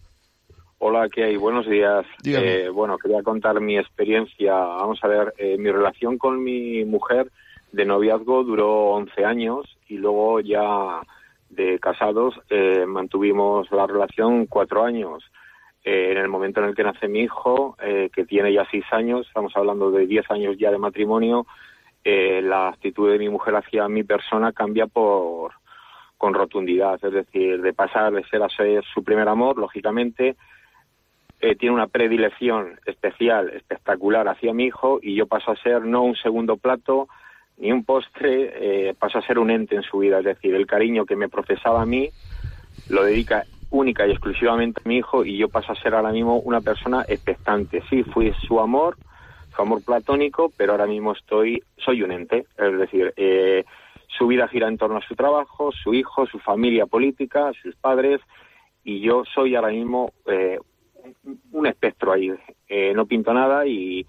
Hola, 0.78 1.08
¿qué 1.08 1.22
hay? 1.24 1.36
Buenos 1.36 1.68
días. 1.68 2.06
Eh, 2.24 2.68
bueno, 2.72 2.96
quería 2.98 3.22
contar 3.22 3.60
mi 3.60 3.78
experiencia. 3.78 4.54
Vamos 4.54 4.98
a 5.02 5.08
ver, 5.08 5.34
eh, 5.38 5.56
mi 5.58 5.70
relación 5.70 6.18
con 6.18 6.42
mi 6.42 6.84
mujer 6.84 7.30
de 7.70 7.84
noviazgo 7.84 8.42
duró 8.42 8.94
11 8.94 9.24
años 9.24 9.78
y 9.88 9.98
luego 9.98 10.40
ya 10.40 11.02
de 11.50 11.78
casados 11.78 12.34
eh, 12.50 12.84
mantuvimos 12.86 13.70
la 13.70 13.86
relación 13.86 14.46
cuatro 14.46 14.84
años. 14.84 15.22
Eh, 15.84 16.12
en 16.12 16.18
el 16.18 16.28
momento 16.28 16.60
en 16.60 16.68
el 16.68 16.76
que 16.76 16.84
nace 16.84 17.08
mi 17.08 17.20
hijo, 17.20 17.76
eh, 17.82 18.08
que 18.14 18.24
tiene 18.24 18.52
ya 18.52 18.64
seis 18.70 18.84
años, 18.92 19.26
estamos 19.26 19.52
hablando 19.56 19.90
de 19.90 20.06
diez 20.06 20.30
años 20.30 20.56
ya 20.56 20.70
de 20.70 20.78
matrimonio, 20.78 21.46
eh, 22.04 22.40
la 22.40 22.68
actitud 22.68 23.10
de 23.10 23.18
mi 23.18 23.28
mujer 23.28 23.56
hacia 23.56 23.88
mi 23.88 24.04
persona 24.04 24.52
cambia 24.52 24.86
por 24.86 25.52
con 26.16 26.34
rotundidad, 26.34 27.04
es 27.04 27.12
decir, 27.12 27.60
de 27.62 27.72
pasar 27.72 28.12
de 28.12 28.22
ser 28.28 28.44
a 28.44 28.48
ser 28.48 28.84
su 28.84 29.02
primer 29.02 29.28
amor, 29.28 29.58
lógicamente, 29.58 30.36
tiene 31.58 31.74
una 31.74 31.88
predilección 31.88 32.78
especial, 32.86 33.50
espectacular 33.50 34.28
hacia 34.28 34.54
mi 34.54 34.66
hijo 34.66 35.00
y 35.02 35.16
yo 35.16 35.26
paso 35.26 35.50
a 35.50 35.56
ser 35.56 35.84
no 35.84 36.02
un 36.04 36.14
segundo 36.14 36.56
plato 36.56 37.08
ni 37.56 37.72
un 37.72 37.84
postre, 37.84 38.94
paso 39.00 39.18
a 39.18 39.26
ser 39.26 39.40
un 39.40 39.50
ente 39.50 39.74
en 39.74 39.82
su 39.82 39.98
vida, 39.98 40.20
es 40.20 40.24
decir, 40.24 40.54
el 40.54 40.68
cariño 40.68 41.04
que 41.04 41.16
me 41.16 41.28
profesaba 41.28 41.82
a 41.82 41.86
mí 41.86 42.10
lo 42.88 43.02
dedica 43.02 43.44
única 43.72 44.06
y 44.06 44.12
exclusivamente 44.12 44.80
a 44.84 44.88
mi 44.88 44.98
hijo 44.98 45.24
y 45.24 45.36
yo 45.36 45.48
paso 45.48 45.72
a 45.72 45.76
ser 45.76 45.94
ahora 45.94 46.12
mismo 46.12 46.38
una 46.38 46.60
persona 46.60 47.04
expectante. 47.08 47.82
Sí, 47.90 48.04
fui 48.04 48.32
su 48.46 48.60
amor, 48.60 48.96
su 49.56 49.62
amor 49.62 49.82
platónico, 49.84 50.52
pero 50.56 50.72
ahora 50.72 50.86
mismo 50.86 51.12
estoy, 51.12 51.62
soy 51.78 52.02
un 52.02 52.12
ente, 52.12 52.46
es 52.56 52.78
decir, 52.78 53.12
eh, 53.16 53.64
su 54.06 54.26
vida 54.26 54.46
gira 54.46 54.68
en 54.68 54.78
torno 54.78 54.98
a 54.98 55.06
su 55.06 55.14
trabajo, 55.14 55.72
su 55.72 55.94
hijo, 55.94 56.26
su 56.26 56.38
familia 56.38 56.86
política, 56.86 57.50
sus 57.60 57.74
padres, 57.76 58.20
y 58.84 59.00
yo 59.00 59.24
soy 59.34 59.54
ahora 59.54 59.68
mismo 59.68 60.12
eh, 60.26 60.58
un 61.52 61.66
espectro 61.66 62.12
ahí. 62.12 62.30
Eh, 62.68 62.92
no 62.94 63.06
pinto 63.06 63.32
nada 63.32 63.66
y 63.66 64.06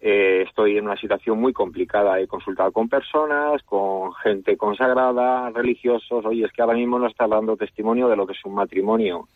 eh, 0.00 0.44
estoy 0.46 0.76
en 0.76 0.84
una 0.84 0.96
situación 0.96 1.40
muy 1.40 1.52
complicada. 1.52 2.20
He 2.20 2.26
consultado 2.26 2.70
con 2.72 2.88
personas, 2.88 3.62
con 3.62 4.12
gente 4.14 4.56
consagrada, 4.56 5.50
religiosos. 5.50 6.24
Oye, 6.24 6.44
es 6.44 6.52
que 6.52 6.62
ahora 6.62 6.74
mismo 6.74 6.98
no 6.98 7.06
está 7.06 7.26
dando 7.26 7.56
testimonio 7.56 8.08
de 8.08 8.16
lo 8.16 8.26
que 8.26 8.34
es 8.34 8.44
un 8.44 8.54
matrimonio. 8.54 9.28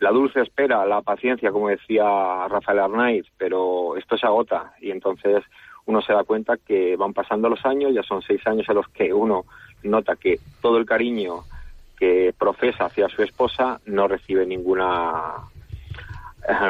La 0.00 0.10
dulce 0.10 0.40
espera, 0.40 0.84
la 0.86 1.02
paciencia, 1.02 1.52
como 1.52 1.68
decía 1.68 2.04
Rafael 2.48 2.80
Arnaiz, 2.80 3.26
pero 3.38 3.96
esto 3.96 4.18
se 4.18 4.26
agota 4.26 4.74
y 4.80 4.90
entonces 4.90 5.44
uno 5.86 6.02
se 6.02 6.12
da 6.12 6.24
cuenta 6.24 6.56
que 6.56 6.96
van 6.96 7.12
pasando 7.12 7.48
los 7.48 7.64
años, 7.64 7.94
ya 7.94 8.02
son 8.02 8.22
seis 8.22 8.44
años 8.46 8.68
en 8.68 8.74
los 8.74 8.88
que 8.88 9.12
uno 9.12 9.44
nota 9.82 10.16
que 10.16 10.40
todo 10.60 10.78
el 10.78 10.86
cariño 10.86 11.44
que 11.96 12.34
profesa 12.36 12.86
hacia 12.86 13.08
su 13.08 13.22
esposa 13.22 13.80
no 13.86 14.08
recibe 14.08 14.46
ninguna 14.46 15.34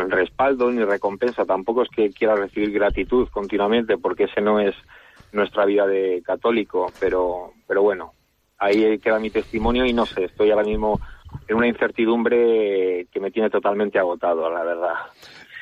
respaldo 0.08 0.70
ni 0.70 0.84
recompensa. 0.84 1.44
Tampoco 1.44 1.82
es 1.82 1.88
que 1.88 2.10
quiera 2.10 2.34
recibir 2.36 2.72
gratitud 2.72 3.28
continuamente, 3.28 3.98
porque 3.98 4.24
ese 4.24 4.40
no 4.40 4.60
es 4.60 4.74
nuestra 5.32 5.64
vida 5.64 5.86
de 5.86 6.22
católico. 6.24 6.92
Pero, 7.00 7.52
pero 7.66 7.82
bueno, 7.82 8.12
ahí 8.58 8.98
queda 8.98 9.18
mi 9.18 9.30
testimonio 9.30 9.84
y 9.84 9.92
no 9.92 10.06
sé, 10.06 10.24
estoy 10.24 10.50
ahora 10.50 10.64
mismo 10.64 11.00
en 11.48 11.56
una 11.56 11.68
incertidumbre 11.68 13.06
que 13.10 13.20
me 13.20 13.30
tiene 13.30 13.50
totalmente 13.50 13.98
agotado, 13.98 14.50
la 14.50 14.62
verdad. 14.62 14.94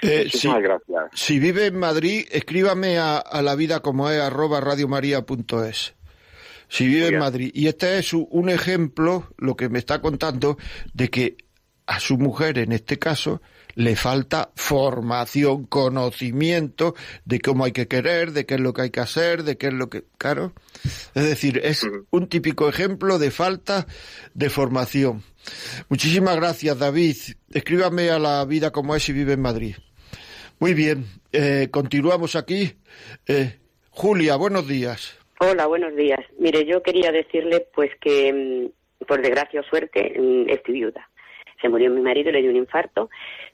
Eh, 0.03 0.25
Muchísimas 0.25 0.57
si, 0.57 0.63
gracias. 0.63 1.05
Si 1.15 1.39
vive 1.39 1.67
en 1.67 1.79
Madrid, 1.79 2.27
escríbame 2.31 2.99
a, 2.99 3.23
la 3.43 3.55
vida 3.55 3.81
como 3.81 4.11
es 4.11 4.21
arroba 4.21 4.61
radiomaria.es. 4.61 5.95
Si 6.69 6.87
vive 6.87 7.09
en 7.09 7.19
Madrid. 7.19 7.51
Y 7.55 7.69
este 7.69 7.99
es 7.99 8.13
un 8.13 8.49
ejemplo, 8.49 9.29
lo 9.37 9.57
que 9.57 9.69
me 9.69 9.79
está 9.79 10.01
contando, 10.01 10.57
de 10.95 11.11
que 11.11 11.37
a 11.87 12.01
su 12.01 12.17
mujer, 12.17 12.59
en 12.59 12.73
este 12.73 12.99
caso, 12.99 13.43
le 13.75 13.97
falta 13.97 14.51
formación, 14.55 15.67
conocimiento 15.67 16.95
de 17.25 17.41
cómo 17.41 17.65
hay 17.65 17.73
que 17.73 17.89
querer, 17.89 18.33
de 18.33 18.47
qué 18.47 18.55
es 18.55 18.61
lo 18.61 18.73
que 18.73 18.83
hay 18.83 18.91
que 18.91 19.01
hacer, 19.01 19.43
de 19.43 19.57
qué 19.57 19.69
es 19.69 19.75
lo 19.75 19.89
que... 19.89 20.05
Claro. 20.19 20.53
Es 21.15 21.29
decir, 21.29 21.61
es 21.65 21.87
un 22.11 22.29
típico 22.29 22.69
ejemplo 22.69 23.19
de 23.19 23.31
falta 23.31 23.87
de 24.35 24.51
formación. 24.51 25.23
Muchísimas 25.89 26.37
gracias, 26.37 26.79
David. 26.79 27.17
Escríbame 27.53 28.11
a 28.11 28.19
la 28.19 28.45
vida 28.45 28.71
como 28.71 28.95
es 28.95 29.09
y 29.09 29.13
vive 29.13 29.35
en 29.35 29.43
Madrid. 29.43 29.77
Muy 30.59 30.75
bien, 30.75 31.07
eh, 31.33 31.69
continuamos 31.71 32.37
aquí. 32.37 32.75
Eh, 33.27 33.59
Julia, 33.91 34.37
buenos 34.37 34.69
días. 34.69 35.19
Hola, 35.41 35.67
buenos 35.67 35.97
días. 35.97 36.21
Mire, 36.39 36.65
yo 36.65 36.83
quería 36.83 37.11
decirle 37.11 37.67
pues 37.75 37.91
que 38.01 38.33
mm, 38.33 39.05
por 39.07 39.21
desgracia 39.21 39.61
o 39.61 39.65
suerte 39.65 40.15
mm, 40.17 40.49
estoy 40.49 40.75
viuda. 40.75 41.09
Se 41.61 41.69
murió 41.69 41.91
mi 41.91 42.01
marido, 42.01 42.31
le 42.31 42.43
dio 42.43 42.51
un 42.51 42.57
infarto, 42.57 43.11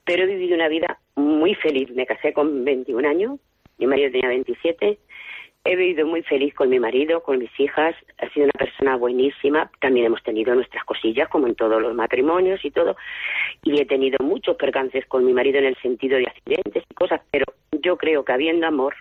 pero 0.09 0.23
he 0.23 0.27
vivido 0.27 0.55
una 0.55 0.69
vida 0.69 0.99
muy 1.17 1.55
feliz. 1.55 1.91
Me 1.91 2.07
casé 2.07 2.33
con 2.33 2.65
21 2.65 3.07
años, 3.07 3.39
mi 3.77 3.87
marido 3.87 4.11
tenía 4.11 4.29
27. 4.31 4.99
He 5.65 5.77
vivido 5.77 6.07
muy 6.07 6.23
feliz 6.23 6.55
con 6.55 6.71
mi 6.71 6.81
marido, 6.81 7.23
con 7.23 7.39
mis 7.39 7.51
hijas. 7.61 7.95
Ha 8.17 8.31
sido 8.31 8.45
una 8.45 8.59
persona 8.59 8.97
buenísima. 8.97 9.71
También 9.83 10.07
hemos 10.07 10.23
tenido 10.23 10.55
nuestras 10.55 10.83
cosillas, 10.85 11.29
como 11.29 11.47
en 11.47 11.55
todos 11.55 11.83
los 11.83 11.95
matrimonios 11.95 12.65
y 12.65 12.71
todo. 12.71 12.97
Y 13.63 13.79
he 13.79 13.85
tenido 13.85 14.17
muchos 14.25 14.57
percances 14.57 15.05
con 15.05 15.27
mi 15.27 15.35
marido 15.35 15.59
en 15.59 15.67
el 15.67 15.77
sentido 15.83 16.17
de 16.17 16.25
accidentes 16.25 16.85
y 16.89 16.95
cosas, 16.95 17.21
pero 17.31 17.45
yo 17.83 17.99
creo 17.99 18.25
que 18.25 18.33
habiendo 18.33 18.67
amor 18.67 18.95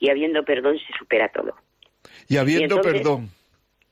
y 0.00 0.10
habiendo 0.10 0.44
perdón 0.44 0.76
se 0.78 0.98
supera 0.98 1.28
todo. 1.28 1.54
Y 2.28 2.38
habiendo 2.38 2.80
perdón. 2.80 3.30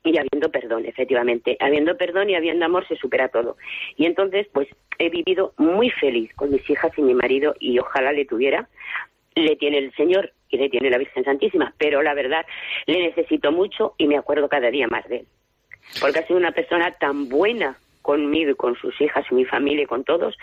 Y 0.05 0.19
habiendo 0.19 0.51
perdón, 0.51 0.85
efectivamente. 0.85 1.57
Habiendo 1.61 1.97
perdón 1.97 2.31
y 2.31 2.35
habiendo 2.35 2.65
amor 2.67 2.87
se 2.87 2.97
supera 2.97 3.29
todo. 3.29 3.57
Y 3.97 4.07
entonces, 4.07 4.47
pues 4.53 4.69
he 4.99 5.09
vivido 5.09 5.55
muy 5.57 5.91
feliz 5.91 6.33
con 6.35 6.51
mis 6.51 6.69
hijas 6.69 6.93
y 6.97 7.03
mi 7.03 7.15
marido 7.15 7.55
y 7.59 7.79
ojalá 7.79 8.13
le 8.13 8.27
tuviera. 8.27 8.69
Le 9.35 9.57
tiene 9.57 9.79
el 9.79 9.95
Señor 9.95 10.33
y 10.51 10.59
le 10.59 10.69
tiene 10.69 10.91
la 10.91 10.99
Virgen 10.99 11.25
Santísima, 11.25 11.75
pero 11.79 12.03
la 12.03 12.15
verdad 12.15 12.47
le 12.87 13.01
necesito 13.01 13.51
mucho 13.51 13.95
y 13.99 14.07
me 14.07 14.17
acuerdo 14.17 14.49
cada 14.49 14.71
día 14.71 14.87
más 14.87 15.09
de 15.09 15.17
él. 15.17 15.27
Porque 16.01 16.21
ha 16.21 16.27
sido 16.27 16.39
una 16.39 16.53
persona 16.53 16.93
tan 16.93 17.29
buena 17.29 17.77
conmigo 18.03 18.51
y 18.51 18.55
con 18.55 18.77
sus 18.77 19.01
hijas 19.01 19.25
y 19.31 19.35
mi 19.35 19.45
familia 19.45 19.85
y 19.85 19.87
con 19.87 20.05
todos 20.05 20.37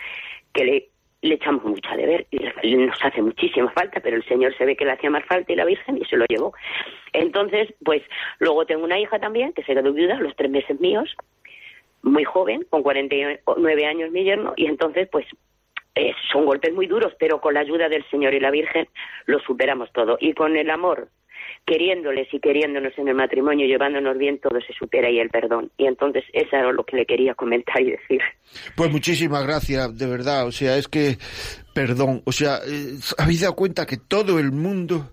que 0.52 0.64
le 0.64 0.88
le 1.22 1.34
echamos 1.36 1.64
mucho 1.64 1.88
a 1.88 1.96
deber 1.96 2.26
y 2.30 2.76
nos 2.76 3.02
hace 3.02 3.22
muchísima 3.22 3.70
falta, 3.70 4.00
pero 4.00 4.16
el 4.16 4.24
Señor 4.24 4.56
se 4.58 4.66
ve 4.66 4.76
que 4.76 4.84
le 4.84 4.92
hacía 4.92 5.08
más 5.08 5.24
falta 5.24 5.52
y 5.52 5.56
la 5.56 5.64
Virgen 5.64 5.96
y 5.98 6.04
se 6.04 6.16
lo 6.16 6.26
llevó. 6.28 6.52
Entonces, 7.12 7.72
pues 7.84 8.02
luego 8.40 8.66
tengo 8.66 8.84
una 8.84 8.98
hija 8.98 9.18
también 9.20 9.52
que 9.52 9.62
se 9.62 9.74
quedó 9.74 9.92
viuda 9.92 10.18
los 10.20 10.34
tres 10.36 10.50
meses 10.50 10.80
míos, 10.80 11.16
muy 12.02 12.24
joven, 12.24 12.66
con 12.68 12.82
49 12.82 13.86
años 13.86 14.10
mi 14.10 14.24
yerno, 14.24 14.54
y 14.56 14.66
entonces, 14.66 15.08
pues 15.10 15.24
eh, 15.94 16.12
son 16.32 16.44
golpes 16.44 16.74
muy 16.74 16.86
duros, 16.86 17.14
pero 17.18 17.40
con 17.40 17.54
la 17.54 17.60
ayuda 17.60 17.88
del 17.88 18.04
Señor 18.10 18.34
y 18.34 18.40
la 18.40 18.50
Virgen 18.50 18.88
lo 19.26 19.38
superamos 19.40 19.92
todo. 19.92 20.18
Y 20.20 20.32
con 20.34 20.56
el 20.56 20.70
amor 20.70 21.08
queriéndoles 21.64 22.28
y 22.32 22.40
queriéndonos 22.40 22.92
en 22.96 23.08
el 23.08 23.14
matrimonio, 23.14 23.66
llevándonos 23.66 24.18
bien, 24.18 24.38
todo 24.38 24.60
se 24.60 24.72
supera 24.72 25.10
y 25.10 25.18
el 25.18 25.30
perdón. 25.30 25.70
Y 25.76 25.86
entonces 25.86 26.24
eso 26.32 26.56
era 26.56 26.72
lo 26.72 26.84
que 26.84 26.96
le 26.96 27.06
quería 27.06 27.34
comentar 27.34 27.80
y 27.80 27.92
decir. 27.92 28.20
Pues 28.76 28.90
muchísimas 28.90 29.44
gracias, 29.44 29.96
de 29.96 30.06
verdad. 30.06 30.46
O 30.46 30.52
sea, 30.52 30.76
es 30.76 30.88
que, 30.88 31.18
perdón, 31.74 32.22
o 32.24 32.32
sea, 32.32 32.58
eh, 32.66 32.96
habéis 33.18 33.40
dado 33.42 33.56
cuenta 33.56 33.86
que 33.86 33.96
todo 33.96 34.38
el 34.38 34.52
mundo 34.52 35.12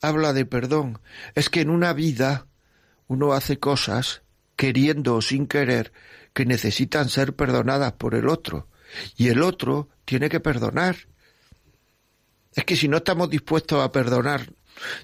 habla 0.00 0.32
de 0.32 0.44
perdón. 0.44 0.98
Es 1.34 1.48
que 1.48 1.60
en 1.60 1.70
una 1.70 1.92
vida 1.92 2.46
uno 3.06 3.32
hace 3.32 3.58
cosas, 3.58 4.22
queriendo 4.56 5.16
o 5.16 5.22
sin 5.22 5.46
querer, 5.46 5.92
que 6.34 6.44
necesitan 6.44 7.08
ser 7.08 7.34
perdonadas 7.34 7.92
por 7.92 8.14
el 8.14 8.28
otro. 8.28 8.68
Y 9.16 9.28
el 9.28 9.42
otro 9.42 9.88
tiene 10.04 10.28
que 10.28 10.40
perdonar. 10.40 10.96
Es 12.54 12.64
que 12.64 12.76
si 12.76 12.88
no 12.88 12.98
estamos 12.98 13.30
dispuestos 13.30 13.82
a 13.82 13.92
perdonar 13.92 14.52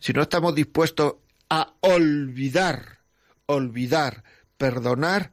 si 0.00 0.12
no 0.12 0.22
estamos 0.22 0.54
dispuestos 0.54 1.14
a 1.50 1.74
olvidar, 1.80 3.00
olvidar, 3.46 4.24
perdonar, 4.56 5.32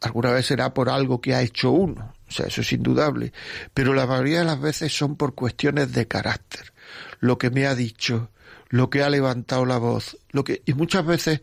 alguna 0.00 0.32
vez 0.32 0.46
será 0.46 0.72
por 0.72 0.88
algo 0.88 1.20
que 1.20 1.34
ha 1.34 1.42
hecho 1.42 1.70
uno, 1.70 2.14
o 2.26 2.32
sea, 2.32 2.46
eso 2.46 2.62
es 2.62 2.72
indudable, 2.72 3.34
pero 3.74 3.92
la 3.92 4.06
mayoría 4.06 4.38
de 4.38 4.46
las 4.46 4.58
veces 4.58 4.90
son 4.90 5.16
por 5.16 5.34
cuestiones 5.34 5.92
de 5.92 6.08
carácter. 6.08 6.72
Lo 7.20 7.36
que 7.36 7.50
me 7.50 7.66
ha 7.66 7.74
dicho, 7.74 8.30
lo 8.68 8.90
que 8.90 9.02
ha 9.02 9.10
levantado 9.10 9.64
la 9.64 9.78
voz, 9.78 10.18
lo 10.30 10.44
que 10.44 10.62
y 10.66 10.74
muchas 10.74 11.04
veces 11.04 11.40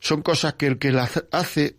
son 0.00 0.22
cosas 0.22 0.54
que 0.54 0.66
el 0.66 0.78
que 0.78 0.92
las 0.92 1.24
hace 1.32 1.76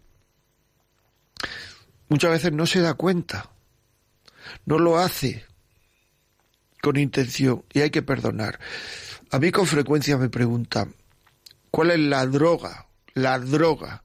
muchas 2.10 2.32
veces 2.32 2.52
no 2.52 2.66
se 2.66 2.82
da 2.82 2.94
cuenta. 2.94 3.50
No 4.66 4.78
lo 4.78 4.98
hace 4.98 5.46
con 6.82 6.98
intención 6.98 7.64
y 7.72 7.82
hay 7.82 7.90
que 7.90 8.02
perdonar. 8.02 8.60
A 9.32 9.40
mí 9.40 9.52
con 9.52 9.66
frecuencia 9.66 10.18
me 10.18 10.30
preguntan, 10.30 10.96
¿cuál 11.72 11.92
es 11.92 12.00
la 12.00 12.26
droga, 12.26 12.88
la 13.14 13.40
droga 13.40 14.04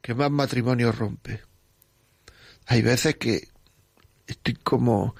que 0.00 0.14
más 0.14 0.30
matrimonio 0.30 0.92
rompe? 0.92 1.42
Hay 2.66 2.82
veces 2.82 3.16
que 3.16 3.48
estoy 4.26 4.54
como 4.54 5.16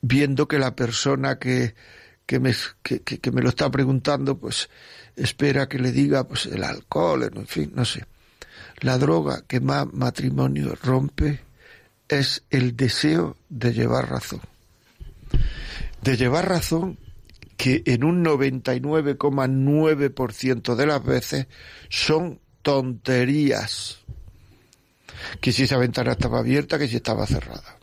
viendo 0.00 0.48
que 0.48 0.58
la 0.58 0.74
persona 0.74 1.38
que 1.38 1.74
que 2.28 2.38
me, 2.40 2.54
que, 2.82 3.00
que, 3.00 3.32
me 3.32 3.40
lo 3.40 3.48
está 3.48 3.70
preguntando, 3.70 4.36
pues 4.36 4.68
espera 5.16 5.66
que 5.66 5.78
le 5.78 5.92
diga 5.92 6.28
pues 6.28 6.44
el 6.44 6.62
alcohol, 6.62 7.22
en 7.22 7.46
fin, 7.46 7.72
no 7.74 7.86
sé. 7.86 8.04
La 8.80 8.98
droga 8.98 9.44
que 9.48 9.60
más 9.60 9.90
matrimonio 9.94 10.76
rompe 10.82 11.40
es 12.06 12.42
el 12.50 12.76
deseo 12.76 13.38
de 13.48 13.72
llevar 13.72 14.10
razón. 14.10 14.42
De 16.02 16.18
llevar 16.18 16.50
razón 16.50 16.98
que 17.56 17.82
en 17.86 18.04
un 18.04 18.22
99,9% 18.22 20.74
de 20.74 20.86
las 20.86 21.02
veces 21.02 21.46
son 21.88 22.40
tonterías. 22.60 24.00
Que 25.40 25.52
si 25.52 25.62
esa 25.62 25.78
ventana 25.78 26.12
estaba 26.12 26.40
abierta, 26.40 26.78
que 26.78 26.88
si 26.88 26.96
estaba 26.96 27.26
cerrada. 27.26 27.77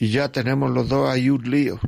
Y 0.00 0.10
ya 0.10 0.30
tenemos 0.30 0.70
los 0.70 0.88
dos 0.88 1.08
ahí 1.10 1.30
un 1.30 1.50
lío 1.50 1.80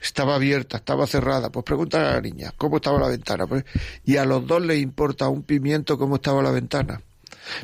estaba 0.00 0.36
abierta, 0.36 0.78
estaba 0.78 1.06
cerrada. 1.06 1.50
Pues 1.50 1.64
pregúntale 1.64 2.06
a 2.06 2.12
la 2.14 2.20
niña 2.20 2.52
cómo 2.56 2.76
estaba 2.76 2.98
la 2.98 3.08
ventana. 3.08 3.46
Pues, 3.46 3.64
y 4.04 4.16
a 4.16 4.24
los 4.24 4.46
dos 4.46 4.62
les 4.62 4.80
importa 4.80 5.28
un 5.28 5.42
pimiento 5.42 5.98
cómo 5.98 6.16
estaba 6.16 6.42
la 6.42 6.50
ventana. 6.50 7.00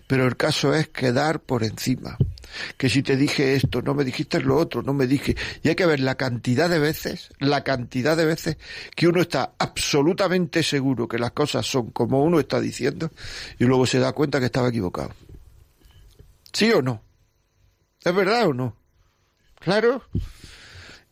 Pero 0.07 0.27
el 0.27 0.37
caso 0.37 0.75
es 0.75 0.89
quedar 0.89 1.41
por 1.41 1.65
encima. 1.65 2.17
que 2.77 2.89
si 2.89 3.03
te 3.03 3.17
dije 3.17 3.55
esto, 3.55 3.81
no 3.81 3.95
me 3.95 4.05
dijiste 4.05 4.41
lo 4.41 4.57
otro, 4.57 4.83
no 4.83 4.93
me 4.93 5.07
dije. 5.07 5.37
Y 5.63 5.69
hay 5.69 5.77
que 5.77 5.87
ver 5.87 6.01
la 6.01 6.17
cantidad 6.17 6.69
de 6.69 6.81
veces, 6.81 7.31
la 7.39 7.63
cantidad 7.63 8.17
de 8.17 8.27
veces 8.27 8.57
que 8.97 9.07
uno 9.07 9.23
está 9.23 9.53
absolutamente 9.59 10.63
seguro 10.63 11.07
que 11.07 11.19
las 11.19 11.31
cosas 11.31 11.65
son 11.65 11.91
como 11.91 12.23
uno 12.25 12.41
está 12.41 12.61
diciendo 12.61 13.11
y 13.59 13.65
luego 13.65 13.87
se 13.87 14.01
da 14.01 14.13
cuenta 14.13 14.41
que 14.41 14.47
estaba 14.47 14.69
equivocado. 14.69 15.15
¿Sí 16.53 16.73
o 16.73 16.83
no? 16.83 17.03
¿Es 18.03 18.15
verdad 18.15 18.49
o 18.49 18.53
no? 18.53 18.80
Claro. 19.61 20.03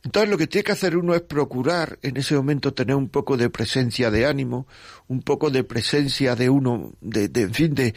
Entonces 0.03 0.29
lo 0.29 0.37
que 0.37 0.47
tiene 0.47 0.63
que 0.63 0.71
hacer 0.71 0.97
uno 0.97 1.13
es 1.13 1.21
procurar 1.21 1.99
en 2.01 2.17
ese 2.17 2.35
momento 2.35 2.73
tener 2.73 2.95
un 2.95 3.09
poco 3.09 3.37
de 3.37 3.49
presencia 3.49 4.09
de 4.09 4.25
ánimo, 4.25 4.65
un 5.07 5.21
poco 5.21 5.51
de 5.51 5.63
presencia 5.63 6.35
de 6.35 6.49
uno, 6.49 6.93
de, 7.01 7.27
de 7.27 7.41
en 7.43 7.53
fin, 7.53 7.75
de, 7.75 7.93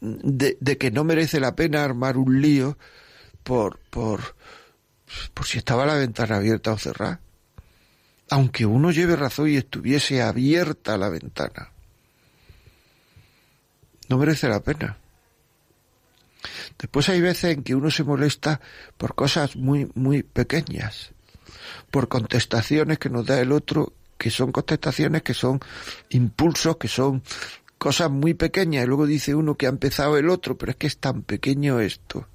de, 0.00 0.78
que 0.78 0.90
no 0.90 1.02
merece 1.02 1.40
la 1.40 1.56
pena 1.56 1.82
armar 1.82 2.18
un 2.18 2.40
lío 2.40 2.78
por, 3.42 3.80
por, 3.90 4.36
por 5.34 5.46
si 5.46 5.58
estaba 5.58 5.86
la 5.86 5.94
ventana 5.94 6.36
abierta 6.36 6.72
o 6.72 6.78
cerrada. 6.78 7.20
Aunque 8.28 8.66
uno 8.66 8.92
lleve 8.92 9.16
razón 9.16 9.48
y 9.48 9.56
estuviese 9.56 10.22
abierta 10.22 10.96
la 10.98 11.08
ventana. 11.08 11.72
No 14.08 14.18
merece 14.18 14.48
la 14.48 14.60
pena. 14.60 14.99
Después 16.80 17.08
hay 17.08 17.20
veces 17.20 17.56
en 17.56 17.62
que 17.62 17.74
uno 17.74 17.90
se 17.90 18.04
molesta 18.04 18.60
por 18.96 19.14
cosas 19.14 19.56
muy, 19.56 19.90
muy 19.94 20.22
pequeñas 20.22 21.12
por 21.90 22.08
contestaciones 22.08 22.98
que 22.98 23.10
nos 23.10 23.26
da 23.26 23.40
el 23.40 23.52
otro, 23.52 23.92
que 24.16 24.30
son 24.30 24.52
contestaciones 24.52 25.22
que 25.22 25.34
son 25.34 25.60
impulsos, 26.10 26.76
que 26.76 26.88
son 26.88 27.22
cosas 27.78 28.10
muy 28.10 28.34
pequeñas. 28.34 28.84
Y 28.84 28.86
luego 28.86 29.06
dice 29.06 29.34
uno 29.34 29.56
que 29.56 29.66
ha 29.66 29.70
empezado 29.70 30.16
el 30.16 30.28
otro, 30.28 30.56
pero 30.56 30.72
es 30.72 30.76
que 30.76 30.86
es 30.86 30.98
tan 30.98 31.22
pequeño 31.22 31.80
esto 31.80 32.26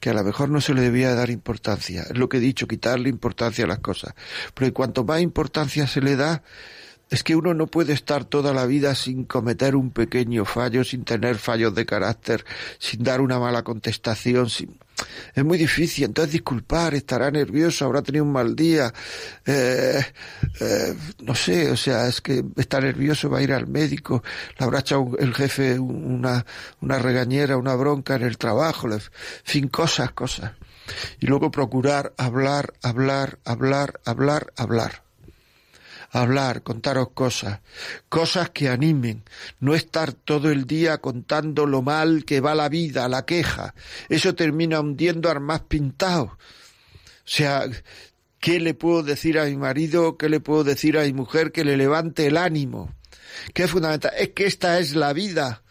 que 0.00 0.10
a 0.10 0.14
lo 0.14 0.22
mejor 0.22 0.50
no 0.50 0.60
se 0.60 0.74
le 0.74 0.82
debía 0.82 1.14
dar 1.14 1.30
importancia. 1.30 2.02
Es 2.02 2.18
lo 2.18 2.28
que 2.28 2.36
he 2.36 2.40
dicho, 2.40 2.66
quitarle 2.66 3.08
importancia 3.08 3.64
a 3.64 3.68
las 3.68 3.78
cosas. 3.78 4.14
Pero 4.52 4.72
cuanto 4.74 5.02
más 5.02 5.22
importancia 5.22 5.86
se 5.86 6.02
le 6.02 6.14
da, 6.14 6.42
es 7.14 7.22
que 7.22 7.36
uno 7.36 7.54
no 7.54 7.68
puede 7.68 7.92
estar 7.92 8.24
toda 8.24 8.52
la 8.52 8.66
vida 8.66 8.96
sin 8.96 9.22
cometer 9.24 9.76
un 9.76 9.92
pequeño 9.92 10.44
fallo, 10.44 10.82
sin 10.82 11.04
tener 11.04 11.36
fallos 11.36 11.72
de 11.72 11.86
carácter, 11.86 12.44
sin 12.80 13.04
dar 13.04 13.20
una 13.20 13.38
mala 13.38 13.62
contestación, 13.62 14.50
sin... 14.50 14.80
Es 15.32 15.44
muy 15.44 15.56
difícil, 15.56 16.06
entonces 16.06 16.32
disculpar, 16.32 16.92
estará 16.94 17.30
nervioso, 17.30 17.84
habrá 17.84 18.02
tenido 18.02 18.24
un 18.24 18.32
mal 18.32 18.56
día, 18.56 18.92
eh, 19.46 20.04
eh, 20.60 20.94
no 21.22 21.36
sé, 21.36 21.70
o 21.70 21.76
sea, 21.76 22.08
es 22.08 22.20
que 22.20 22.44
está 22.56 22.80
nervioso, 22.80 23.30
va 23.30 23.38
a 23.38 23.42
ir 23.42 23.52
al 23.52 23.68
médico, 23.68 24.24
le 24.58 24.64
habrá 24.64 24.80
echado 24.80 25.12
el 25.20 25.34
jefe 25.34 25.78
una, 25.78 26.44
una 26.80 26.98
regañera, 26.98 27.56
una 27.56 27.76
bronca 27.76 28.16
en 28.16 28.22
el 28.22 28.38
trabajo, 28.38 28.90
en 28.90 29.00
fin, 29.44 29.68
cosas, 29.68 30.10
cosas. 30.10 30.50
Y 31.20 31.26
luego 31.26 31.52
procurar 31.52 32.12
hablar, 32.16 32.74
hablar, 32.82 33.38
hablar, 33.44 34.00
hablar, 34.04 34.52
hablar 34.56 35.03
hablar, 36.14 36.62
contaros 36.62 37.10
cosas, 37.10 37.60
cosas 38.08 38.50
que 38.50 38.68
animen, 38.68 39.24
no 39.58 39.74
estar 39.74 40.12
todo 40.12 40.50
el 40.50 40.66
día 40.66 40.98
contando 40.98 41.66
lo 41.66 41.82
mal 41.82 42.24
que 42.24 42.40
va 42.40 42.54
la 42.54 42.68
vida, 42.68 43.08
la 43.08 43.26
queja. 43.26 43.74
Eso 44.08 44.34
termina 44.34 44.80
hundiendo 44.80 45.30
al 45.30 45.40
más 45.40 45.62
pintado. 45.62 46.24
O 46.24 46.36
sea, 47.24 47.64
¿qué 48.38 48.60
le 48.60 48.74
puedo 48.74 49.02
decir 49.02 49.38
a 49.38 49.46
mi 49.46 49.56
marido? 49.56 50.16
¿Qué 50.16 50.28
le 50.28 50.40
puedo 50.40 50.62
decir 50.62 50.98
a 50.98 51.02
mi 51.02 51.12
mujer 51.12 51.50
que 51.50 51.64
le 51.64 51.76
levante 51.76 52.26
el 52.26 52.36
ánimo? 52.36 52.94
¿Qué 53.52 53.64
es 53.64 53.70
fundamental? 53.70 54.12
Es 54.16 54.30
que 54.30 54.46
esta 54.46 54.78
es 54.78 54.94
la 54.94 55.12
vida. 55.12 55.62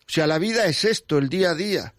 O 0.00 0.12
sea, 0.12 0.26
la 0.26 0.38
vida 0.38 0.66
es 0.66 0.84
esto, 0.84 1.18
el 1.18 1.28
día 1.28 1.50
a 1.50 1.54
día. 1.54 1.94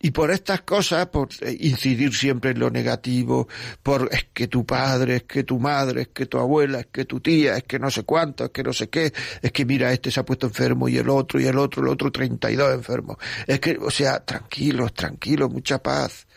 Y 0.00 0.12
por 0.12 0.30
estas 0.30 0.60
cosas, 0.60 1.08
por 1.08 1.28
incidir 1.58 2.14
siempre 2.14 2.52
en 2.52 2.60
lo 2.60 2.70
negativo, 2.70 3.48
por 3.82 4.08
es 4.12 4.28
que 4.32 4.46
tu 4.46 4.64
padre, 4.64 5.16
es 5.16 5.22
que 5.24 5.42
tu 5.42 5.58
madre, 5.58 6.02
es 6.02 6.08
que 6.08 6.26
tu 6.26 6.38
abuela, 6.38 6.80
es 6.80 6.86
que 6.86 7.04
tu 7.04 7.18
tía, 7.18 7.56
es 7.56 7.64
que 7.64 7.80
no 7.80 7.90
sé 7.90 8.04
cuánto, 8.04 8.44
es 8.44 8.50
que 8.50 8.62
no 8.62 8.72
sé 8.72 8.88
qué, 8.88 9.12
es 9.42 9.50
que 9.50 9.64
mira, 9.64 9.92
este 9.92 10.12
se 10.12 10.20
ha 10.20 10.24
puesto 10.24 10.46
enfermo 10.46 10.88
y 10.88 10.98
el 10.98 11.08
otro, 11.08 11.40
y 11.40 11.46
el 11.46 11.58
otro, 11.58 11.82
el 11.82 11.88
otro 11.88 12.12
32 12.12 12.74
enfermos. 12.74 13.16
Es 13.44 13.58
que, 13.58 13.76
o 13.76 13.90
sea, 13.90 14.24
tranquilos, 14.24 14.94
tranquilos, 14.94 15.50
mucha 15.50 15.82
paz. 15.82 16.28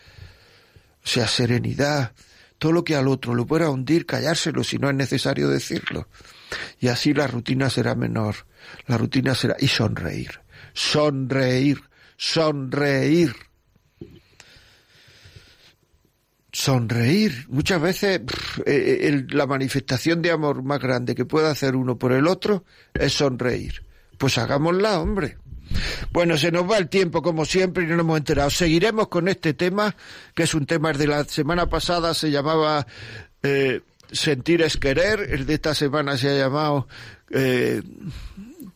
O 1.04 1.08
sea, 1.08 1.28
serenidad. 1.28 2.14
Todo 2.58 2.72
lo 2.72 2.84
que 2.84 2.96
al 2.96 3.08
otro 3.08 3.36
lo 3.36 3.46
pueda 3.46 3.70
hundir, 3.70 4.08
callárselo 4.08 4.64
si 4.64 4.80
no 4.80 4.90
es 4.90 4.96
necesario 4.96 5.50
decirlo. 5.50 6.08
Y 6.80 6.88
así 6.88 7.14
la 7.14 7.28
rutina 7.28 7.70
será 7.70 7.94
menor. 7.94 8.36
La 8.88 8.98
rutina 8.98 9.36
será, 9.36 9.56
y 9.60 9.68
sonreír. 9.68 10.40
Sonreír. 10.74 11.80
Sonreír 12.18 13.36
sonreír. 16.52 17.46
Muchas 17.50 17.82
veces 17.82 18.22
eh, 18.66 18.66
eh, 18.66 19.26
la 19.30 19.48
manifestación 19.48 20.22
de 20.22 20.32
amor 20.32 20.64
más 20.64 20.80
grande 20.80 21.16
que 21.16 21.26
puede 21.26 21.48
hacer 21.48 21.76
uno 21.76 21.98
por 21.98 22.12
el 22.12 22.28
otro 22.28 22.66
es 22.94 23.14
sonreír. 23.14 23.84
Pues 24.18 24.38
hagámosla, 24.38 25.00
hombre. 25.00 25.38
Bueno, 26.12 26.38
se 26.38 26.52
nos 26.52 26.70
va 26.70 26.78
el 26.78 26.90
tiempo 26.90 27.22
como 27.22 27.46
siempre 27.46 27.84
y 27.84 27.88
no 27.88 27.96
nos 27.96 28.04
hemos 28.04 28.18
enterado. 28.18 28.50
Seguiremos 28.50 29.08
con 29.08 29.28
este 29.30 29.54
tema, 29.54 29.96
que 30.36 30.44
es 30.44 30.54
un 30.54 30.66
tema 30.66 30.92
de 30.92 31.08
la 31.08 31.24
semana 31.24 31.68
pasada, 31.70 32.14
se 32.14 32.30
llamaba 32.30 32.86
eh, 33.42 33.82
Sentir 34.12 34.62
es 34.62 34.76
querer, 34.76 35.22
el 35.32 35.46
de 35.46 35.54
esta 35.54 35.74
semana 35.74 36.18
se 36.18 36.30
ha 36.30 36.38
llamado 36.38 36.88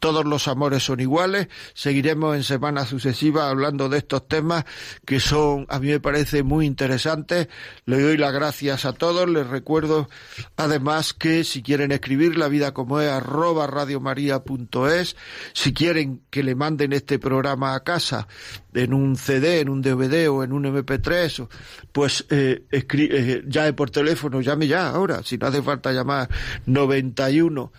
todos 0.05 0.23
los 0.23 0.47
amores 0.47 0.83
son 0.83 0.99
iguales. 0.99 1.47
Seguiremos 1.73 2.35
en 2.35 2.43
semanas 2.43 2.89
sucesivas 2.89 3.45
hablando 3.45 3.89
de 3.89 3.97
estos 3.97 4.27
temas 4.27 4.63
que 5.03 5.19
son, 5.19 5.65
a 5.67 5.79
mí 5.79 5.87
me 5.87 5.99
parece 5.99 6.43
muy 6.43 6.67
interesantes. 6.67 7.47
Le 7.85 7.99
doy 7.99 8.15
las 8.15 8.31
gracias 8.31 8.85
a 8.85 8.93
todos. 8.93 9.27
Les 9.27 9.47
recuerdo 9.47 10.07
además 10.57 11.15
que 11.15 11.43
si 11.43 11.63
quieren 11.63 11.91
escribir 11.91 12.37
la 12.37 12.49
vida 12.49 12.71
como 12.71 13.01
es 13.01 13.09
arroba 13.09 13.65
radiomaria.es, 13.65 15.15
si 15.53 15.73
quieren 15.73 16.21
que 16.29 16.43
le 16.43 16.53
manden 16.53 16.93
este 16.93 17.17
programa 17.17 17.73
a 17.73 17.79
casa 17.79 18.27
en 18.75 18.93
un 18.93 19.15
CD, 19.15 19.61
en 19.61 19.69
un 19.69 19.81
DVD 19.81 20.29
o 20.29 20.43
en 20.43 20.53
un 20.53 20.65
MP3, 20.65 21.47
pues 21.91 22.27
eh, 22.29 22.63
eh, 22.69 23.43
llame 23.47 23.73
por 23.73 23.89
teléfono, 23.89 24.39
llame 24.39 24.67
ya 24.67 24.87
ahora, 24.87 25.23
si 25.23 25.39
no 25.39 25.47
hace 25.47 25.63
falta 25.63 25.91
llamar 25.91 26.29
91 26.67 27.71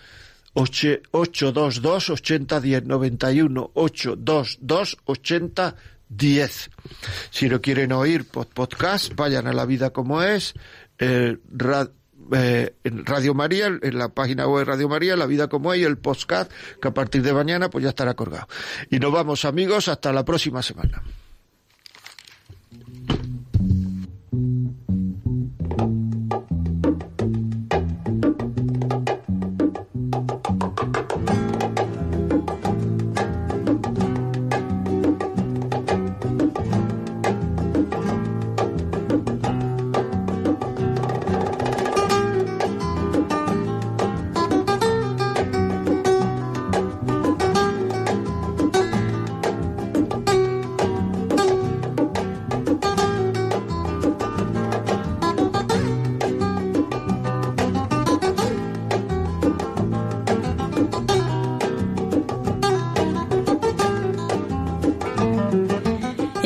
822 0.57 2.11
8010 2.11 2.85
91 2.87 3.71
822 3.75 4.97
8010. 5.05 6.71
Si 7.31 7.49
lo 7.49 7.61
quieren 7.61 7.93
oír 7.93 8.25
por 8.27 8.47
podcast, 8.47 9.15
vayan 9.15 9.47
a 9.47 9.53
La 9.53 9.67
Vida 9.67 9.91
Como 9.91 10.23
Es, 10.23 10.55
eh, 10.99 11.37
en 11.53 13.05
Radio 13.05 13.35
María, 13.35 13.67
en 13.67 13.99
la 13.99 14.09
página 14.09 14.49
web 14.49 14.65
de 14.65 14.73
Radio 14.73 14.89
María, 14.89 15.15
La 15.15 15.27
Vida 15.27 15.49
Como 15.49 15.75
Es 15.75 15.81
y 15.81 15.85
el 15.85 15.99
podcast, 15.99 16.51
que 16.81 16.89
a 16.89 16.95
partir 16.95 17.23
de 17.23 17.35
mañana 17.35 17.69
pues 17.69 17.85
ya 17.85 17.91
estará 17.91 18.15
colgado. 18.15 18.49
Y 18.91 18.99
nos 18.99 19.13
vamos 19.13 19.45
amigos, 19.45 19.89
hasta 19.89 20.11
la 20.11 20.25
próxima 20.25 20.63
semana. 20.63 21.03